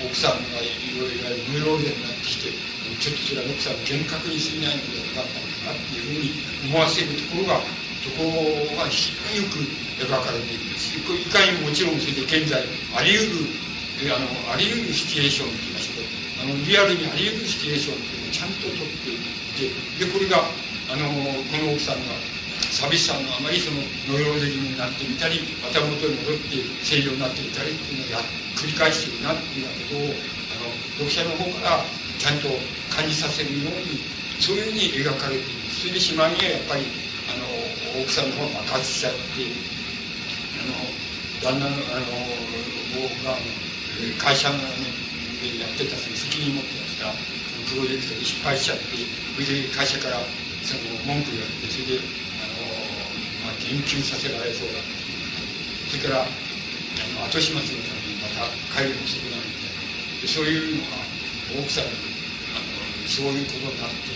[0.05, 0.67] 奥さんがい
[0.99, 2.51] ろいろ無用でになってきて
[2.99, 6.31] ちょっとそれは奥さん厳格に過ぎないのではなかったのかなっていうふうに
[6.67, 7.59] 思わせるところが
[8.03, 9.63] ところが非常によく
[10.03, 12.63] 描かれているんですいかにももちろんそれで現在
[12.95, 16.01] あり得るあのあり得るシチュエーションといいますと
[16.43, 19.19] あのリアルにあり得るシチュエーションというのをちゃんと取ってい
[19.55, 20.43] てでこれが
[20.91, 22.19] あのこの奥さんが
[22.71, 28.19] 寂しさのあまりそのノイローゼ気味になってみたりまた元に戻って正常になってみたりっていうのをや
[28.63, 31.83] 繰り返しているなっていうようなことをあの読者の方から
[32.15, 32.47] ちゃんと
[32.95, 33.99] 感じさせるように
[34.39, 35.63] そういうふうに描かれている。
[35.67, 36.87] それでしまいにはやっぱり
[37.27, 39.19] あの奥さんの方が爆発しちゃって
[40.63, 40.79] あの
[41.43, 42.07] 旦那のあの
[42.95, 43.35] 僕が
[44.15, 44.95] 会社の、ね、
[45.43, 47.11] でやってたその責任持ってやってた
[47.67, 48.95] プロジェクトに失敗しちゃって
[49.35, 50.23] それで会社から
[50.63, 52.63] その文句言われてそれであの、
[53.43, 54.79] まあ、減給させられそうだ
[55.91, 56.27] それからあ
[57.19, 58.02] の後始末のため
[58.33, 59.85] にまた帰るの遅くなるみたいな
[60.21, 60.97] でそういうのが
[61.61, 61.93] 奥さんに
[62.53, 64.09] あのそういうことになって、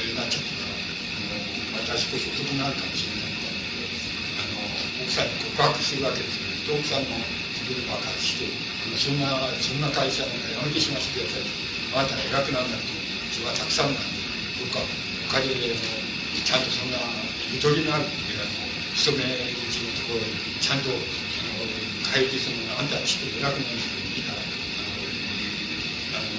[0.00, 7.12] えー、なっちゃったからあのまた少し遅くなるかもしれないみたいなあの奥さんに告白するわけですけど奥さんの
[7.52, 8.48] それで爆発して
[8.96, 11.44] そんなそんな会社なんかやめてしまってください
[11.92, 12.96] あなたが偉くなんなくて
[13.28, 14.18] 人がたくさんなんで
[14.56, 15.76] どっかお金で
[16.48, 16.96] ちゃんとそんな
[17.52, 19.24] ゆとりのあるあの勤め
[19.68, 20.88] 口のところにちゃんと
[22.12, 26.32] 変えてそのあんたちょっと偉くなる人いいからあの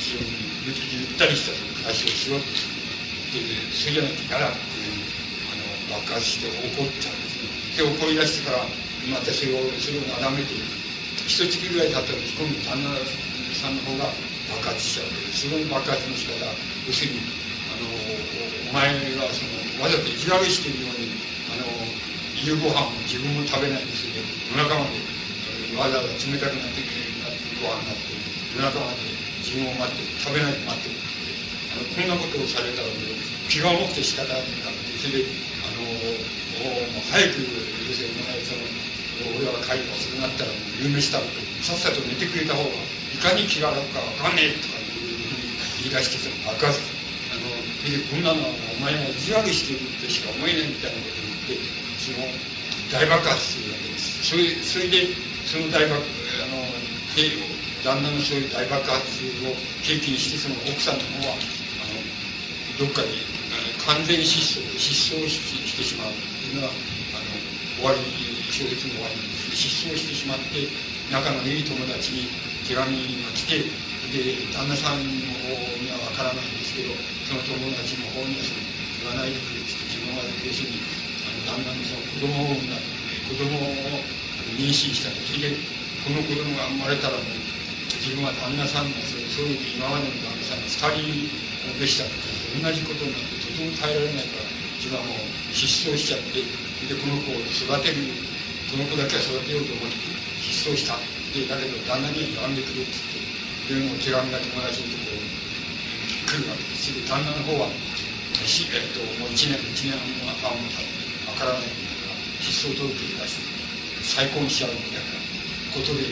[0.00, 2.46] 非常にゆったりした暮らしをしろって
[3.36, 5.04] 言ってそれじゃなくて嫌だっていう
[5.52, 8.64] あの爆発して怒っちゃうんですねで怒り出してから
[9.12, 10.54] またそれをそれをなだめて
[11.26, 12.96] 一月ぐらい経ったら今度旦那
[13.52, 14.08] さんの方が
[14.48, 16.48] 爆発しちゃうですその爆発の仕方
[16.88, 17.20] 要するに
[17.68, 17.88] あの
[18.70, 18.88] お前
[19.20, 21.08] がそのわざと意地悪してるように
[21.52, 21.68] あの
[22.34, 25.00] 夕ご飯も自分も食べないんですよ夜中まで
[25.80, 26.84] わざわざ冷たくなって
[27.56, 28.12] ご飯になって
[28.52, 29.00] 夜中まで
[29.40, 31.00] 自分を待って食べないで待ってる
[31.72, 32.88] あのこんなことをされたら
[33.48, 35.32] 気が重くて仕方なくなってそれで
[35.64, 37.40] あのもう早く
[37.88, 38.60] 要するにその
[39.40, 40.52] 俺は帰り遅くなったら
[40.84, 42.76] 夕飯食べてさっさと寝てくれた方が
[43.12, 45.48] いかに気が楽かわかんねえとかいうふうに
[45.88, 46.76] 言い出してその爆発
[47.32, 51.64] あのこんなのはお前が意地悪してるってしか思えないみたいなことを言って
[51.96, 52.28] その
[52.92, 55.08] 大爆発するわけですそれそれで
[55.48, 56.60] その大爆あの
[57.16, 57.48] 兵を
[57.80, 59.00] 旦那のそういう大爆発
[59.48, 63.16] を経験してその奥さんの方はあのどっかに
[63.88, 66.70] 完全失踪失踪してしまうというのは
[67.16, 67.32] あの
[67.80, 67.98] 終わり
[68.52, 70.68] 小説の終わりに失踪してしまって
[71.10, 72.28] 仲のいい友達に
[72.68, 72.92] 手紙
[73.24, 73.64] が来て
[74.12, 76.92] で旦那さんの方にはわからないんですけど
[77.24, 78.52] その友達の方にはそ
[79.02, 81.01] 言わないでくれって自分は要するに
[81.46, 82.76] 旦那のその子供を産んだ
[83.28, 84.02] 子供を
[84.58, 85.56] 妊娠したとそれで
[86.04, 87.42] この子供が生まれたらもう
[88.02, 92.04] 自分は旦那さんがそういう今までの旦那さんが2人でした
[92.58, 94.50] 同じことになってとても耐えられないから
[94.82, 98.02] 自分はもう失踪しちゃってでこの子を育てる
[98.70, 99.94] この子だけは育てようと思って
[100.42, 100.98] 失踪した
[101.32, 102.98] でだけど旦那には言わんでくれって
[103.70, 105.30] 言ってでも手紙が友達のところに
[106.26, 109.94] 来るわけですで旦那の方は、えっと、もう1年1年
[110.42, 111.01] 半も経って
[111.42, 113.42] からないんだから失踪届を出して
[114.06, 115.18] 再婚しちゃうみたいな
[115.74, 116.06] ことで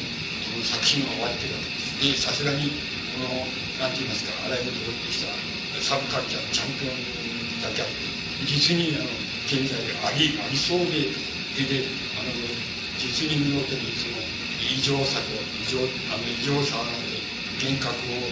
[0.51, 2.75] この作品が終わってるわけですでさすがに
[3.15, 3.47] この
[3.79, 5.31] なんて言いますかあらゆるところでした
[5.79, 6.99] サブカルチャーのチャンピオン
[7.63, 7.95] だけあって
[8.45, 9.07] 実にあの
[9.47, 11.07] 現在ありありそうで
[11.55, 11.87] で
[12.19, 12.31] あの
[12.99, 14.19] 実に見事にその
[14.61, 15.31] 異常さと
[15.63, 15.79] 異常
[16.11, 17.23] あの異常さで
[17.63, 18.31] 幻覚を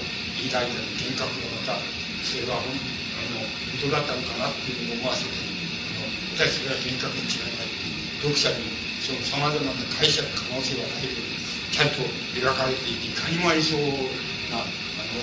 [0.48, 1.80] 抱いたり幻覚がまた
[2.24, 5.47] それはあの本当だったのかなっていうのを思わせて
[6.38, 7.74] あの私それは幻覚に違いない
[8.22, 8.62] 読者に
[9.02, 11.18] そのさまざまな解釈可能性はないけど
[11.74, 12.02] ちゃんと
[12.38, 13.82] 描かれていていかにもありそう
[14.54, 15.18] なあの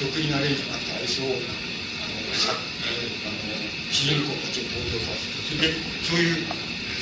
[0.00, 1.52] 得意な例じゃなくてありそうな
[2.00, 2.56] あのさ、
[2.88, 6.48] えー、あの主人公たちを登場させてそれでそういう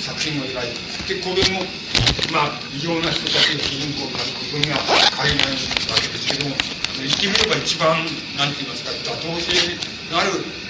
[0.03, 0.75] 作品を描い
[1.07, 1.63] てでこれも
[2.35, 4.83] まあ異常な人たちが主人公になることには
[5.15, 6.57] 変えないわけですけども
[6.99, 8.03] 言ってみれば一番
[8.35, 9.51] なんて言いますか妥当性
[10.11, 10.64] のある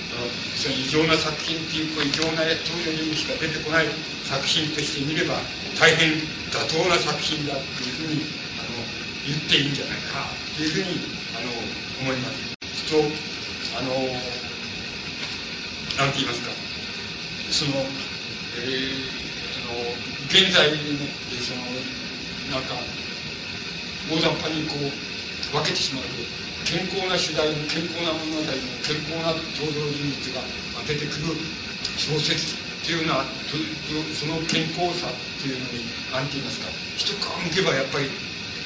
[0.57, 3.87] その異常な作品っていう異常な登場人物しか出てこない
[4.25, 5.37] 作品として見れば
[5.79, 6.13] 大変
[6.53, 8.23] 妥当な作品だっていうふうに
[8.59, 8.79] あの
[9.27, 11.01] 言っていいんじゃないかというふうに
[11.37, 11.51] あの
[12.01, 12.55] 思います。
[12.91, 13.01] と
[13.79, 13.91] あの
[15.97, 16.51] なんて言いますか
[17.51, 17.73] その、
[18.57, 19.09] えー、
[19.57, 19.97] あの
[20.29, 20.77] 現在の
[21.41, 21.63] その
[22.53, 22.75] なんか
[24.11, 28.45] 大雑把にこう分けてしまうと健康な主題の健康な物語の
[28.83, 30.41] 健康な登場人物が
[30.89, 31.37] 出てくる
[31.97, 33.25] 小説っていうのは
[34.13, 36.69] その健康さっていうのに何て言いますか。
[36.97, 38.09] 一皮むけばやっぱり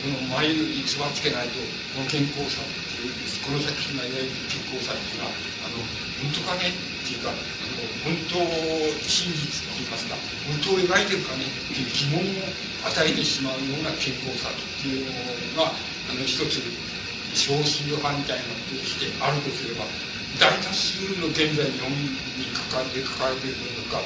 [0.02, 1.58] この眉につばつけないと
[1.94, 3.10] この健康さっていう
[3.42, 5.34] この作品がいわゆる健康さっていうのは
[5.66, 5.82] あの
[6.22, 8.38] 本当かねっていうかあの本当
[9.02, 10.14] 真実って言いますか。
[10.46, 12.54] 本当を描いてるかねっていう疑問を
[12.86, 15.06] 与えてしまうような健康さっていう
[15.54, 15.74] のが
[16.10, 16.62] あの一つ
[17.38, 19.86] 少数派みたいなとしてあるとすれば
[20.42, 24.02] 大多数の現在日本に関わって書かれているものか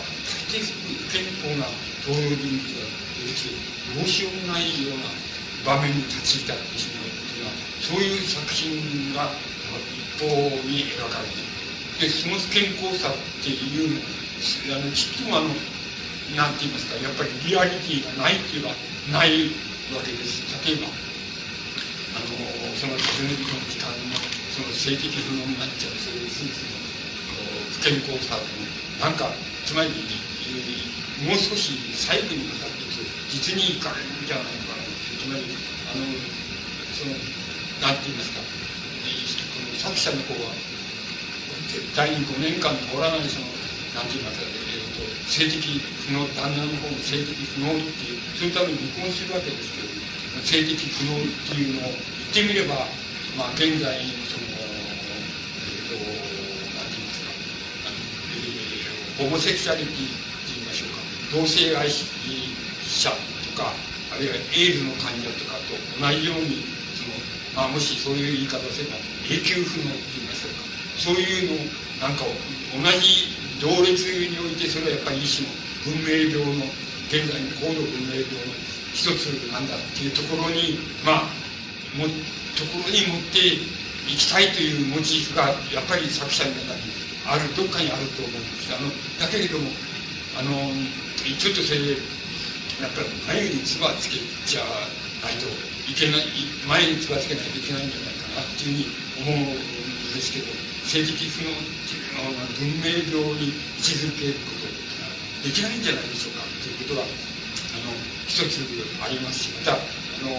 [0.52, 0.68] 大抵
[1.08, 1.64] 健康な
[2.04, 2.84] 登場人物が
[3.16, 3.56] 出てきて
[3.96, 5.08] どうしようもないような
[5.64, 9.32] 場面に立ち至ってしまうというのはそういう作品が
[9.96, 10.28] 一方
[10.68, 11.52] に描かれている。
[12.00, 15.48] でその健康さっていうのあのちっともあの
[16.36, 18.74] なんて言いますかやっぱりリアリティがないって言えば
[19.18, 19.46] ない
[19.94, 20.88] わけです例えば
[22.14, 24.16] あのその10年の期間の
[24.52, 26.82] その性的不能になっちゃうそういう夫婦の
[27.72, 28.36] 不健康さ
[29.00, 29.30] なんか
[29.64, 29.90] つまり
[31.24, 35.42] もう少し細部にかかっていく実にいかれるんじゃないのかなつまり
[35.88, 36.04] あの
[36.92, 37.14] その
[37.80, 38.46] なんて言いますかこ
[39.62, 40.52] の作者の方は
[41.70, 43.46] 絶対に5年間通らないその
[43.94, 45.56] なんて言いますか、えーと、性的
[46.08, 49.88] 不能旦那の方も性的不能っていうそのために離婚するわけですけど
[50.40, 52.88] 性的不能っていうのを言ってみれば
[53.36, 54.48] まあ現在その
[55.62, 57.30] えー、と何て言いますか、
[58.32, 63.72] えーホモセクシャリティと言いましょうか同性愛者とか
[64.10, 66.64] あるいはエイズの患者とかと同じように
[66.96, 67.14] その、
[67.54, 68.96] まあ、もしそういう言い方をすれば
[69.28, 70.64] 永久不能と言いましょうか
[70.96, 71.60] そういう
[72.00, 72.24] のなんか
[72.72, 75.54] 同じ同列においてそれはやっぱり一種の
[75.86, 76.64] 文明病の
[77.08, 78.52] 現在の高度文明病の
[78.94, 81.42] 一つなんだっていうところにまあ
[81.96, 82.06] も
[82.56, 83.38] ところに持って
[84.08, 86.80] いきたいというモチーフがやっぱり作者の中に
[87.26, 88.74] あるどっかにあると思うんです。
[88.74, 88.90] あの
[89.20, 89.70] だけれども
[90.38, 90.52] あの
[91.38, 91.78] ちょっとそれ
[92.80, 94.16] やっぱり眉につばつけ
[94.46, 94.64] ちゃ
[95.22, 95.46] ないと
[95.86, 96.26] いけない
[96.66, 98.88] 前につばつけないといけないんじゃないかなっていう
[99.22, 100.50] ふうに思うんですけど
[100.84, 101.54] 性的不能っ
[101.86, 104.74] ていうの文明病に位置づけることが
[105.44, 107.06] できないんじゃないでしょうかということがあ
[107.86, 107.92] の
[108.26, 108.62] 一つ
[109.02, 109.76] ありますまたあ
[110.22, 110.30] の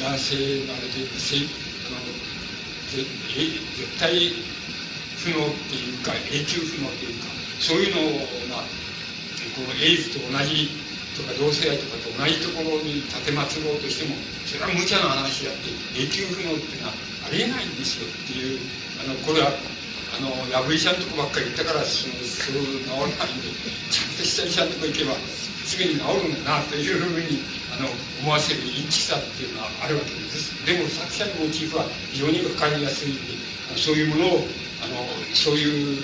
[0.00, 1.46] 男性のあれで性
[1.86, 2.00] あの
[2.90, 3.06] 絶
[3.98, 4.32] 対
[5.22, 7.26] 不能っていうか永久不能っていうか
[7.58, 8.64] そういうのを、まあ、
[9.54, 10.70] このエイズと同じ
[11.16, 14.14] とか同性愛とかと同じところに立てまつろうとしても
[14.44, 16.94] それは無茶な話であって永久不能っていうのは
[17.26, 18.60] ありえないんですよっていう
[19.00, 19.50] あのこれは
[20.14, 23.48] あのヤブ医者のとこばっかり行ったからそのそう治らないんで
[23.90, 25.16] ちゃんとした医者のとこ行けば
[25.66, 27.42] すぐに治るんだなというふうに
[27.74, 27.90] あの
[28.22, 30.54] 思わせるインチさっていうのはあるわけです。
[30.64, 33.12] でも作者のモチーフは非常に分かりやすい
[33.74, 34.46] そういうものを
[34.82, 35.02] あの
[35.34, 36.02] そういう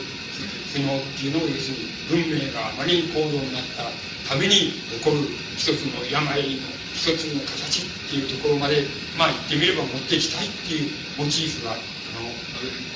[0.74, 3.86] 不能っていうのを要するに文明があまりに高度になった
[4.28, 5.22] ために起こる
[5.56, 8.84] 一つの病の一つの形っていうところまで
[9.16, 11.80] まあ言ってみれば持っていきたいっていうモチーフがあの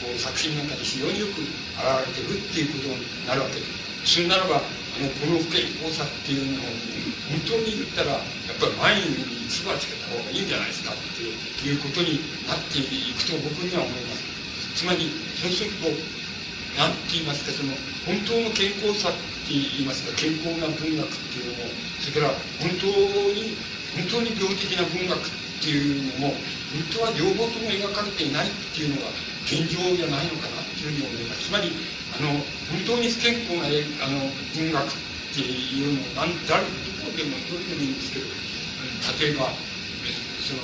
[0.03, 1.47] こう作品の中で非常によく現
[2.07, 3.86] れてるっていうことになるわけです。
[4.07, 6.71] それならばあのこの不健康さっていうのを
[7.27, 10.97] 本当に言ったらやっぱり前に唾つけた方がいいんじゃないですかっ
[11.59, 14.23] ていうことになっていくと僕には思います。
[14.79, 15.91] つまりそうすると
[16.79, 17.75] なんて言いますかその
[18.07, 19.13] 本当の健康さっ
[19.45, 21.69] て言いますか健康な文学っていうのも
[21.99, 22.87] それから本当
[23.35, 23.59] に
[23.97, 25.31] 本当に病的な文学っ
[25.61, 26.37] ていうのも
[26.71, 29.09] 本当は両方とも描かれていないっていうのが
[29.49, 30.66] 現状じゃないのかな
[31.47, 31.71] つまり
[32.19, 33.71] あの本当に不健康な
[34.03, 34.91] あの文学っ
[35.33, 36.69] ていうのを何誰ど
[37.07, 38.27] こでもどれでもいいんですけど
[39.23, 39.55] 例えば
[40.43, 40.63] その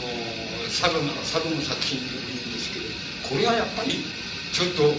[0.66, 2.86] 佐渡なら佐渡の作品でもいいんですけど
[3.22, 4.02] これはやっぱり
[4.52, 4.90] ちょっと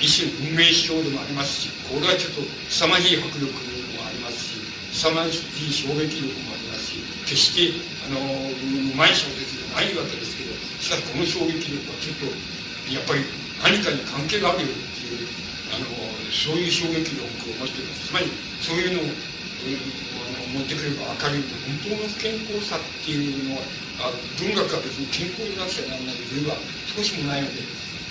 [0.00, 2.40] 一種文明思想でもありますしこれはちょっと
[2.72, 4.56] 凄まじい迫力もありますし
[4.96, 6.98] 凄まじい衝撃力もありますし
[7.28, 12.26] 決してあのうまい小説じゃないわけですけどしかしこの衝撃力はちょっと
[12.90, 13.20] やっぱり
[13.62, 15.26] 何かに関係があるよっていう
[15.74, 15.86] あの
[16.32, 17.26] そういう衝撃力を
[17.60, 18.26] 持っていますつまり
[18.60, 19.04] そういうのを
[20.50, 21.44] 持ってくれば明るい
[21.84, 23.62] 本当の不健康さっていうのは
[24.00, 24.10] あ
[24.40, 26.56] 文学は別に健康になくちゃならない理由は
[26.96, 27.60] 少しもないので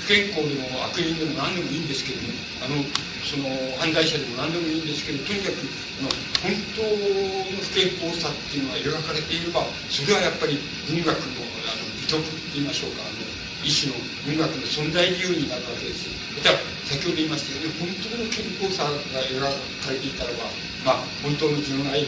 [0.05, 2.29] 不健康でも悪人でも何でもいいんですけども
[2.63, 2.85] あの
[3.25, 5.57] その犯罪者でも何でもいいんですけどとにかく
[5.99, 6.09] あの
[6.45, 10.57] 本当の不健康さっていうのが描かれていればそれはやっぱり
[10.87, 13.28] 文学のあの美徳って言いましょうかあの
[13.63, 16.07] 一種の文学の存在理由になるわけです。
[16.35, 16.55] また
[16.87, 19.39] 先ほど言いましたように本当の健康さが描
[19.83, 20.49] かれていたらば
[20.85, 22.07] まあ本当の純愛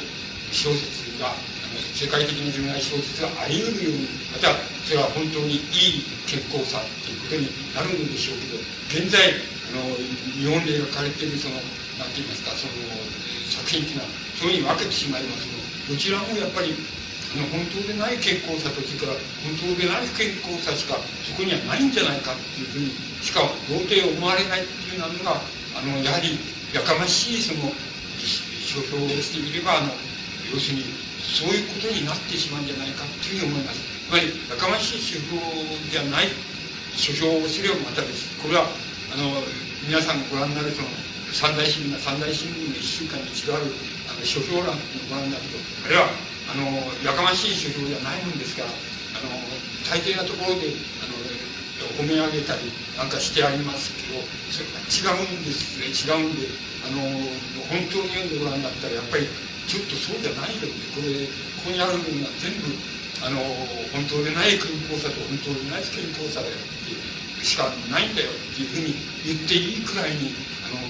[0.52, 1.36] 小説が
[1.94, 4.56] 世界的な純愛小説があり得るようにまた
[4.88, 8.58] それは本当にいい健康さということになるのでしょうけど
[8.90, 9.38] 現在
[9.70, 9.96] あの
[10.40, 11.56] 日本で描かれているその
[12.00, 12.74] 何て言いますかその
[13.52, 14.10] 作品っていうのは
[14.40, 16.74] そういうふうに分けてしまいますのどちらもやっぱり
[17.40, 19.16] 本当でない健康さとそれから
[19.48, 22.92] 本当でない不健康さしかそこにはないんじゃないかっていうふうに
[23.24, 23.40] しか
[23.72, 25.40] 到底思われないっていうのが
[25.80, 26.36] あのやはり
[26.76, 27.72] やかましいその
[28.20, 29.96] 書評をしてみればあの
[30.52, 30.84] 要するに
[31.24, 33.80] そういうことになってしまうんじゃないかというふうに思います。
[33.80, 35.40] つまりやかましい手法
[35.88, 36.28] ではない
[36.92, 38.68] 書評をすればまたですこれは
[39.08, 39.40] あの
[39.88, 40.88] 皆さんがご覧になるその
[41.32, 43.72] 三大新聞が三大新聞の1週間に一度ある
[44.12, 45.56] あの書評欄をご覧になると
[45.86, 46.66] あれはあの
[47.04, 49.30] やかましい書評じゃないもんですからあの
[49.90, 50.74] 大抵なところで
[51.04, 51.20] あの
[51.98, 55.90] 褒め上げたりなんかしてありますけどそれが違うんですね。
[55.90, 56.48] 違うんで
[56.86, 57.02] あの
[57.70, 59.28] 本当に読んでご覧になったらやっぱり
[59.68, 61.26] ちょっとそうじゃないよこれ
[61.62, 62.74] ここにあるものは全部
[63.24, 63.38] あの
[63.94, 68.96] 本当でない健康さと本当でない健康さだよってしかないんだよっていうふうに
[69.26, 70.34] 言っていいくらいに
[70.66, 70.82] あの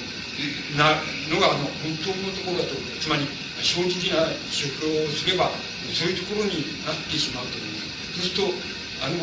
[0.78, 0.96] な
[1.28, 3.28] のがあの本当のところだとつまり
[3.62, 5.52] 正直な出標をすれば
[5.94, 8.72] そういうところになってしまうといますそうすると
[9.02, 9.16] あの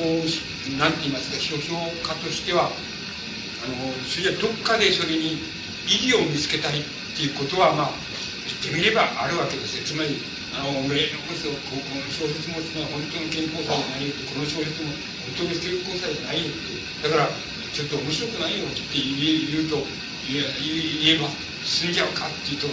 [0.79, 3.75] 何て言いますか書評家としてはあの
[4.07, 5.39] それじゃどっかでそれに
[5.87, 6.85] 意義を見つけたいっ
[7.17, 7.91] ていうことはまあ
[8.47, 9.77] 言ってみればあるわけです。
[9.79, 10.19] よつまり
[10.55, 12.59] あのこそこの小説も
[12.91, 14.91] 本当の健康さじゃないよこの小説も
[15.39, 16.57] 本当に健康さじゃないよっ
[17.03, 17.31] てだから
[17.73, 19.85] ちょっと面白くないよって言うと
[20.27, 21.29] 言えば
[21.63, 22.67] 進んじゃうかっていうと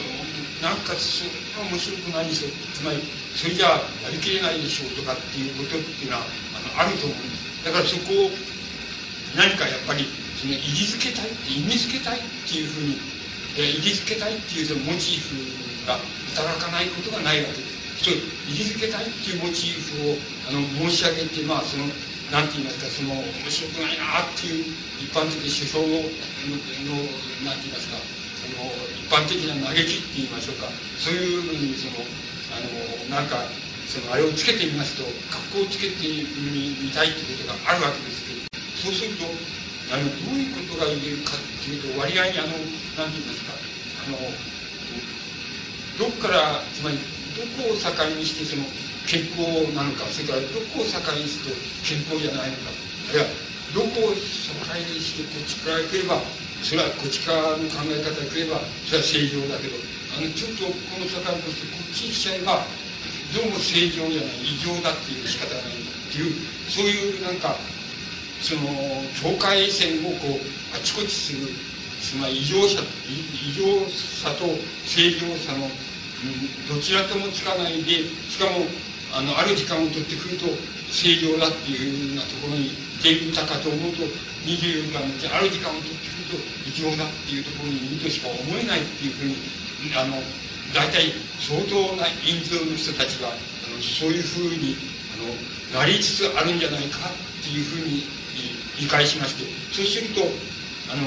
[0.65, 1.29] なんかそれ
[1.61, 2.97] は面白くないでしょつまり
[3.37, 6.25] それじゃあやりきれないでしょうとかっていうことっていうのは
[6.57, 8.33] あのあると思うんですだからそこを
[9.37, 10.09] 何かやっぱり
[10.41, 12.97] その意義づけたい意味づけたいっていうふうに
[13.61, 15.37] 意義づけたいっていうそのモチーフ
[15.85, 16.01] が
[16.33, 17.69] 働かないことがないわけで
[18.01, 18.09] す。
[18.09, 18.17] そう
[18.49, 20.17] 意義づけたいっていうモチーフを
[20.49, 21.85] あの申し上げてまあその
[22.33, 24.65] なんて言いますかその面白くないなっていう
[24.97, 27.05] 一般的首相のの
[27.45, 30.69] なんて言いますかあの一般的な嘆きって言いましょうか。
[30.99, 32.01] そういうのにその
[32.53, 33.45] あのなんか
[33.87, 38.41] そのあれをつけてみますと格好をつけてみたいっていうことがあるわけですけど
[38.79, 39.25] そうすると
[39.93, 42.57] あのどういうことが言えるかっていうと割合にあの
[42.97, 44.17] なんて言いますかあの
[45.99, 46.97] どこからつまり
[47.37, 48.65] どこを境にしてその
[49.05, 51.53] 健康なのかそれからどこを境にして
[51.85, 52.73] 健康じゃないのか
[53.09, 53.27] あるいは
[53.73, 56.19] どこを境にしてこっちから来れば
[56.65, 58.57] それはこっち側の考え方で来れば
[58.89, 59.77] それは正常だけど
[60.17, 62.65] あのちょっとこの境としてこっちにしちゃえば
[63.33, 66.33] どうも正常じゃない異常だっていう仕方がないんだっていう
[66.65, 67.53] そういうなんか
[68.41, 68.65] その
[69.13, 71.49] 境界線をこうあちこちする
[72.01, 74.49] つまり異常さ異常さと
[74.89, 78.65] 正常さのうんどちらともつかないでしかも
[79.13, 80.47] あのある時間を取ってくると
[80.89, 84.01] 正常だっていうようなところに出るたかと思うと
[84.49, 89.37] 24時間のうちある時間を取ってくると異常だっていうところにいるとしか思えないっていうふうに
[89.93, 90.17] あの
[90.73, 93.31] 大体相当な人数の人たちがあ
[93.69, 94.73] のそういうふうに
[95.13, 98.01] あのなりつつあるんじゃないかっていうふうに
[98.81, 100.25] 理解しましてそうすると
[100.89, 101.05] あの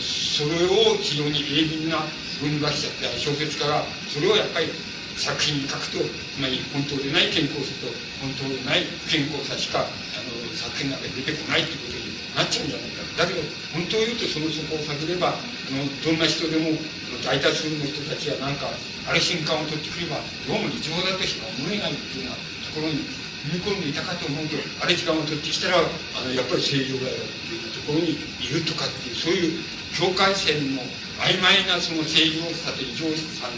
[0.00, 2.00] それを非常に鋭敏な
[2.40, 4.72] 文学者って小説家がそれをやっぱり
[5.16, 7.92] 作品に書くとつまり本当でない健康さと
[8.24, 13.04] 本当でない不健康さしかあの作品の中に出てこないということになっちゃうんじゃないか。
[13.16, 13.40] だけど、
[13.72, 15.40] 本当を言うとそのそこを探れば、あ
[15.72, 16.76] のどんな人でも、
[17.24, 18.68] 大多数の人たちがなんか、
[19.08, 23.04] あれ瞬間を取ってくれば、どうも異常だとしか思えないっていうようなところに
[23.46, 29.62] 踏み込んでいたかと思うと、あれ時間を取ってきたら、あのやっぱり正常だよっていうところにいるとかっていう、そういう
[29.96, 30.82] 境界線の
[31.24, 33.08] 曖昧なその正常さと異常
[33.40, 33.56] さの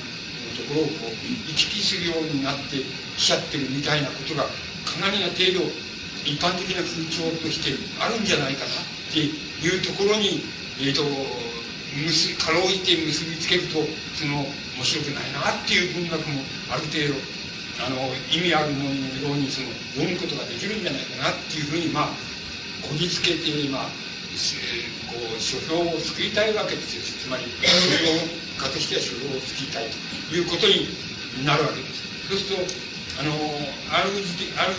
[0.54, 2.78] ところをこう行き来するようになって
[3.16, 4.44] きちゃってるみたいなことが
[4.86, 5.87] かなりな程度
[6.28, 9.32] 一般的な風潮としてあるんじゃないかなってい
[9.64, 10.44] うところに、
[10.76, 11.00] えーと、
[11.96, 13.80] 結かろうじて結びつけると
[14.12, 14.44] その
[14.76, 17.16] 面白くないなっていう文学もある程度
[17.80, 17.96] あの
[18.28, 22.12] 意味あるもののようにその読むことができるんじゃないかなっていうふうにまあ
[22.84, 23.90] こじつけてまあ
[25.08, 27.02] こう書評を作りたいわけですよ。
[27.02, 27.72] つまり書
[28.04, 29.88] 評家としては書評を作りたい
[30.28, 30.92] ということに
[31.46, 32.04] なるわけです。
[32.28, 32.88] そうすると
[33.18, 33.32] あの
[33.90, 34.74] あるある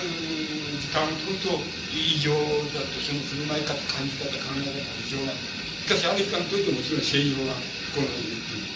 [0.79, 1.59] 時間を取ると
[1.93, 2.31] 異常
[2.73, 7.53] だとその振る舞い方感じ方考え方異常なしかしある時間を取るともちろん正常な
[7.95, 8.07] この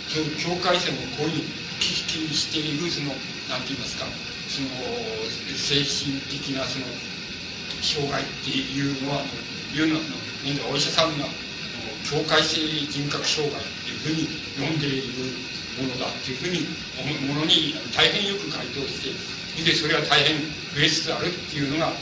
[0.09, 1.43] そういう境界線をこういうふうに
[1.79, 3.13] 危機しているその
[3.49, 4.05] なんて言いますか
[4.49, 4.67] その
[5.55, 6.85] 精神的なその
[7.81, 9.23] 障害っていうのは
[9.73, 10.01] いうのは
[10.71, 11.25] お医者さんが
[12.09, 12.59] 境界性
[12.89, 14.27] 人格障害っていうふうに
[14.59, 15.33] 呼んでいる
[15.81, 16.67] ものだっていうふうに
[17.27, 20.41] ものに大変よく回答してでそれは大変
[20.73, 21.95] 増えつつあるっていうのがあの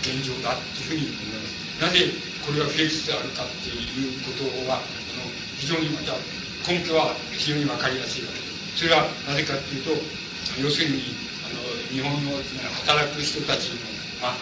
[0.00, 2.08] 現状だっていうふうに思いますなぜ
[2.40, 5.28] これが増えつつあるかっていうことはあの
[5.60, 6.16] 非常にまた
[6.64, 8.46] 根拠は非常に分かりやすいわけで
[8.80, 9.92] すそれはなぜかっていうと
[10.56, 11.12] 要するに
[11.44, 11.60] あの
[11.92, 12.40] 日本の
[12.88, 13.84] 働く人たちの、
[14.24, 14.36] まあ、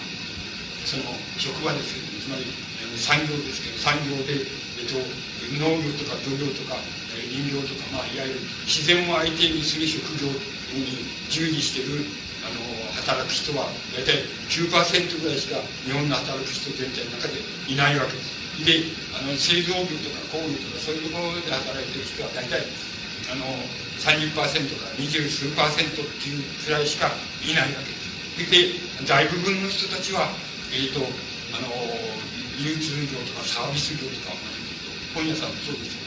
[0.87, 1.03] その
[1.39, 2.47] 職場ですけどつまり
[2.95, 4.47] 産業ですけど産業で、
[4.79, 4.99] えっと、
[5.59, 6.79] 農業とか漁業とか
[7.11, 10.29] 林業とか、まあ、いわゆる自然を相手にする職業
[10.75, 12.05] に従事している
[12.43, 17.39] あの働く人は大体9%ぐらいしか日本の働く人全体の中で
[17.70, 18.43] いないわけです。
[18.66, 18.85] で
[19.16, 22.60] あの製造業とか工業とかそういうところで働いてる人は大体
[23.31, 23.47] あの
[24.02, 27.10] 30%か二十数パーセントっていうくらいしか
[27.47, 29.01] いないわけです。
[29.01, 30.31] で大部分の人たちは、
[30.73, 31.69] えっ、ー、とあの
[32.59, 34.35] 流通業とかサービス業とか
[35.14, 36.02] 本屋さんもそうです。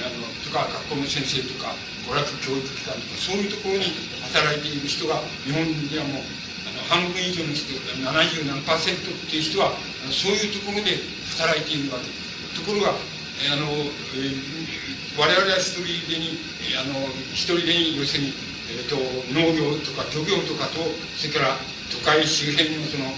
[0.00, 1.76] あのとか学校の先生とか
[2.08, 3.92] 娯楽教育機関とかそういうところに
[4.32, 6.24] 働いている人が日本ではもう
[6.64, 9.76] あの半分以上の人70何パーセントっていう人は
[10.08, 10.96] そういうところで
[11.36, 12.08] 働いているわけ
[12.56, 13.68] ところがあの、
[14.16, 16.40] えー、我々は一人でに
[16.78, 18.32] あの一人でに要するに、
[18.70, 18.96] えーと、
[19.34, 20.80] 農業とか漁業とかと
[21.16, 21.58] それから
[21.90, 23.12] 都会周辺のその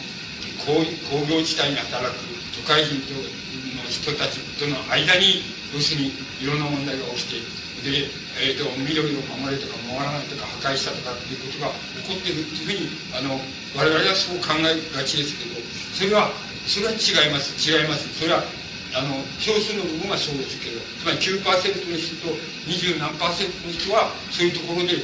[0.65, 2.19] 工工業地帯に働く
[2.57, 5.43] 都会人との人たちとの間に
[5.75, 8.09] 要するにいろんな問題が起きてで、
[8.41, 13.37] えーと、緑を守れとか守らないとか破壊したとかっていうことが起こってるっていうふうにあの
[13.77, 15.59] 我々はそう考えがちですけど
[15.93, 16.31] それは
[16.65, 17.53] それは違います。
[17.61, 18.09] 違います。
[18.17, 18.41] それは
[18.97, 22.33] あの少数の部分はそうですけどつまり9%の人と
[22.71, 25.03] 20何パーセントの人はそういうところで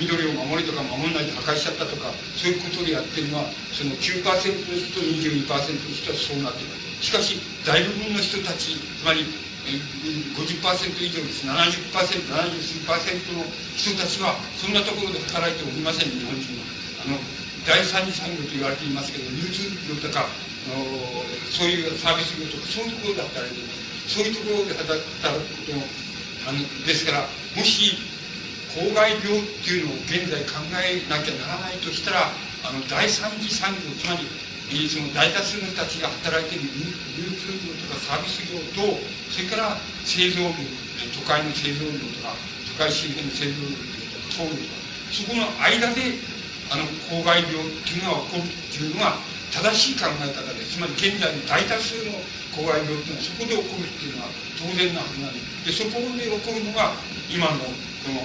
[0.00, 3.44] 緑を守れとか守らないで破壊しちゃったとかそういうことでやってるのは
[3.76, 6.72] その9%の人と22%の人はそうなってる
[7.04, 9.28] しかし大部分の人たちつまり
[9.76, 11.46] 50%以上です。
[11.46, 13.44] 70%、70数パーセントの
[13.76, 16.10] 人たちはそんなところで働いておりません。
[16.10, 16.68] 日本人は。
[17.04, 17.18] あの
[17.66, 20.84] 第三次産業と言われていますけど流通業とかあの
[21.52, 25.84] そういうサービス業とかそういうところで働いていますそういうところで働くことも
[26.48, 27.92] あのですからもし
[28.72, 32.32] 公害病っていうのを現在考えなきゃならないとしたら
[32.64, 34.24] あの第三次産業つまり
[34.68, 36.68] その大多数の人たちが働いている
[37.16, 39.00] 流通業とかサービス業と
[39.32, 40.52] それから製造業
[41.16, 42.36] 都会の製造業とか
[42.76, 44.78] 都会周辺の製造業とか工業とか
[45.08, 46.20] そこの間で
[46.68, 49.16] あの公害病っていうのが起こるっていうのが
[49.48, 52.12] 正しい考え方でつまり現在の大多数の
[52.52, 54.28] 公害病っていうのはそこで起こるっていうのは
[54.60, 56.92] 当然なはずなんででそこで起こるのが
[57.32, 57.56] 今の
[58.04, 58.20] この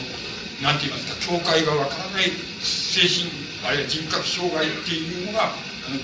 [0.60, 2.28] なんて言いますか境界がわからない
[2.60, 3.32] 精神
[3.64, 5.56] あるいは人格障害っていうのが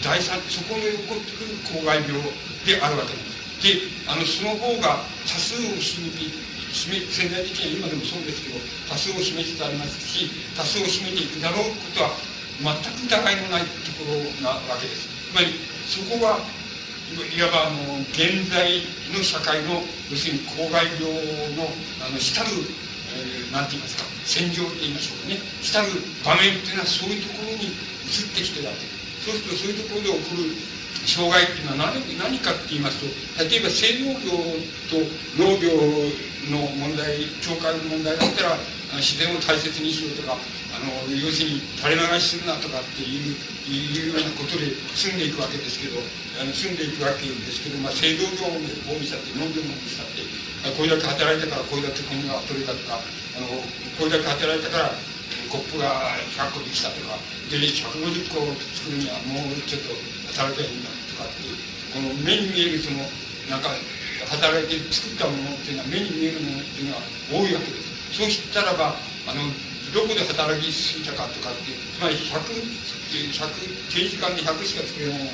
[0.04, 2.20] 第三そこで起こってくる公害病
[2.68, 3.40] であるわけです。
[3.64, 6.32] であのその方が多数を占めて
[6.72, 12.12] 占め潜在的には今でもそうですけど多数を占めつつありますし多数を占めていくだろうことは
[12.60, 15.08] 全く疑いのないところなわけです。
[15.32, 15.56] つまり
[15.88, 16.40] そこは
[17.10, 19.82] いわばあの現在の社会の
[20.12, 21.08] 要するに公害病
[21.56, 21.72] の
[22.06, 25.88] あの主たる、えー、て言いますか戦場って言いましょうかね主たる
[26.24, 28.99] 場面っていうのはそういうところに移ってきてるわけです。
[29.26, 30.56] そうするとそういうところで起こる
[31.06, 33.08] 障害っていうのは何何かって言いますと
[33.44, 34.36] 例えば製農業
[34.92, 35.02] と
[35.38, 35.74] 農業
[36.52, 38.58] の問題境界の問題だったら
[38.98, 40.38] 自然を大切にしようとか
[40.74, 43.36] あの要するに垂れ流しするなとかっていう
[43.70, 46.02] いうようなことで住んでいくわけですけど
[46.42, 50.26] あの住んでいくわけですけど、まあ、制度上法にしたって飲んでもしたって
[50.74, 52.98] これだけ働いたからこれだけ米が取れたとか
[53.38, 53.48] あの
[53.98, 54.96] これだけ働いたから
[55.50, 57.18] コップが100個できたとか
[57.50, 59.94] で150個作るにはもうちょっと
[60.34, 61.58] 働きゃいいんだとかっていう
[61.94, 63.02] この目に見えるその
[63.50, 63.74] なんか
[64.30, 67.90] 働いて作ったものっていうのは目に見えるものっていうのは多いわけです。
[68.14, 69.42] そうしたらばあの
[69.94, 73.50] どこで働きすぎたかとかってつまり100 100
[73.90, 75.32] 定時間で100しか作れないのに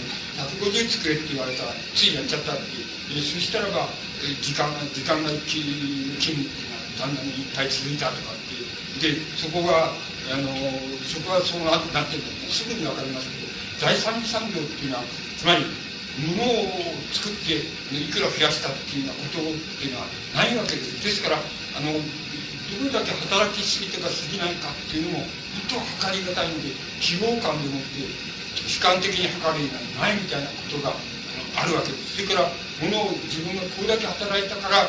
[0.63, 3.87] 150作れって言われたらついやっちゃったっていうそしたらば
[4.41, 8.31] 時間が時間が勤務っていうのはだんだんいっぱい続いたとか
[9.01, 9.91] でそこが
[10.31, 10.49] あの
[11.05, 13.47] そこはそうなってるのすぐに分かりますけど
[13.81, 15.03] 第三次産業っていうのは
[15.37, 15.65] つまり
[16.15, 17.59] 物を作って
[17.91, 21.03] いくら増やしたっていうようなことっていうのはないわけです。
[21.03, 21.99] ですからあのど
[22.83, 25.27] れだけ働きすぎてか過ぎないかっていうのも本
[25.69, 26.71] 当は測り難いので
[27.03, 28.07] 希望感でもって
[28.65, 30.95] 主観的に測る以外ないみたいなことが
[31.59, 32.15] あるわけです。
[32.15, 32.49] それから
[32.79, 34.87] 物を自分がこれだけ働いたから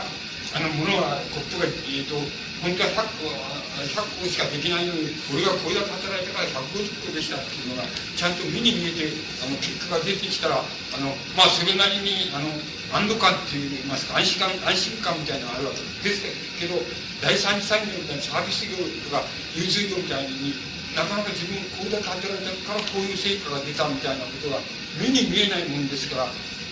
[0.55, 2.15] あの物はコップが、えーと、
[2.63, 9.13] 本当は100個100個しかできないのに俺がこれだけ働いたから150個でしたっていうのがちゃんと目に見えて
[9.43, 12.49] あの結果が出てきたらあのまあそれなりにあの
[12.95, 16.23] 安堵感っていいますか安心感安心感みたいなのがあるわけです
[16.57, 16.79] けど
[17.21, 20.55] 第三次産業みたいなサービス業とか融通業みたいに
[20.97, 24.63] なかなか自分これだけ働いたからこういう成果が出たみたいなことが
[24.97, 26.29] 目に見えないもんですから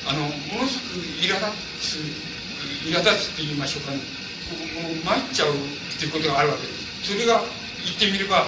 [0.09, 2.34] あのものすごく苛立つ
[2.91, 3.99] 苛立つって言いましょうかね
[4.77, 5.57] もう参っちゃうっ
[5.99, 7.41] ていうことがあるわけですそれが
[7.85, 8.45] 言ってみれば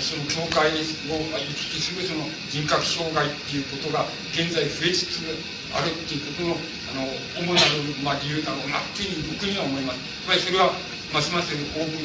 [0.00, 4.04] その教会を行き来するその人格障害っていうことが
[4.36, 5.24] 現在増えつつ
[5.72, 6.56] あるっていうことの
[6.92, 7.08] あの
[7.40, 9.98] 主なる、まあ、理由だろうなっていうふうに僕には思います。
[10.24, 10.70] つまりそれは
[11.12, 11.96] ますます多く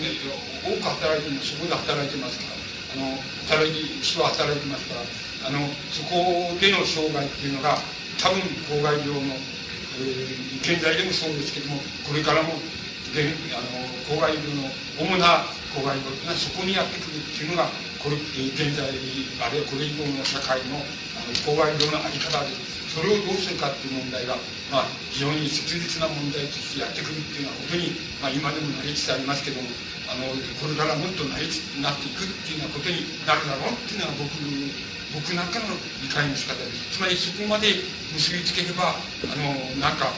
[0.63, 3.17] 多く働いてそこで働いてますからあの
[3.47, 5.01] 働いて人は働いてますから
[5.47, 5.59] あの
[5.91, 7.77] そこでの障害っていうのが
[8.21, 9.33] 多分公害病の、
[10.61, 12.53] 現在でもそうですけどもこれからも
[13.13, 14.69] であの公害病の
[14.99, 15.45] 主な
[15.75, 17.67] 公害病がそこにやってくるっていうのが
[17.99, 20.79] これ現在あるいはこれ以降の社会の
[21.17, 22.49] あの公害病の在り方で
[22.91, 24.35] それをどうするかっていう問題が、
[24.71, 29.67] まあ、非常に切実な問題としてやってくるっていうのは本当に、まあ、今でもなりつつありますけども
[30.11, 30.27] あの
[30.59, 34.35] これからもっとなりつなっていくっていうようなことになるだろうっていうのは僕
[35.13, 35.67] 僕なんかの
[36.01, 37.67] 理解の仕方でつまりそこまで
[38.13, 38.95] 結びつければ
[39.31, 39.43] あの
[39.79, 40.11] なんか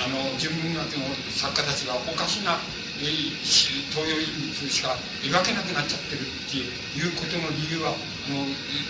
[0.00, 1.04] あの純文学の
[1.36, 2.56] 作家たちがおかしな
[3.00, 4.24] 東洋イ
[4.62, 6.56] メしか描けなくなっちゃってるって
[6.98, 8.44] いうことの理由はあの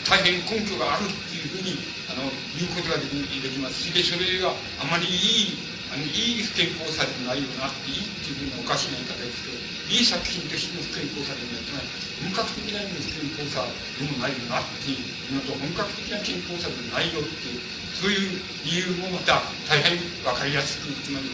[0.06, 1.78] 大変根拠があるっていうふうに
[2.10, 2.22] あの
[2.58, 3.82] 言うことができます。
[3.82, 5.54] しでそれがあまりいい
[5.90, 9.58] あのいい不健康さでもないよなっていいっていうふうにおかしな言い方ですけど
[9.90, 11.86] いい作品としての不健康さでもやってない
[12.22, 13.66] 本格的な意味の不健康さ
[13.98, 17.58] でもないよなっていうのと本格的な健康さでもないよっていう
[17.98, 18.38] そういう
[18.70, 21.26] 理由もまた大変分かりやすくつまり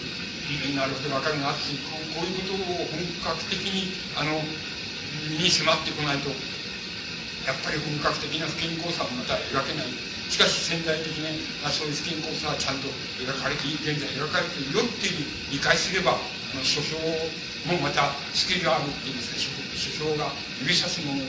[0.73, 1.85] なるほど分かるなっていう
[2.17, 4.41] こういうことを本格的にあの
[5.37, 6.33] に迫ってこないと
[7.45, 10.16] やっぱり本格的な不健康さもまた描けない。
[10.31, 11.31] しかし潜在的な、
[11.63, 12.89] まあ、そういう不健康さはちゃんと
[13.23, 15.23] 描かれて現在描かれているよっていう
[15.55, 16.99] 理解すればあの書評
[17.67, 20.31] もまたスキルがあるっていうんですか書評が
[20.63, 21.23] 指さすもの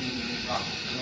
[0.49, 1.01] があの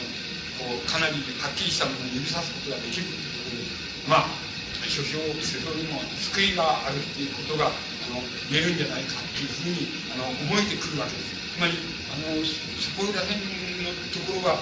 [0.60, 3.64] こうかなりはっきりしたものを指さすことができるということで
[4.08, 4.46] まあ
[4.88, 11.36] 書評書評にも救いがあるっていうことがあの言えるんじゃないかっていうふうにあの思えてくるわけです。
[11.56, 11.74] つまり
[12.12, 13.40] あのそこら辺
[13.82, 14.60] のところが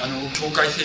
[0.00, 0.84] あの境界性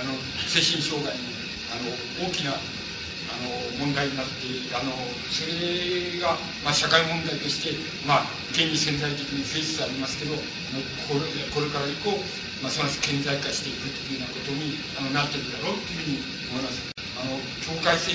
[0.00, 0.12] あの
[0.46, 1.24] 精神障害の
[1.72, 4.90] あの大きなあの問題になってあの
[5.30, 12.24] それが、まあ、社会問題として、まあ、現に潜在的に増えつつありますけどあのこれこれから以降、
[12.60, 16.90] ますます顕在化していくというようなことにあのなっていくだろうというふうに思います。
[17.14, 18.12] あの境界性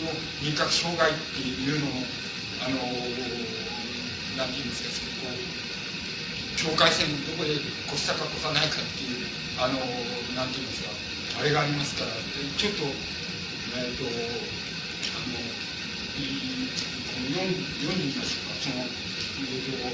[0.00, 2.06] の人格障害っていうのも
[2.58, 2.78] あの
[4.36, 4.88] なんていうんですか
[5.20, 5.38] こ
[6.56, 7.52] 境界線のどこで
[7.88, 9.23] 越したか越さないかっていう
[9.64, 9.80] あの
[10.36, 10.92] なんて言いますか
[11.40, 15.40] あれがありますからちょっとえっ、ー、とあの
[17.32, 19.88] 読ん読んでみましょうかその,、えーと、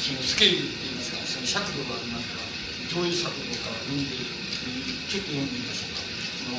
[0.00, 2.48] そのスケールって言いますかその尺度がありますから
[2.96, 6.00] どういう尺度か読んでちょっと読んでみましょうか。
[6.00, 6.56] その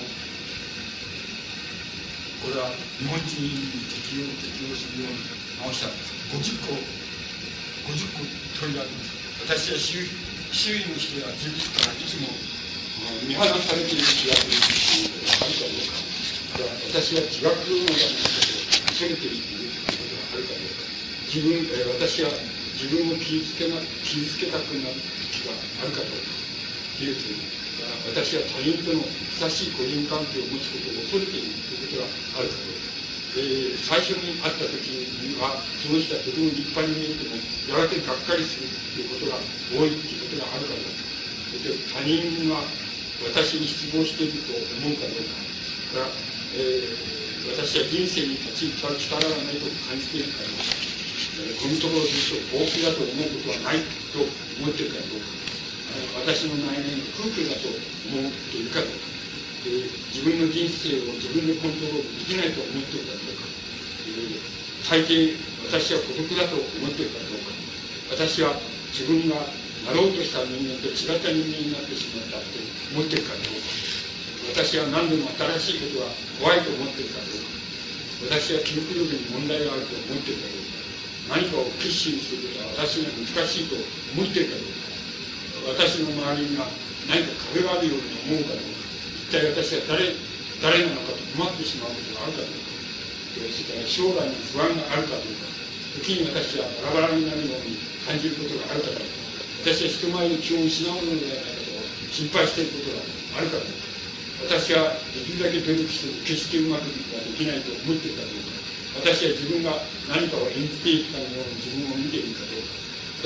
[2.45, 2.69] これは
[3.01, 3.57] 日本人に
[3.89, 5.25] 適用適用するように
[5.65, 5.89] 直した
[6.29, 6.77] 50個
[7.89, 8.21] 50個
[8.61, 9.17] 問いがあります。
[9.49, 9.81] 私は
[10.51, 12.27] 周囲の人や自分からいつも
[13.27, 16.17] 見放されている気がするあるかどうか
[16.89, 20.87] 私は自学のようなことを責めているということがあるかどうか
[21.27, 22.31] 自分、え、私は
[22.73, 24.95] 自分を傷つけな傷つけたくなる
[25.29, 25.53] 時が
[25.83, 26.33] あるかどうか
[26.97, 27.47] というと
[28.09, 32.07] 私は他人との親しい個人関係を持つことを恐れているということが
[32.39, 32.96] あるかどうか。
[33.37, 37.37] えー、最初に会った時にはその人はとても立派に見えても
[37.69, 38.65] やがてがっかりする
[38.97, 39.37] ということが
[39.77, 41.05] 多いということがあるかどうか
[41.93, 42.65] 他人は
[43.29, 45.37] 私に失望していると思うかどうか
[45.93, 46.09] から、
[46.57, 50.65] えー、私は人生に立ち行った力がないと感じているかどうか、
[51.37, 53.85] えー、このところずっと大きだと思うことはない
[54.17, 54.25] と
[54.57, 55.37] 思っているかどうか
[56.25, 59.16] 私の内面が空虚だと思っているかどうか。
[59.63, 63.47] 自分の人生を自分でコントロールできないと思っているかどうか、
[64.05, 65.35] え大抵
[65.65, 67.51] 私は孤独だと思っているかどうか
[68.13, 68.55] 私は
[68.93, 69.35] 自分が
[69.85, 72.45] なろうとした人間と違った人間になってしまったと
[72.93, 73.67] 思っているかどうか
[74.53, 75.29] 私は何でも
[75.59, 80.77] 新しいことが怖いと思っているかどうか私は記憶力に問題があると思っているかどうか
[81.35, 83.75] 何かを決心することは私には難しいと
[84.15, 86.71] 思っているかどうか私の周りには
[87.11, 88.76] 何か壁があるように思うかどうか。
[89.27, 90.15] 一体私は誰
[90.63, 92.71] 誰なのかと困ってしまうことがあるかどうか
[93.35, 95.51] それから将来に不安があるかどうか
[95.99, 97.75] 時に私はバラバラになるように
[98.07, 99.19] 感じることがあるかどうか
[99.67, 101.75] 私は人前に気を失うのではないかと
[102.07, 103.03] 心配していることが
[103.35, 103.87] あるかどうか
[104.47, 108.55] 私はできるだけ努力しても決してうまくはできないと思っているかどうか
[109.03, 109.75] 私は自分が
[110.07, 112.71] 何かを演じていくかのように自分を見ているかどうか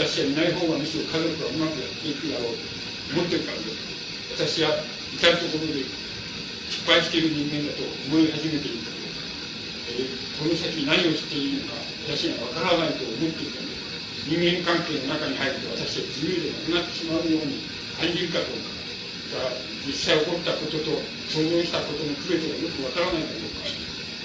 [0.02, 2.66] 私はいない方がむしろ家族がうまくやっていくだろうと
[3.14, 3.92] 思っているかどうか
[4.34, 5.86] 私は至るところで
[6.66, 9.22] 失敗している人間だと思い始めているかどうか、
[9.94, 11.78] えー、この先何をしていいのか
[12.10, 17.70] 私には分からないと思っているかどうか人間関係の中に入ると私は自由でなくなってしまうように
[18.02, 19.54] 感じるかどうかが
[19.86, 20.90] 実際起こったことと
[21.30, 23.70] 想像したことの区別がよく分からないかどうか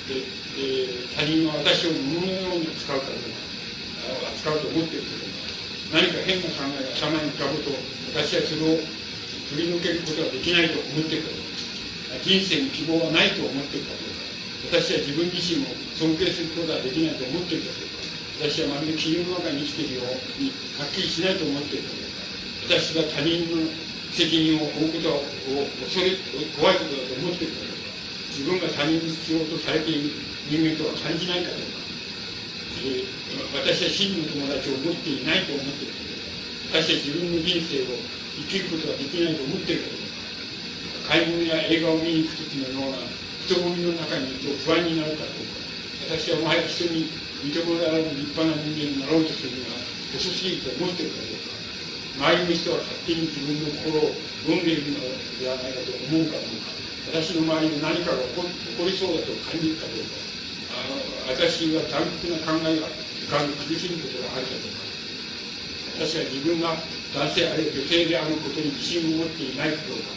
[0.08, 0.24] で、
[0.56, 5.28] えー、他人は私を物のように扱うかどうか扱うと思っているか
[5.92, 7.76] ど何か変な考えが頭に浮かぶと
[8.16, 8.80] 私はそれを
[9.52, 13.86] 振り抜けることができないと思っているかどうか人生に希望はないと思っている。
[13.86, 14.26] かどうか
[14.66, 17.70] 私は自分自身を尊敬することができないと思っている。
[17.70, 21.86] かどうか私はまるで霧の中に生きているようにはっきりしないと思っている。
[21.86, 23.70] かどうか私が他人の
[24.10, 25.22] 責任を負うことを
[25.84, 26.16] 恐れ
[26.58, 27.54] 怖いことだと思っている。
[27.54, 27.86] かどうか
[28.34, 30.10] 自分が他人に必要とされている
[30.50, 31.80] 人間とは感じないかどうか、
[32.84, 36.25] えー、私は真の友達を持っていないと思っているかど
[36.68, 37.98] うか私は自分の人生を
[38.36, 42.98] 生きることができないと思っているかどうか買い物や映画を見に行く時のような
[43.46, 45.66] 人混みの中にいると不安になるかどうか
[46.10, 47.08] 私はもはや人に
[47.46, 49.78] 認められる立派な人間になろうとするのが
[50.14, 51.56] 遅すぎると思っているかどうか
[52.16, 55.00] 周りの人は勝手に自分の心を読んでいるの
[55.38, 56.74] ではないかと思うかどうか
[57.06, 58.42] 私の周りで何かが起
[58.74, 60.18] こりそうだと感じるかどうか
[60.74, 60.98] あの
[61.30, 64.95] 私は残酷な考えが浮かんで苦しむことがあるかどうか。
[65.96, 66.76] 私は自分が
[67.16, 70.16] 男性あるいは女性であることに自信を持っていないかどうか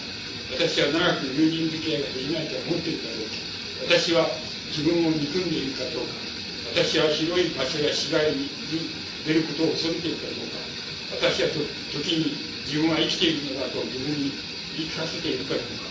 [0.52, 3.32] 私は長く友人付き合いができないと思っているかどう。
[3.32, 4.28] か私は
[4.76, 6.20] 自分を憎んでいるかどうか。
[6.74, 8.50] 私は広い場所や市街に
[9.26, 10.60] 出ることを恐れているかどうか。
[11.16, 11.50] 私は
[11.94, 12.36] 時に
[12.66, 14.34] 自分は生きているのだと自分に
[14.76, 15.88] 言い聞かせているかどうか、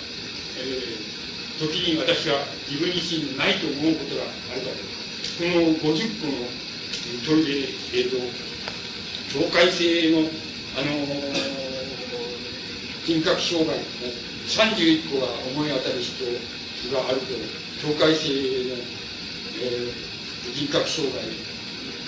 [0.58, 4.84] えー、時に私は自分自身にないと思うことがあるかどう。
[4.84, 4.98] か
[5.38, 6.50] この50個の
[7.24, 8.47] 問いで、えーと、
[9.28, 10.28] 境界性の
[10.76, 10.88] あの
[13.04, 13.76] 人格障害
[14.46, 16.24] 31個が思い当たる人
[16.92, 17.36] があると
[17.80, 18.28] 境界性
[18.68, 18.76] の、
[19.60, 21.24] えー、人格障害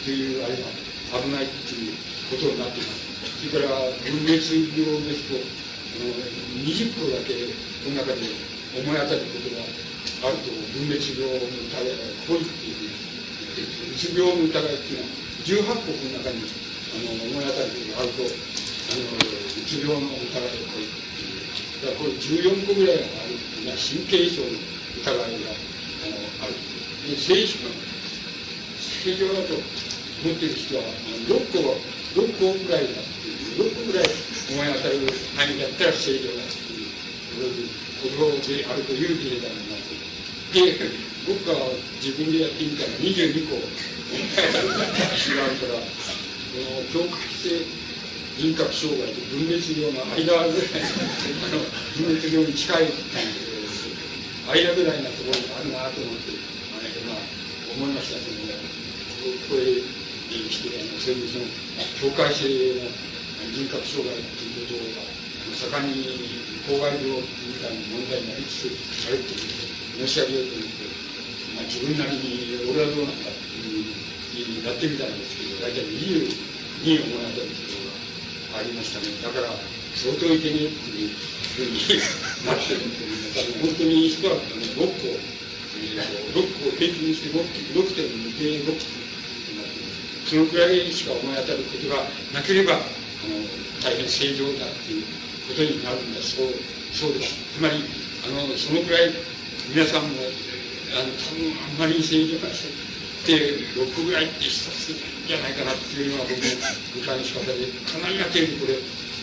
[0.04, 1.96] というあれが危ないっていう
[2.30, 3.10] ことになっています。
[3.20, 5.36] それから分裂病ですと
[6.60, 7.52] 20個だけ
[7.84, 8.32] この中で
[8.80, 9.64] 思い当たることが
[10.24, 12.92] あると分裂病の疑いが濃いっていう
[13.92, 16.44] うつ病の疑いっていうのは18個この中に
[16.98, 20.90] の思い当たることあるとあのうつ病の疑いがこれ
[21.86, 24.48] だからこれ14個ぐらいあるな神経症の
[24.98, 25.54] 疑いが
[26.02, 26.54] あのある
[27.06, 27.70] で正常
[28.74, 30.82] 正常だと思っている人は
[31.28, 31.78] 6個
[32.20, 34.04] 6個ぐらいだっていう6個ぐらい
[34.50, 35.06] 思い当たる
[35.36, 36.90] 範囲だったら正常だっていう
[38.02, 39.94] ことであるというデータになって
[40.50, 40.90] で
[41.26, 41.54] 僕が
[42.02, 45.78] 自分でやってみたら22個違うから
[46.92, 47.62] 境界性
[48.38, 50.66] 人格障害と分裂病の間ぐらい
[51.94, 52.90] 分裂病に近い
[54.50, 56.32] 間ぐらいなところがあるなと思って、
[57.06, 57.22] まあ、
[57.76, 58.58] 思いましたけども
[59.46, 61.46] これにしてあのそういうその
[62.02, 62.48] 境界性
[62.82, 62.90] の
[63.54, 65.06] 人格障害ということが
[65.54, 66.02] 盛んに
[66.66, 70.82] 公害病みたいな問題になりつつあるという申し上げようと思って、
[71.54, 76.26] まあ、自分なりに俺はどうなんだっていうやってみたんですけど大体20
[76.82, 79.12] に思い当たるところがありましたね。
[79.22, 79.52] だから、
[79.94, 81.14] 相当いけねえっていう
[81.56, 81.76] ふうに
[82.46, 83.52] なってると思います。
[83.60, 85.12] 本当に人は6個、
[85.78, 87.84] えー、6個平均して6.2
[88.38, 89.00] 点6
[90.30, 92.82] そのくらいしか思い当たることがなければ、あの
[93.82, 95.04] 大変正常だっていう
[95.48, 96.54] ことになるんだそう
[96.92, 97.82] そうですつまり
[98.24, 99.12] あのそのくらい
[99.74, 100.08] 皆さんも
[100.94, 101.50] あの多分
[101.82, 102.89] あんまり正常な人って
[103.36, 106.50] 6ぐらいって一つじゃないかなっていうのは僕の
[106.94, 108.78] 理解の仕方でかなりな程度これ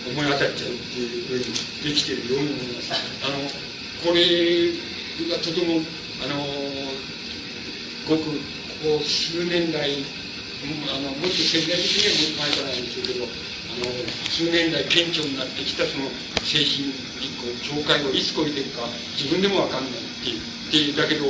[0.08, 1.44] 思い当たっちゃうっていうふうに
[1.84, 2.94] できてるように思います
[3.26, 3.44] あの
[4.04, 4.24] これ
[5.28, 5.82] がとても
[6.24, 6.40] あの
[8.08, 10.04] ごくここ数年来
[10.88, 13.28] あのもっと潜在的にはもっと前からなんでしょうけどあ
[13.84, 13.92] の
[14.32, 16.08] 数年来顕著になってきたその
[16.46, 16.94] 精神
[17.62, 21.26] 境界をいつ超えていくか自分でも分かんないっていうでだけど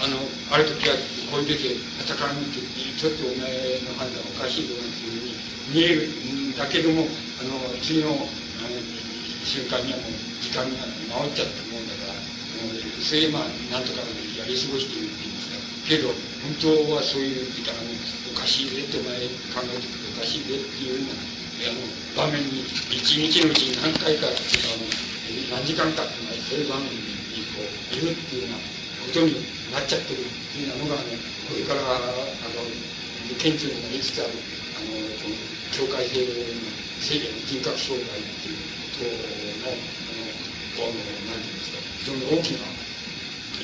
[0.00, 0.16] あの
[0.50, 0.96] ある時は
[1.30, 2.60] こういう時戦うって
[2.96, 3.52] ちょっとお前
[3.84, 5.36] の判断おかしいとなんていうふうに
[5.76, 8.80] 見えるんだけどもあの次のあの
[9.44, 12.20] 瞬間にはもう時間が治っちゃったもんだから
[13.00, 14.00] それでまあなんとか
[14.36, 16.08] やり過ごしているって言いますかけど
[16.40, 17.92] 本当はそういうあの
[18.32, 19.20] おかしいねってお前
[19.52, 19.84] 考えて
[20.16, 21.20] おかしいねっていうような
[21.60, 21.84] あの
[22.16, 24.88] 場面に一日のうちに何回かあの
[25.52, 29.34] 何時間かっていうのはそういう場面にこういるっていうようなことに
[29.72, 31.16] なっちゃってるっていうのがね
[31.48, 32.66] これからあの
[33.38, 34.34] 顕著になりつつある
[34.76, 35.36] あのこの
[35.72, 36.34] 境界性の
[37.00, 39.08] 制限人格障害っていうこと
[39.64, 40.28] のあの
[40.76, 41.00] この
[41.30, 42.66] 何て言うんですか非常に大きな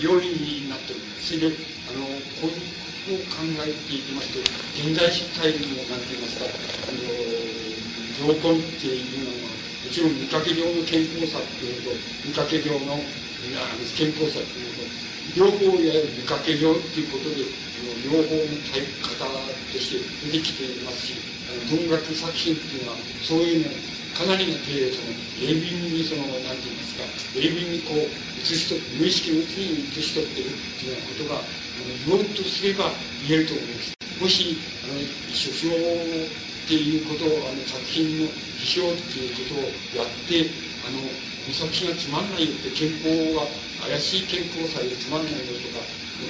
[0.00, 1.26] 要因になっております。
[1.26, 1.56] それで
[1.88, 2.04] あの
[2.40, 4.40] こういうことを考えていきますと
[4.74, 5.58] 現代社会の
[5.88, 7.56] 何て言いますかあの
[8.16, 9.52] 条根っていうのは、
[9.84, 12.96] もちろん見かけ上の健康さっていうのと、見かけ上の
[13.94, 14.88] 健康さっていうのと、
[15.34, 17.42] 両方やる見かけ上っていうことで、
[18.02, 19.26] 両方のタイプ方
[19.70, 21.26] として出てきていますし、
[21.68, 23.76] 文学作品っていうのは、そういうの
[24.12, 27.02] かなりの程度、その、鋭敏にその、なんて言いますか、
[27.34, 33.98] 鋭敏にこう、映し取って、無意識のうちに映し取ってるっていうようなことが、言おうとすれば言えると思います。
[34.18, 35.68] もし、あの、書評
[36.26, 41.10] っていうことを、あの、作品の批評っていうことをやって、あの、こ
[41.48, 43.42] の作品がつまんないよって健康が、
[43.90, 45.82] 怪しい健康さでつまんないよとか、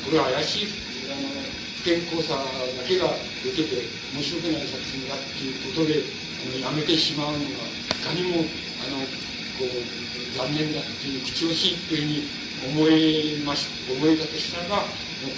[0.04, 0.68] これは怪しい、
[1.12, 1.28] あの
[1.76, 2.40] 不、健康さ
[2.76, 3.12] だけが
[3.44, 6.00] 受けて面白くない作品だっていうことで、
[6.40, 8.48] あの、やめてしまうのが、いかにも、
[8.80, 9.04] あの、
[9.60, 12.28] こう、残念だっていう、口惜しいっていうふうに
[12.64, 14.88] 思えます、思えたとしたらば、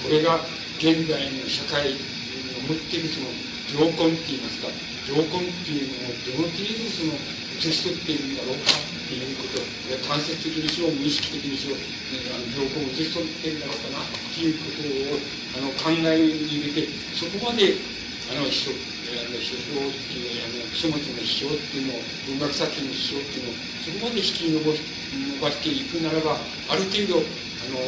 [0.03, 0.47] これが
[0.79, 1.91] 現代の社会
[2.55, 3.27] の持っているその
[3.67, 4.69] 条根って言いますか、
[5.05, 7.13] 条根っていうのをどの程度その
[7.59, 8.98] 写し取っているんだろうか。
[9.09, 9.65] っていうこと、
[10.05, 15.17] 間接的にしろ、無意識的にしろ、あの条根を写し取ってんだろうかなっていうことを
[15.57, 17.73] あの考えに入れて、そこまで
[18.29, 26.37] あの書あの書評っていうあの書物の批評っていうのを、文学作品の批評っていうのを、そこまで引き伸ばし伸ばしていくならば、
[26.69, 27.81] ある程度、あの、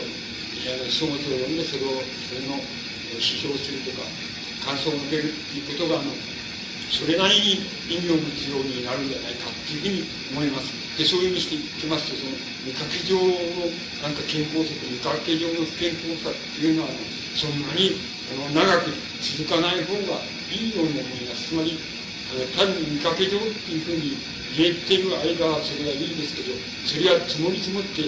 [0.88, 2.56] 書物を読んでそれを、それの
[3.20, 4.08] 批評するとか、
[4.64, 6.16] 感想を述べるっていうことが、あの、
[6.90, 10.02] それなりに意味を持つようになるんじゃないかっていうふうに
[10.34, 10.74] 思います。
[10.98, 12.32] で、そういうふうにしていきますと、その、
[12.66, 13.16] 見かけ上
[13.54, 13.70] の
[14.02, 16.88] なんか健康さと見かけ上の不健康さっていうのは、
[17.32, 18.90] そんなにあの長く
[19.20, 21.48] 続かない方がいいように思います。
[21.48, 21.78] つまり、
[22.28, 24.16] あの単に見かけ上っていうふうに
[24.50, 26.52] 言えてる間はそれはいいですけど、
[26.84, 28.02] それは積もり積もって、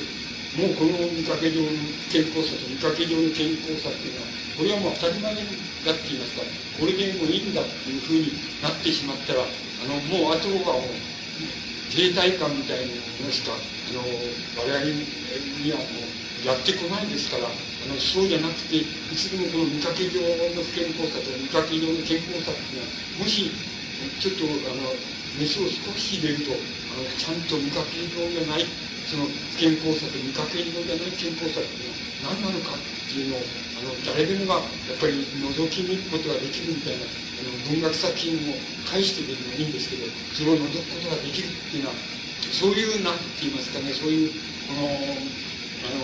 [0.52, 1.70] もうこの見かけ上の
[2.10, 5.44] 健康さと見かけ上の健康さっていうのは、これはもう当たり前だっ
[5.96, 6.42] て言いますか、
[6.72, 9.46] これでもいいんだっていうふうになってしまったら、
[9.78, 11.42] あの、もうあとはもう、
[11.88, 13.52] 停滞感みたいなものしか、
[13.84, 14.02] あの、
[14.54, 14.84] 我々
[15.58, 18.76] にはもうやってこないですから、あの、そうじゃなくて、
[19.08, 20.20] いつでもこの見かけ上
[20.54, 23.66] の不健康さと見かけ上の健康さっていうのは、もし、
[24.18, 25.04] ちょっと、あの、
[25.34, 28.64] 熱を少し入れると、あの、ちゃんと見かけ上じゃない、
[29.06, 31.90] その健康さと見かけ上じゃない健康さっていう
[32.22, 33.42] のは何なのかっていうのを、
[33.76, 34.54] あの誰でもが
[34.88, 37.06] やっぱり覗き見ることができるみたいな
[37.40, 41.96] あの文学作品を返してでもいいんですけどそれを覗くことができるっていうのは
[42.50, 44.32] そういう何て言いますかねそういう
[44.66, 44.80] この
[45.82, 46.00] あの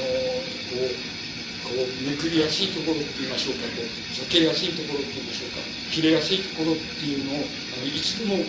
[0.67, 1.28] こう
[1.69, 3.87] こうめくりやすいところって言いましょうかこう
[4.17, 5.61] 避けやすいところって言いましょうか
[5.93, 8.41] 切れやすいところっていうのをあのいつでも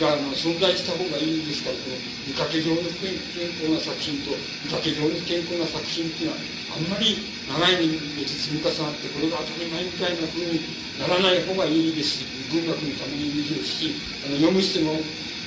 [0.00, 3.12] があの存在した方がいいんですから、この見かけ上の不健
[3.60, 4.32] 康な作品と
[4.64, 6.40] 見かけ上の不健康な作品っていうのは、
[6.74, 10.60] あんまり長い年月積み重なって、これが当たり前みたいな風に
[10.98, 13.92] ならない方がいいですし、文学のためにいいですし、
[14.24, 14.96] あの読む人の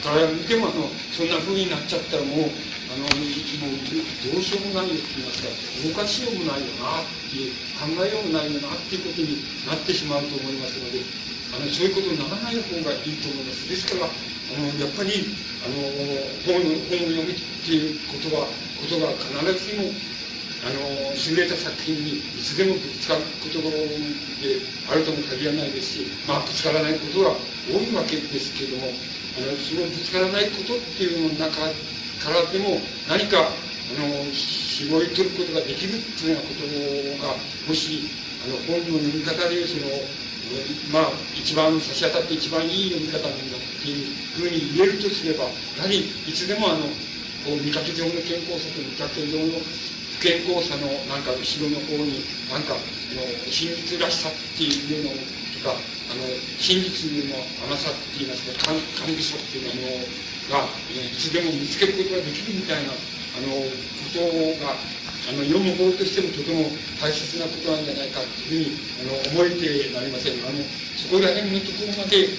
[0.04, 2.50] から見てもあの、そんな風になっちゃったらもう、
[2.90, 3.14] あの、もう、
[4.34, 5.50] どうしようもないよって言いますか、
[5.86, 9.38] 動かしようもないよなっていう、考えようもないよなっていうことに
[9.70, 11.06] なってしまうと思いますので、
[11.54, 13.70] あの、そういうことにならない方がいいと思います。
[13.70, 15.78] ですから、あの、やっぱり、あの、
[16.50, 18.50] 本の、本を読むっていうことは、
[18.82, 19.94] ことが必ずしも、
[20.66, 27.38] あの、優れた作品にいつでもぶつかることであるとも限らないですし、まあ、ぶつからないことが
[27.70, 28.90] 多いわけですけども、
[29.38, 31.70] あの、そのぶつからないことっていうのの中
[32.20, 37.34] からでも何かあの絞り取ることができるというようなことが
[37.68, 38.06] もし
[38.46, 39.90] あの本の読み方でその
[40.92, 45.46] まあ一番差し当たって一番いい読み方なんだっていうふうに言えるとすれば
[45.78, 46.86] やはりいつでもあの
[47.46, 49.60] こう見かけ上の健康さと見かけ上の
[50.20, 52.22] 不健康さのなんか後ろの方に
[52.52, 55.12] なんかあの真実らしさっていうの
[55.56, 55.74] とか
[56.12, 56.24] あの
[56.60, 60.04] 真実の甘さっていいますか甘美さっていうもの
[60.50, 64.74] が、いつでも見つけることができるみたいな、あの、ことが、
[65.30, 68.74] あの、読む方としてもとても大切なことなんじゃないかというふうに、
[69.06, 70.42] あの、思えてなりません。
[70.42, 70.66] あの、
[70.98, 72.34] そこら辺のところまで、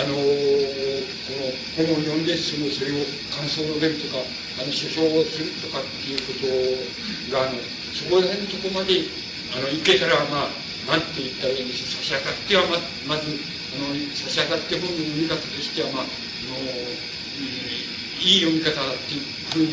[0.00, 4.24] あの、この本を読んで、その、それを感想を述べるとか、
[4.58, 7.60] あの、書評をするとかっていうことが、あの、
[7.92, 9.04] そこら辺のところまで、
[9.52, 12.64] あの、いけたら、まあ、なんて言ったらいいんでしょう、差し当たっては
[13.06, 13.36] ま、まず、
[13.74, 17.19] あの、差し当たって本の読み方としては、まあ、あの、
[18.20, 19.72] いい読み方っていうふうに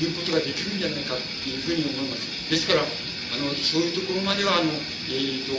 [0.00, 2.50] 言うことができるんじゃないかっていうふうに思います。
[2.50, 2.84] ですから、あ
[3.40, 4.70] の、そういうところまでは、あの、
[5.08, 5.52] えっ、ー、と、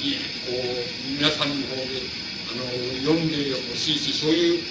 [0.00, 0.16] い
[0.48, 2.02] こう、皆さんの方で、
[2.50, 2.64] あの、
[3.04, 4.62] 読んでほしいし、そういう、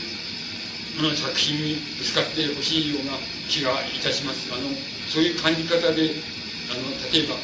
[0.99, 3.13] あの、作品にぶつかってほしいような
[3.47, 4.51] 気がいたします。
[4.51, 4.67] あの、
[5.07, 6.17] そういう感じ方で、
[6.69, 7.37] あの、例えば、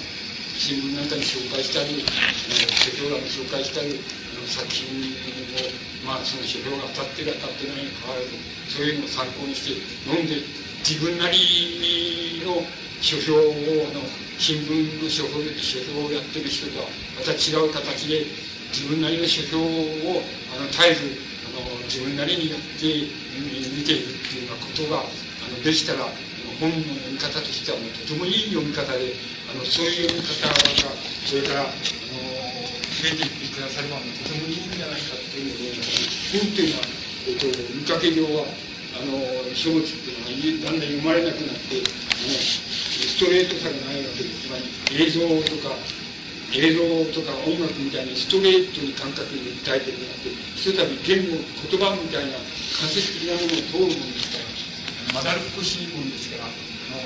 [0.57, 2.33] 新聞なんかに紹介したり、あの、
[2.75, 4.01] 書評欄に紹介したり、
[4.35, 8.31] あの、作品を、まあ、その書評が当たってる当たってないに変わらず、
[8.71, 9.75] そういうのを参考にして
[10.07, 10.39] 読んで
[10.87, 12.63] 自分なりの
[13.03, 14.07] 書評をあの
[14.39, 16.87] 新聞の書評書評をやってる人とは
[17.19, 18.23] また違う形で
[18.71, 20.23] 自分なりの書評を
[20.55, 21.11] あの絶えず
[21.43, 22.87] あの自分なりにやって
[23.75, 26.07] 見ているっていうようなことがあのできたら
[26.59, 29.13] 本の読み方としてはもうとてもいい読み方で
[29.51, 30.55] あのそういう読み方が
[31.25, 32.46] それからあの
[32.97, 37.45] 増えていってくださればとてもいいんじゃないかというふうに思います本というのはえっと、
[37.75, 38.47] 見かけ上は、
[38.95, 39.19] あの、
[39.51, 44.47] 書物っていうのはだんだん読まれなくなって、あの、ストレートさがないわけです。
[44.47, 44.63] つまり、
[44.95, 45.75] 映像とか、
[46.55, 56.55] 映像とか音楽みたいにストレートに感覚に訴えてるんじゃなくて、ひとたび言語、言葉みたいな間接的なものを通るものですから、まだるっこしいものですから、あ
[56.95, 57.03] の、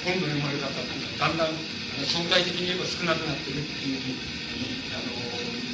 [0.00, 1.52] 本の読まれ方っていうのはだんだん
[2.08, 4.77] 相対的に言えば少なくなってるっていうふうに、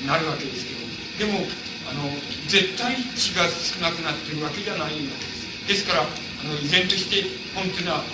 [0.07, 1.47] なるわけですけど、でも、
[1.89, 2.09] あの
[2.49, 5.49] 絶対値が少なくなってるわけじゃないわけです。
[5.69, 7.25] ですから、あの依然として
[7.55, 8.05] 本というのは、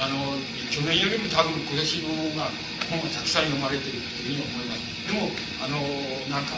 [0.00, 0.36] あの
[0.70, 2.50] 去年よりも多分今年の方が
[2.90, 4.84] 本がたくさん読まれてるというふうに思います。
[5.06, 5.30] でも、
[5.60, 5.80] あの
[6.28, 6.56] なんか、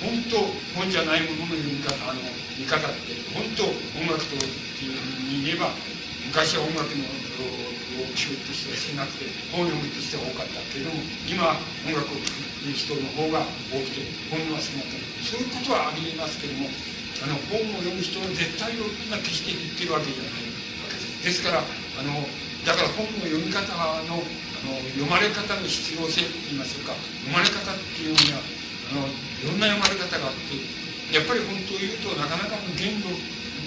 [0.00, 0.36] 本当、
[0.78, 2.20] 本じゃないものの読み方、あの
[2.56, 3.64] 見方って、本当、
[3.98, 5.72] 音楽というふうに言えば、
[6.32, 7.04] 昔は音楽の
[8.00, 10.96] を聞くとして少なくて、本読むとしては多かったけれども、
[11.28, 14.00] 今、音楽を聴く人の方が多くて、
[14.32, 16.72] 本は少なくなそういうことはありえますけども、
[17.20, 20.48] あの、本を読む人の絶対を今決して言ってるわけじゃない
[20.80, 21.20] わけです。
[21.20, 22.16] ですから、あの、
[22.64, 24.24] だから本の読み方の、あの、
[24.96, 26.96] 読まれ方の必要性といいましょうか、
[27.28, 28.40] 読まれ方っていうのは、
[28.88, 30.56] あの、いろんな読まれ方があって、
[31.12, 33.12] やっぱり本当を言うとなかなかの言語、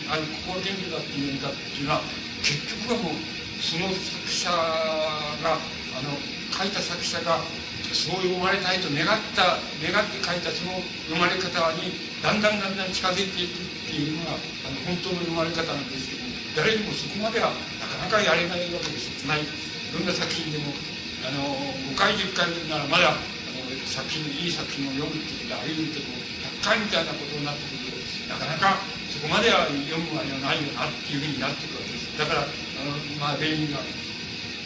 [0.09, 2.01] あの、ここは言語だっていう読み方っていうのは、
[2.45, 3.13] 結局はもう
[3.57, 4.49] その作者
[5.41, 5.65] が
[5.97, 6.13] あの
[6.53, 7.41] 書いた作者が
[7.91, 10.77] そう読まれたいと願った願って書いたその
[11.09, 11.89] 読まれ方に
[12.21, 16.21] だんだんだんだん近づいていくっていうのがあの本当の読まれ方なんですけど
[16.53, 19.41] 誰にもそこまではなかなかやれないわけですつまり
[19.91, 20.73] どんな作品でも
[21.25, 23.09] あの5回10回ならまだ
[23.45, 26.05] あの作品いい作品を読むっていうことはあり得るけど
[26.61, 27.97] 100回みたいなことになってくると
[28.29, 28.77] なかなか
[29.07, 31.94] そこまでは読むあれはないよなっていうふうになってくるわけです。
[32.17, 33.79] だからあの、まあ、例には、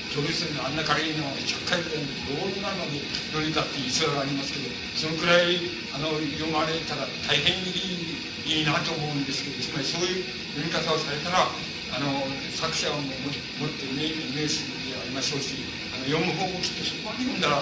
[0.09, 3.01] 教室のあんな軽いのを100回ぐらいのどうなのに
[3.33, 4.65] 乗りたって逸話がありますけど、
[4.97, 10.25] そのくらいあの読まれたら大変にいいなと思うんですけど、つまりそういう
[10.57, 11.45] 読み方をされたら、
[11.93, 15.53] あの作者ももってイメージでありましょうし、
[15.93, 17.61] あの読む方もきっとそこまで読んだら、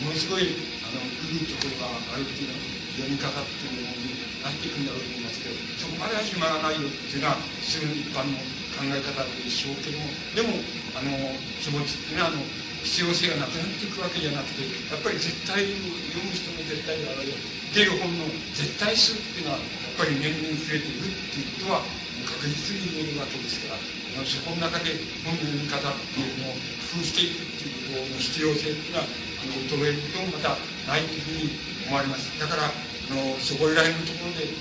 [0.00, 0.48] ものすごい
[0.80, 2.56] あのいいところがあるっていうの
[2.96, 8.40] 読み方っていうのになっていくんだろうと思いますけど、そこまでは暇がないよっていうのは、普通の一般の
[8.82, 10.58] 考え方でしょうけども、でも、
[10.98, 11.14] あの、
[11.62, 12.42] 気持ちっていうのは、あの、
[12.82, 15.62] 必要性がなくなっていくわけじゃなくて、やっぱり絶対
[16.10, 17.30] 読む人の絶対がある
[17.70, 18.26] 出る本の
[18.58, 21.86] 絶対数っていうのは、やっぱり年々増えているっていうことは
[22.26, 23.80] 確実に言えるわけですから
[24.26, 24.92] そこの中で
[25.24, 26.58] 本の読み方っていうのを
[26.92, 30.56] 工夫していくっていうことの必要性っていうのはあの衰えるとまた
[30.86, 31.56] ないというふうに
[31.88, 32.28] 思われます。
[32.38, 34.52] だからあのそこら辺のところで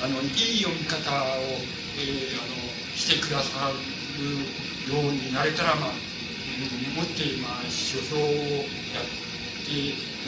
[0.00, 1.58] あのいい読み方を、
[1.98, 2.59] えー、あの
[3.00, 3.72] してくださ
[4.20, 9.08] るようになれたらまあ、うん、もって、まあ、書評をやっ
[9.64, 9.72] て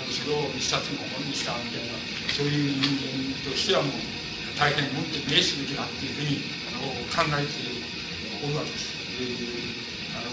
[0.00, 1.92] なんかそれを一冊の本にしたみたいな
[2.32, 3.92] そういう人間としてはもう
[4.56, 6.80] 大変もって名すべきだっていうふうにあの
[7.12, 7.84] 考えて
[8.40, 8.96] おるわけです。
[9.12, 10.32] えー、あの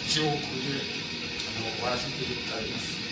[0.00, 0.88] 一応これで
[1.46, 3.03] あの終わらせていただきます。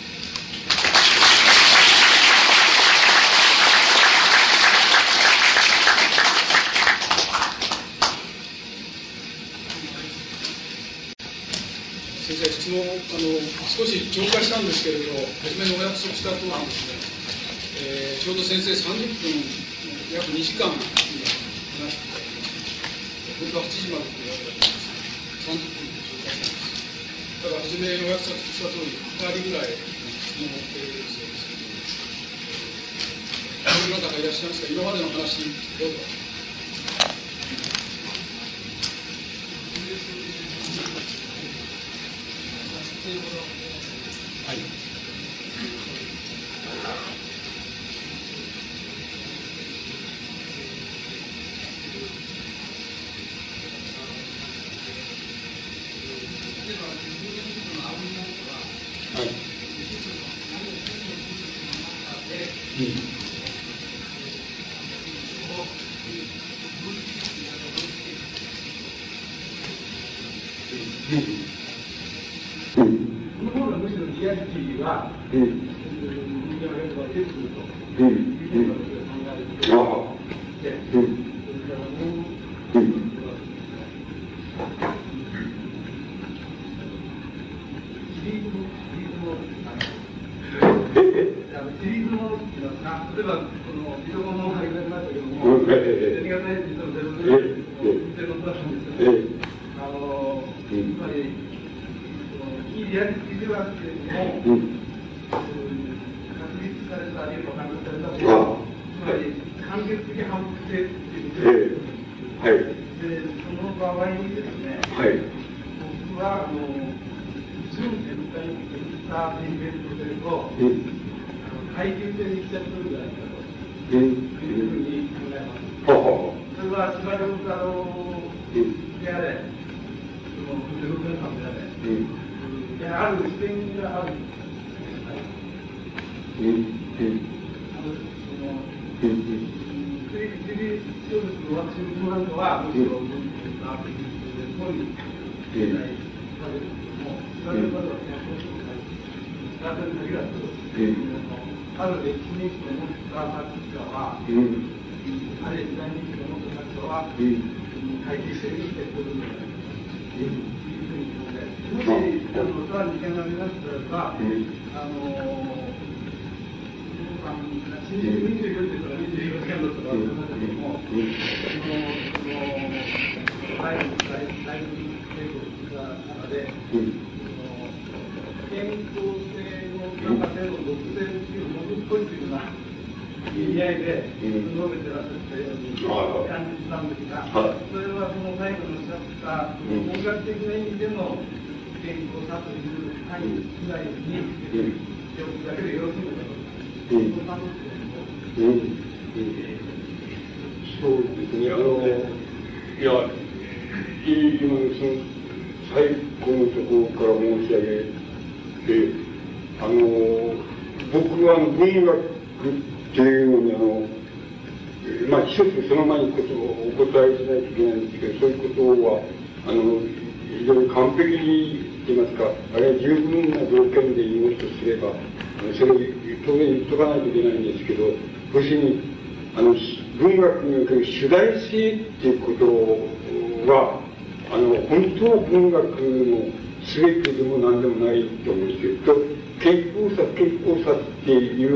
[12.42, 12.90] 先生、質問あ
[13.22, 13.38] の
[13.70, 15.14] 少し超過したんですけれど、
[15.46, 16.98] 初めのお約束したとおりですね、
[17.86, 19.30] えー、ちょうど先生30分、
[20.10, 20.82] 約2時間今話
[21.94, 22.10] して
[23.38, 24.90] 本当は8時までって言われたんです
[25.46, 26.58] 30分で紹介します。
[27.46, 31.62] ただ、初めの約束した通り、2人ぐらい質問を持っているそうですけど、
[33.86, 35.46] どの方いらっしゃいますか、今までの話、
[35.78, 36.21] どうぞ。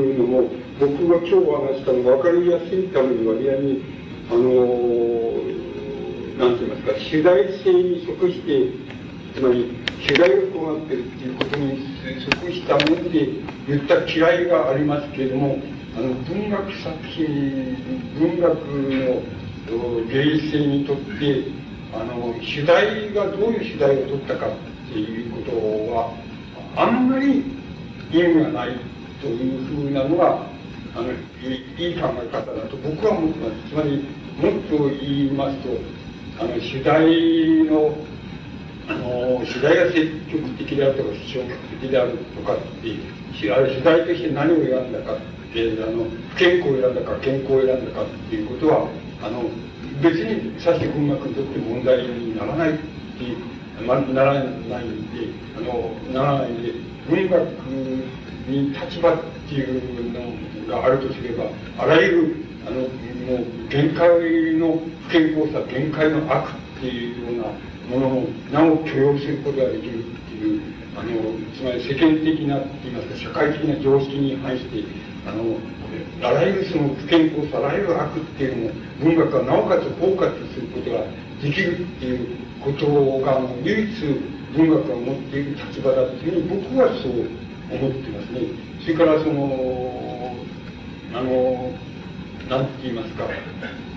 [0.07, 3.83] いうのも僕が今日お話したの分かりやすいために割合に
[4.29, 4.47] あの
[6.37, 8.71] 何て言いますか主題性に即して
[9.35, 9.71] つまり
[10.07, 11.79] 主題をなってるっていうことに
[12.41, 13.27] 即したもので
[13.67, 15.57] 言った嫌いがありますけれども
[15.97, 17.75] あの文学作品
[18.19, 21.43] 文学の芸術性にとって
[21.93, 24.51] あの主題がどういう主題を取ったかっ
[24.91, 25.57] ていうこと
[25.93, 26.13] は
[26.75, 27.43] あんまり
[28.11, 28.96] 意味がない。
[29.21, 30.45] というふうなのが
[30.95, 31.15] あのい
[31.77, 33.69] いい考え方だと僕は思ってます。
[33.69, 34.03] つまり
[34.37, 35.69] もっと言いますと
[36.39, 37.05] あの主題
[37.65, 37.97] の
[38.87, 42.99] あの主題が積極的であるとか消極的であるとかってい
[43.49, 45.17] うあれ主題として何を選んだかっ
[45.53, 48.87] てあの不健康を選んだか健康を選んだかっていうことは
[49.21, 49.43] あの
[50.01, 52.77] 別にさして文学にとって問題にならないっ
[53.17, 53.37] ていう
[53.85, 56.71] ま、ならないんであのならないんで
[57.09, 57.45] 文学
[58.47, 59.17] 立場っ
[59.49, 60.11] ていう
[60.67, 61.45] のがあるとすれば
[61.77, 64.07] あらゆるあのもう限界
[64.55, 70.61] の不健康さ限界の悪っていうようなものをなお許容することができるっていう
[70.95, 71.11] あの
[71.55, 74.83] つまり世間的なって言いますか社会的な常識に反して
[75.27, 75.57] あの
[76.23, 81.03] あらゆるその不健康さあらゆる悪っていうのを文学がなおかつ包括することが
[81.41, 82.85] できるっていうこと
[83.21, 88.41] が唯一文学が持っている立場だっていうふうに僕はそう思ってますね。
[88.81, 90.35] それからその
[91.13, 91.71] あの
[92.49, 93.27] なんて言いますか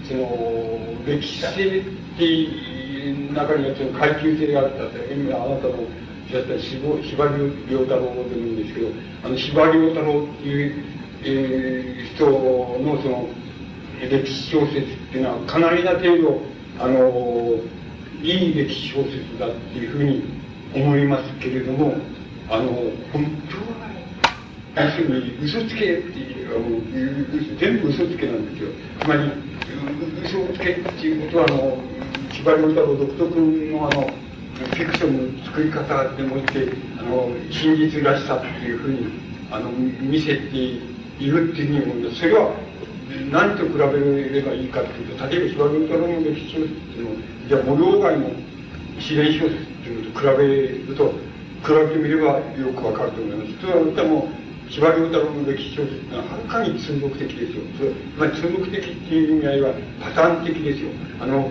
[0.09, 0.27] その
[1.07, 1.85] 歴史性っ
[2.19, 5.87] ていう中にはその階級性があったって今あなたのおっ
[6.29, 6.77] しゃった司
[7.15, 8.89] 馬遼太郎でもいいんですけど
[9.25, 10.85] あの司馬遼太郎っていう、
[11.23, 13.29] えー、人のその
[14.01, 14.83] 歴史小説っ
[15.13, 16.41] ていうのはかなりな程度
[16.79, 17.57] あの
[18.23, 20.25] いい歴史小説だっていうふうに
[20.75, 21.95] 思いますけれども
[22.51, 22.67] あの
[23.13, 23.57] 本当
[24.81, 28.71] は要するに嘘つけっていうあの全部嘘つけなんですよ。
[29.01, 29.31] つまり
[30.25, 31.79] 嘘つけっていうことはあの
[32.33, 34.11] 司馬太郎独特のあの
[34.61, 36.69] フィクションの作り方でもって
[36.99, 39.07] あの真実らしさっていうふうに
[39.51, 40.81] あの見せてい
[41.27, 42.51] るっていうふうに思うんですそれは
[43.31, 48.31] 何と比べればいいかっていうと例えば司馬太郎の歴史小説っていうのじゃあ模様外の
[48.97, 50.47] 自然小説っていうのと比べ
[50.89, 51.30] ると
[51.65, 53.61] 比べてみればよくわかると思います。
[53.61, 54.29] それはでも
[54.71, 57.63] 司馬太郎の歴史小説ってのはるかに通俗的ですよ。
[57.77, 60.91] それまあ、通俗的っていう意味合いはパターン的ですよ。
[61.21, 61.51] あの、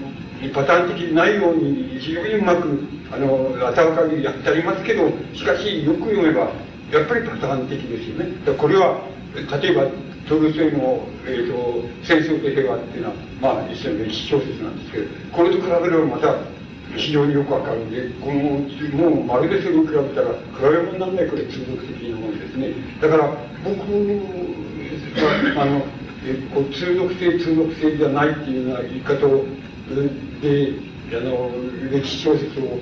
[0.54, 2.80] パターン的ないように非常にうまく、
[3.12, 6.48] あの、頭かりやってありますけど、しかしよく読めば、
[6.92, 8.32] やっぱりパターン的ですよね。
[8.58, 9.04] これは、
[9.36, 9.84] 例えば、
[10.30, 16.36] トルスイの、えーと、戦争と平和っていうのは、まあ、一緒の歴史小説なんですけど、これと比べればまた、
[16.96, 22.74] 非常によくわかるんで、この、もうまるでそれを比べたら、比べ物にならないくらい通俗的なものですね。
[23.02, 23.80] だから、僕
[25.26, 25.82] は、あの、
[26.26, 29.46] えこう通俗性、通俗性じゃないっていうような言い方を、
[30.42, 30.74] で、
[31.18, 31.52] あの、
[31.92, 32.80] 歴史小説を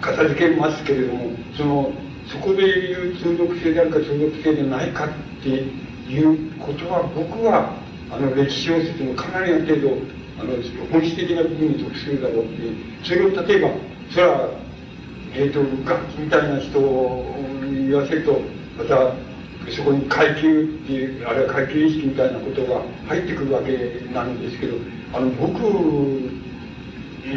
[0.00, 1.92] 片付けますけれども、その、
[2.26, 5.08] そこでいう通俗性であるか通俗性でないかっ
[5.42, 7.76] ていうことは、僕は、
[8.10, 9.98] あの、歴史小説のかなりの程度、
[10.38, 10.52] あの、
[10.90, 12.62] 本質的な部分に属するだろうって、
[13.04, 13.70] それを例えば、
[14.10, 14.50] それは、
[15.34, 16.78] えっ、ー、と、楽器みたいな人
[17.64, 18.40] に言わせると、
[18.78, 19.12] また、
[19.70, 23.72] そこに階級っていう、あるいは階級意識みたいなことが入ってくるわけ
[24.12, 24.76] なんですけど、
[25.12, 25.60] あの、僕、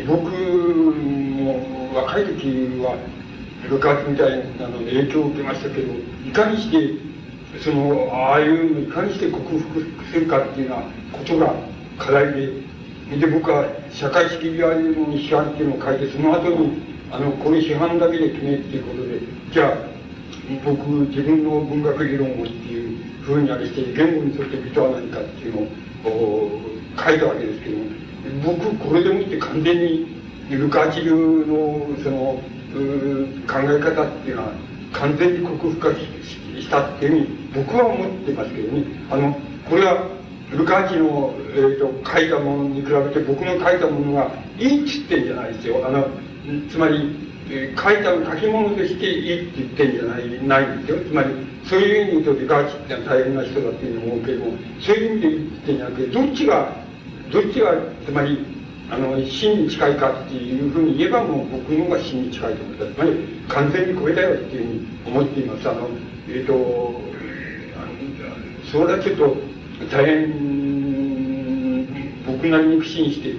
[0.08, 2.48] 僕も若い時
[2.84, 2.98] は、
[3.70, 5.94] 部活みたいなの影響を受けましたけど、
[6.28, 7.08] いかにして、
[7.60, 11.54] その、ああいうのいかにして克服するかっていうようなことが
[11.98, 12.67] 課題で、
[13.16, 19.20] で、僕は社会主義リアリズムの批判っていうのを書いて、その後に、あの、これ批判だけで決めっていうことで、
[19.54, 19.98] じゃあ、
[20.66, 25.62] 僕、自分の文学理論をっていうふうにあれして、言語にとって美とは何かっていうの
[26.10, 26.62] を
[26.98, 27.84] 書いたわけですけども、
[28.58, 30.08] 僕、これでもって完全に、
[30.50, 31.12] ルカーチ流
[31.48, 32.42] の、その、
[33.48, 34.52] 考え方っていうのは、
[34.92, 38.84] 完全に克服化したっていうふうに、僕は思ってますけどね。
[39.10, 39.40] あの、
[39.70, 40.17] これは、
[40.52, 45.86] ルカチの、えーと、書いたものに比べて僕の書いたものがいいっつってんじゃないですよ。
[45.86, 46.08] あの
[46.70, 47.16] つまり、
[47.50, 51.04] えー、書いた書き物としていいって言ってんじゃないないんですよ。
[51.04, 51.30] つまり
[51.66, 56.72] そういう意味で言うとルカーチってのは大変な人だっていうのも思うけどもそういう意味で言ってんじゃなくてどっちが
[57.30, 57.74] どっちが
[58.06, 58.46] つまり
[58.90, 63.12] あの真に近いかっていうふうに言えばもう僕の方が真に近いと思ったつまり
[63.50, 65.70] 完全に超えたよっていうふうに思っています。
[65.70, 65.90] あの
[66.30, 69.47] えっ、ー、とあのそれはちょっと
[69.86, 70.58] 大変
[72.26, 73.36] 僕なりに苦心して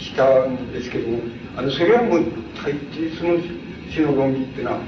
[0.00, 1.18] したんですけども
[1.56, 2.24] あのそれはもう
[2.62, 3.38] 大抵その
[3.92, 4.78] 死の論議っていうのは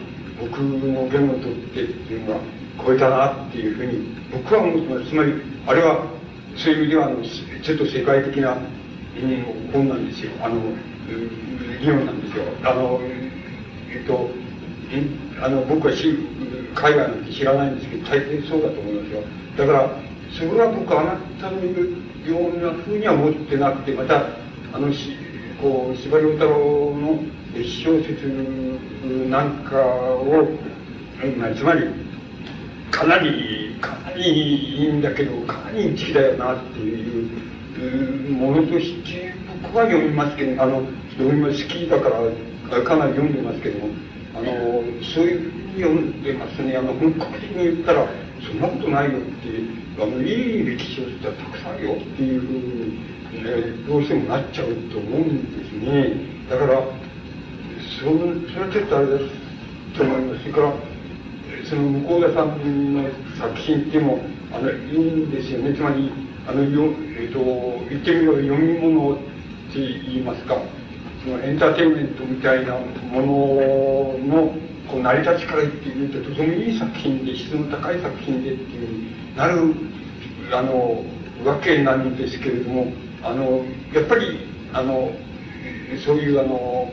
[0.41, 2.41] 僕の言語とってっていうのは
[2.85, 5.09] 超えたなっていうふうに僕は思ってます。
[5.09, 5.33] つまり
[5.67, 6.07] あれは
[6.57, 10.33] そういう意味ではあのちょっと世界的な、うん、本なんですよ。
[10.43, 10.61] あの
[11.81, 12.45] 議論なんですよ。
[12.65, 14.31] あのえっと
[15.43, 15.95] あの僕は
[16.75, 19.23] 海外なんて知らないんですけど大抵そうだと思いますよ。
[19.57, 24.27] だからそれは僕あなたの言うようなふうには思ってなくて、また、
[24.73, 25.17] あの、し
[25.61, 27.19] こう、司馬太郎の
[27.55, 28.27] 小説
[29.31, 30.49] なんかを、
[31.39, 31.87] まあ、つまり、
[32.91, 40.83] かなり、かなりいいんだけど、かなり好きだよなっていうものとして、僕は読みますけど、あの、
[41.17, 43.95] 読みます、好きだから、かなり読んでますけども、
[44.35, 44.45] あの、
[45.15, 46.77] そういうふうに読んでますね。
[46.77, 48.07] あの、本格的に言ったら、
[48.47, 56.17] そんなことないよって、あの、いい歴史をしたらたくさんよっていうふうに、ね、どうしてもなっちゃうと思うんですね。
[56.51, 56.83] だから、
[57.81, 60.41] そそれはちょっとあれですと思います。
[60.43, 60.73] それから、
[61.65, 63.09] その向田さんの
[63.39, 64.19] 作品っていうのも、
[64.53, 65.75] あの、いいんですよね。
[65.75, 66.13] つまり、
[66.47, 67.41] あの、よえっ、ー、と、
[67.89, 70.57] 言ってみれば読み物って言いますか、
[71.25, 74.55] そのエンターテインメントみたいなものの、
[74.91, 79.75] こう成り立ちから言ってみるととてもいい作品で質の高い作品でっていうなる
[80.53, 81.05] あの
[81.45, 82.93] わけなんですけれども
[83.23, 85.11] あのやっぱりあの
[86.05, 86.93] そういうあの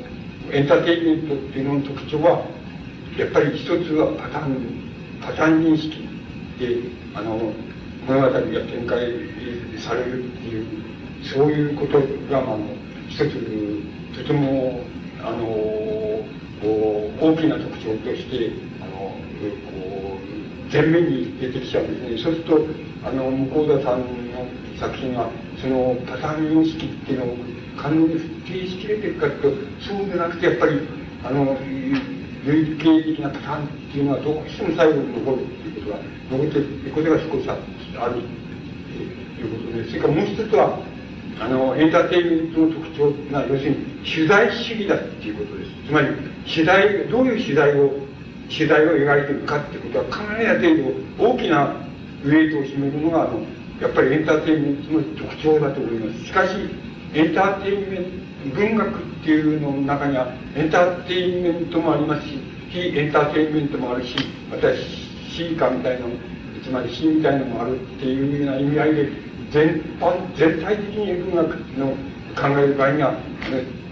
[0.52, 2.46] エンターテインメントっていうのの特徴は
[3.18, 4.84] やっぱり一つはパターン
[5.22, 6.08] パターン認識
[6.60, 7.54] であの
[8.08, 9.00] 物語が展開
[9.80, 10.66] されるっていう
[11.24, 12.00] そういうこと
[12.30, 12.60] があの
[13.08, 13.32] 一つ
[14.16, 14.82] とても
[15.24, 16.26] あの
[16.64, 22.66] 大きな特徴としてあのこう前面に出てきちゃうんですねそうすると
[23.06, 24.00] あの向田さん
[24.32, 24.48] の
[24.80, 25.30] 作品は
[25.62, 27.38] そのパターン認識っていうのを
[27.78, 30.80] 可能に否定しきれてるかとそうでなくてやっぱり
[31.26, 31.58] あの
[32.46, 40.80] 類型的なパターンっていうのはどうしても最後に残るっていうことが残っていることが少しあるということでそれからもう一つは
[41.40, 45.72] あのエンターテインメントの特徴が要するに取材主義だっていうことです。
[45.88, 46.08] つまり
[46.46, 47.92] 取材どういう取材を
[48.50, 50.78] 取材を描いているかってことはかなりな程
[51.18, 51.76] 度大きな
[52.24, 53.40] ウェイトを占めるのがあの
[53.82, 56.26] やっぱりエンターテインメントの特徴だと思います。
[56.26, 56.56] しかし
[57.14, 58.24] エンターテインメント
[58.56, 62.40] 文学っていうのの中にはエンターテインメントもありますし
[62.70, 64.16] 非エンターテインメントもあるし
[64.52, 66.08] またシーカーみたいな
[66.64, 69.10] つまり詩みたいなのもあるっていうような意味合いで
[69.54, 71.94] 全般全体的に文学の
[72.36, 73.14] 考える場合には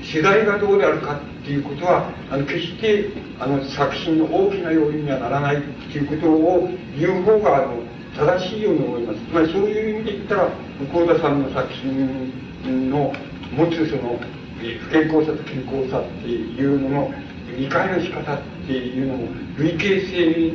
[0.02, 3.10] 取材がどうであるかっていうことはあの決して
[3.40, 6.68] あの作品の大きな要因にはならないっていうことを
[6.98, 7.84] 言う方があの
[8.18, 9.20] 正しいように思います。
[9.20, 10.50] つまりそういう意味で言ったら
[10.92, 13.14] 向田さんの作品の
[13.56, 14.20] 持つその
[14.58, 17.14] 不健康さと健康さっていうのの
[17.56, 19.28] 理解の仕方っていうのも
[19.58, 20.54] 類型性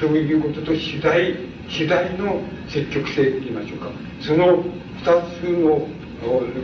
[0.00, 1.36] ということと取材
[1.70, 3.90] 取材の積極性って言いましょうか。
[4.20, 4.62] その
[4.98, 5.86] 二つの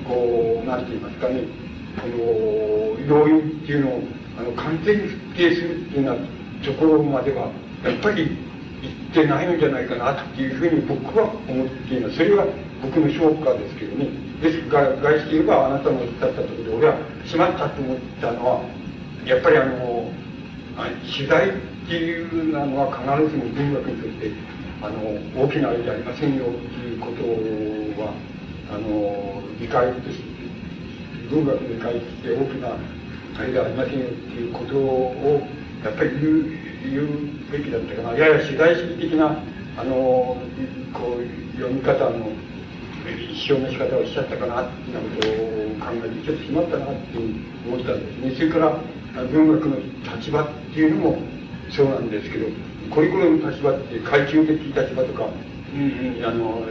[0.05, 1.43] こう何て言いますかね。
[2.01, 2.15] この
[3.07, 4.03] 要因っていうのを
[4.39, 7.51] あの完全に否定するっていうようなところまでは
[7.85, 8.37] やっぱり
[8.83, 12.17] 言ってないんじゃないかなっていうふうに僕は思っています。
[12.17, 12.47] それは
[12.83, 14.09] 僕の評価ですけどね。
[14.43, 18.61] ですが外して言えばあなたのおっしゃったところで俺はしまったと思ったのは
[19.25, 20.11] やっぱりあの
[21.17, 21.53] 取材っ
[21.87, 24.31] ていうのは必ずしも文学にとって
[24.85, 27.23] あの大きなあれじゃありませんよっていうこと
[28.03, 28.13] は
[28.71, 30.25] あの理解として
[31.31, 32.77] 文学に対して大きな
[33.39, 35.41] あれではありませんよっていうことを
[35.83, 37.09] やっぱり言う言う
[37.51, 38.19] べきだったかな。
[38.19, 39.39] やや取材主義的な
[39.79, 40.37] あの
[40.93, 42.29] こう読み方の
[43.09, 45.33] 一生の仕方をしちゃったかなっていうことを
[45.81, 47.19] 考えてちょっとしまったなって
[47.67, 48.21] 思ったんです。
[48.21, 48.79] ねそれから
[49.33, 49.77] 文学の
[50.17, 51.19] 立場っていうのも
[51.71, 52.47] そうなんですけど
[52.95, 55.25] これこれの立場って階級的立場とか、
[55.75, 56.65] うん、あの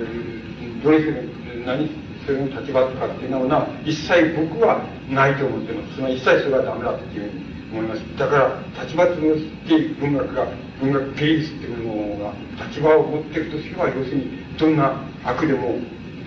[0.81, 1.27] どれそれ
[1.65, 1.89] 何
[2.25, 5.95] それの立場とかっていうのは一切僕はないと思ってます。
[5.95, 8.17] つまり一切それはダメだっていうふうに思います。
[8.17, 10.47] だから立場として文学が
[10.79, 12.33] 文学芸術っていうものが
[12.67, 14.95] 立場を持っていくとすれば要するにどんな
[15.25, 15.79] 悪でも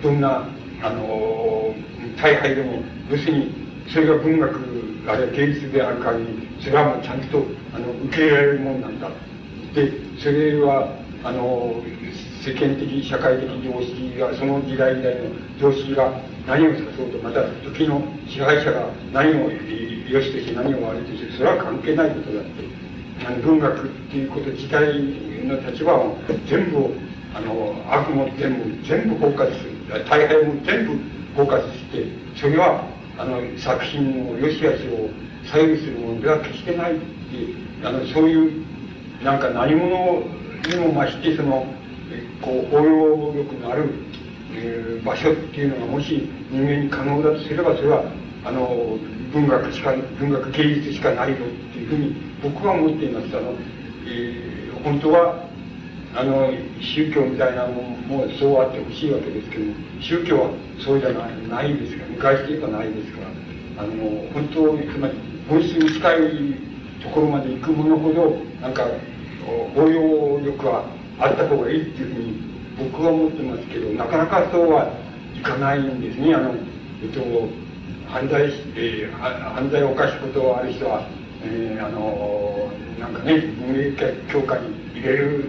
[0.03, 0.47] どんな
[0.83, 1.73] あの
[2.21, 3.51] 大敗でも要するに
[3.89, 4.55] それが文学
[5.07, 7.43] あるいは芸術である限りそれはもうちゃんと
[7.73, 9.09] あの受け入れられるものなんだ
[9.73, 11.81] でそれはあの
[12.43, 15.21] 世間的社会的常識がその時代時代の
[15.59, 19.49] 常識が何を指そうとまた時の支配者が何を
[20.09, 22.49] 良しとして何を悪いとしてそれは関係ないことだって
[23.27, 24.93] あの文学っていうこと自体
[25.43, 26.17] の立場を
[26.47, 26.95] 全部
[27.35, 29.77] あの悪も全部全部包括する。
[29.87, 30.99] 大敗も全部
[31.35, 32.83] 包括してそれは
[33.17, 35.09] あの作品の良し悪しを
[35.45, 37.03] 左右するものでは決してないって
[37.83, 38.65] あのそういう
[39.23, 40.23] なんか何者
[40.69, 41.65] にも増してその
[42.41, 43.89] こう応用力のある、
[44.53, 48.03] えー、場所っていうのがもし人間に可能だとすればそれは
[48.45, 48.97] あの
[49.33, 51.39] 文学しか文学芸術しかないよっ
[51.73, 53.53] ていうふうに僕は思っていますあの、
[54.05, 55.47] えー、本当は
[56.15, 59.63] あの宗教みたいなもんもそうあってほしいわけですけど
[59.99, 60.49] 宗教は
[60.79, 63.21] そうじゃないないですから昔で言えばないですか。
[63.21, 63.93] らあの
[64.33, 65.13] 本当につまり
[65.47, 66.76] 本質に近い
[67.07, 68.85] ところまで行くものほどなんか
[69.75, 70.85] 応用力は
[71.19, 74.91] あった方がいいっていうふうに僕は思ってますけどなかなかそうは
[75.35, 76.35] いかないんですね。
[76.35, 76.53] あの
[77.01, 77.21] えっと
[78.07, 81.07] 犯罪、えー、犯罪を犯すことがある人は、
[81.43, 83.93] えー、あのなんかね運営
[84.31, 85.45] 強化に入れる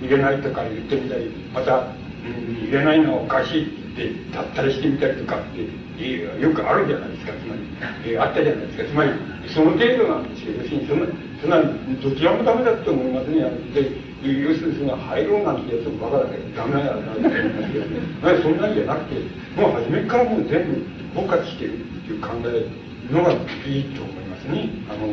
[0.00, 7.32] 入れないとか言ってみたりまた、うん、入れないのはおかしいってたったりしてみたりとかってよくあるじゃないですか。
[7.32, 7.60] つまり、
[8.06, 8.84] えー、あったじゃないですか。
[8.84, 9.10] つまり
[9.54, 11.06] その程度なんですけど要するにそんな
[11.40, 11.62] そんな
[12.02, 13.40] どちらもダメだと思いますね
[13.72, 19.14] で要するにその入ろうなんてやつもバカだけどダメだなと思いますけどねそんなんじゃなくて
[19.56, 24.68] もう初めからもう全部包括してるっていう考えのがいいと思いますね。
[24.90, 25.08] あの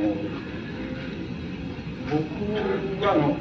[2.05, 3.37] 僕はあの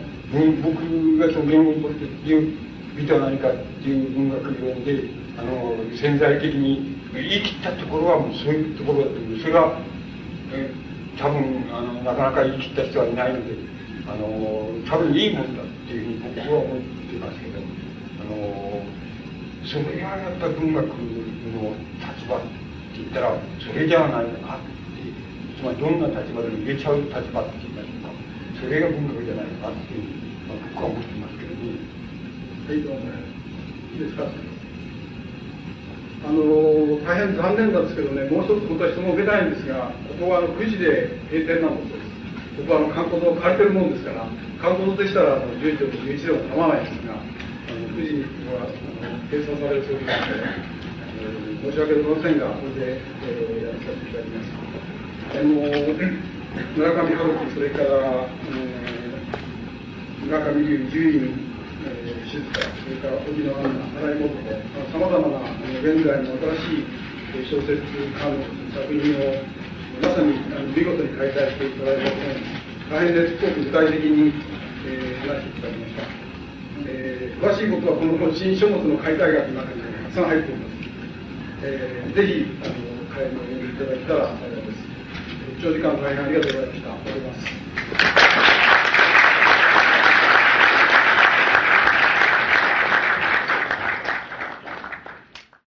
[0.62, 2.58] 僕がその言語にとっていう
[2.96, 5.04] 美とは何かっていう文学理論で
[5.36, 9.78] あの潜在的に言い切ったところはもうそういうところだと思うそれが、
[10.53, 10.70] え
[11.16, 13.55] 多分あのなかなか言い切った人はいないので
[14.11, 14.27] あの
[14.82, 17.62] 多分いいもんだっていうふうに僕は思ってますけど
[18.19, 18.82] あの
[19.62, 21.70] それがやっぱ文学の
[22.03, 22.47] 立場って
[22.99, 23.31] 言ったら
[23.62, 25.07] それじゃないのかって
[25.55, 28.11] つまりどんな立場でも入れちゃう立場って言いましょうか
[28.61, 30.03] それが文学じゃないのかっていう、
[30.51, 31.78] まあ、僕は思ってますけどね。
[32.66, 33.07] はいどうも
[33.95, 34.27] いいですか？
[36.24, 42.01] あの大変残念なんですけどね、もう一つ本当は質問を受けたいんですが、ここはあの9時で閉店なんです。
[42.56, 44.24] ここはあの観光堂を借りてるもんですから、
[44.56, 50.48] 観光堂でしたらあの10時と11時でも構わないんですが、あの9時にはあの閉鎖されるそうですので、
[51.20, 54.48] えー、申し訳ございませんが、これで、えー、やらさせていただきます。
[55.34, 55.60] あの
[56.72, 61.53] 村上春樹、それから、えー、村上龍、獣院、
[62.35, 64.51] 静か、それから荻野アンナ、新井元子、
[64.90, 65.47] さまざまな
[65.78, 68.43] 現在の新しい小説家の
[68.74, 69.39] 作品を
[70.02, 70.35] まさに
[70.74, 72.16] 見事に開催していただいたこ
[72.90, 74.35] と大変ですごく具体的に、
[74.82, 76.02] えー、話していただきました。
[76.86, 80.74] えー、詳しいことはこの新書物の解体学の中にたくさん入っています。
[81.62, 82.74] えー、ぜひ、あの、
[83.15, 84.82] 会のお読みいただけたら幸いです。
[85.62, 86.90] 長時間大変ありがとうございました。
[86.90, 87.35] 終わりま
[88.51, 88.53] す。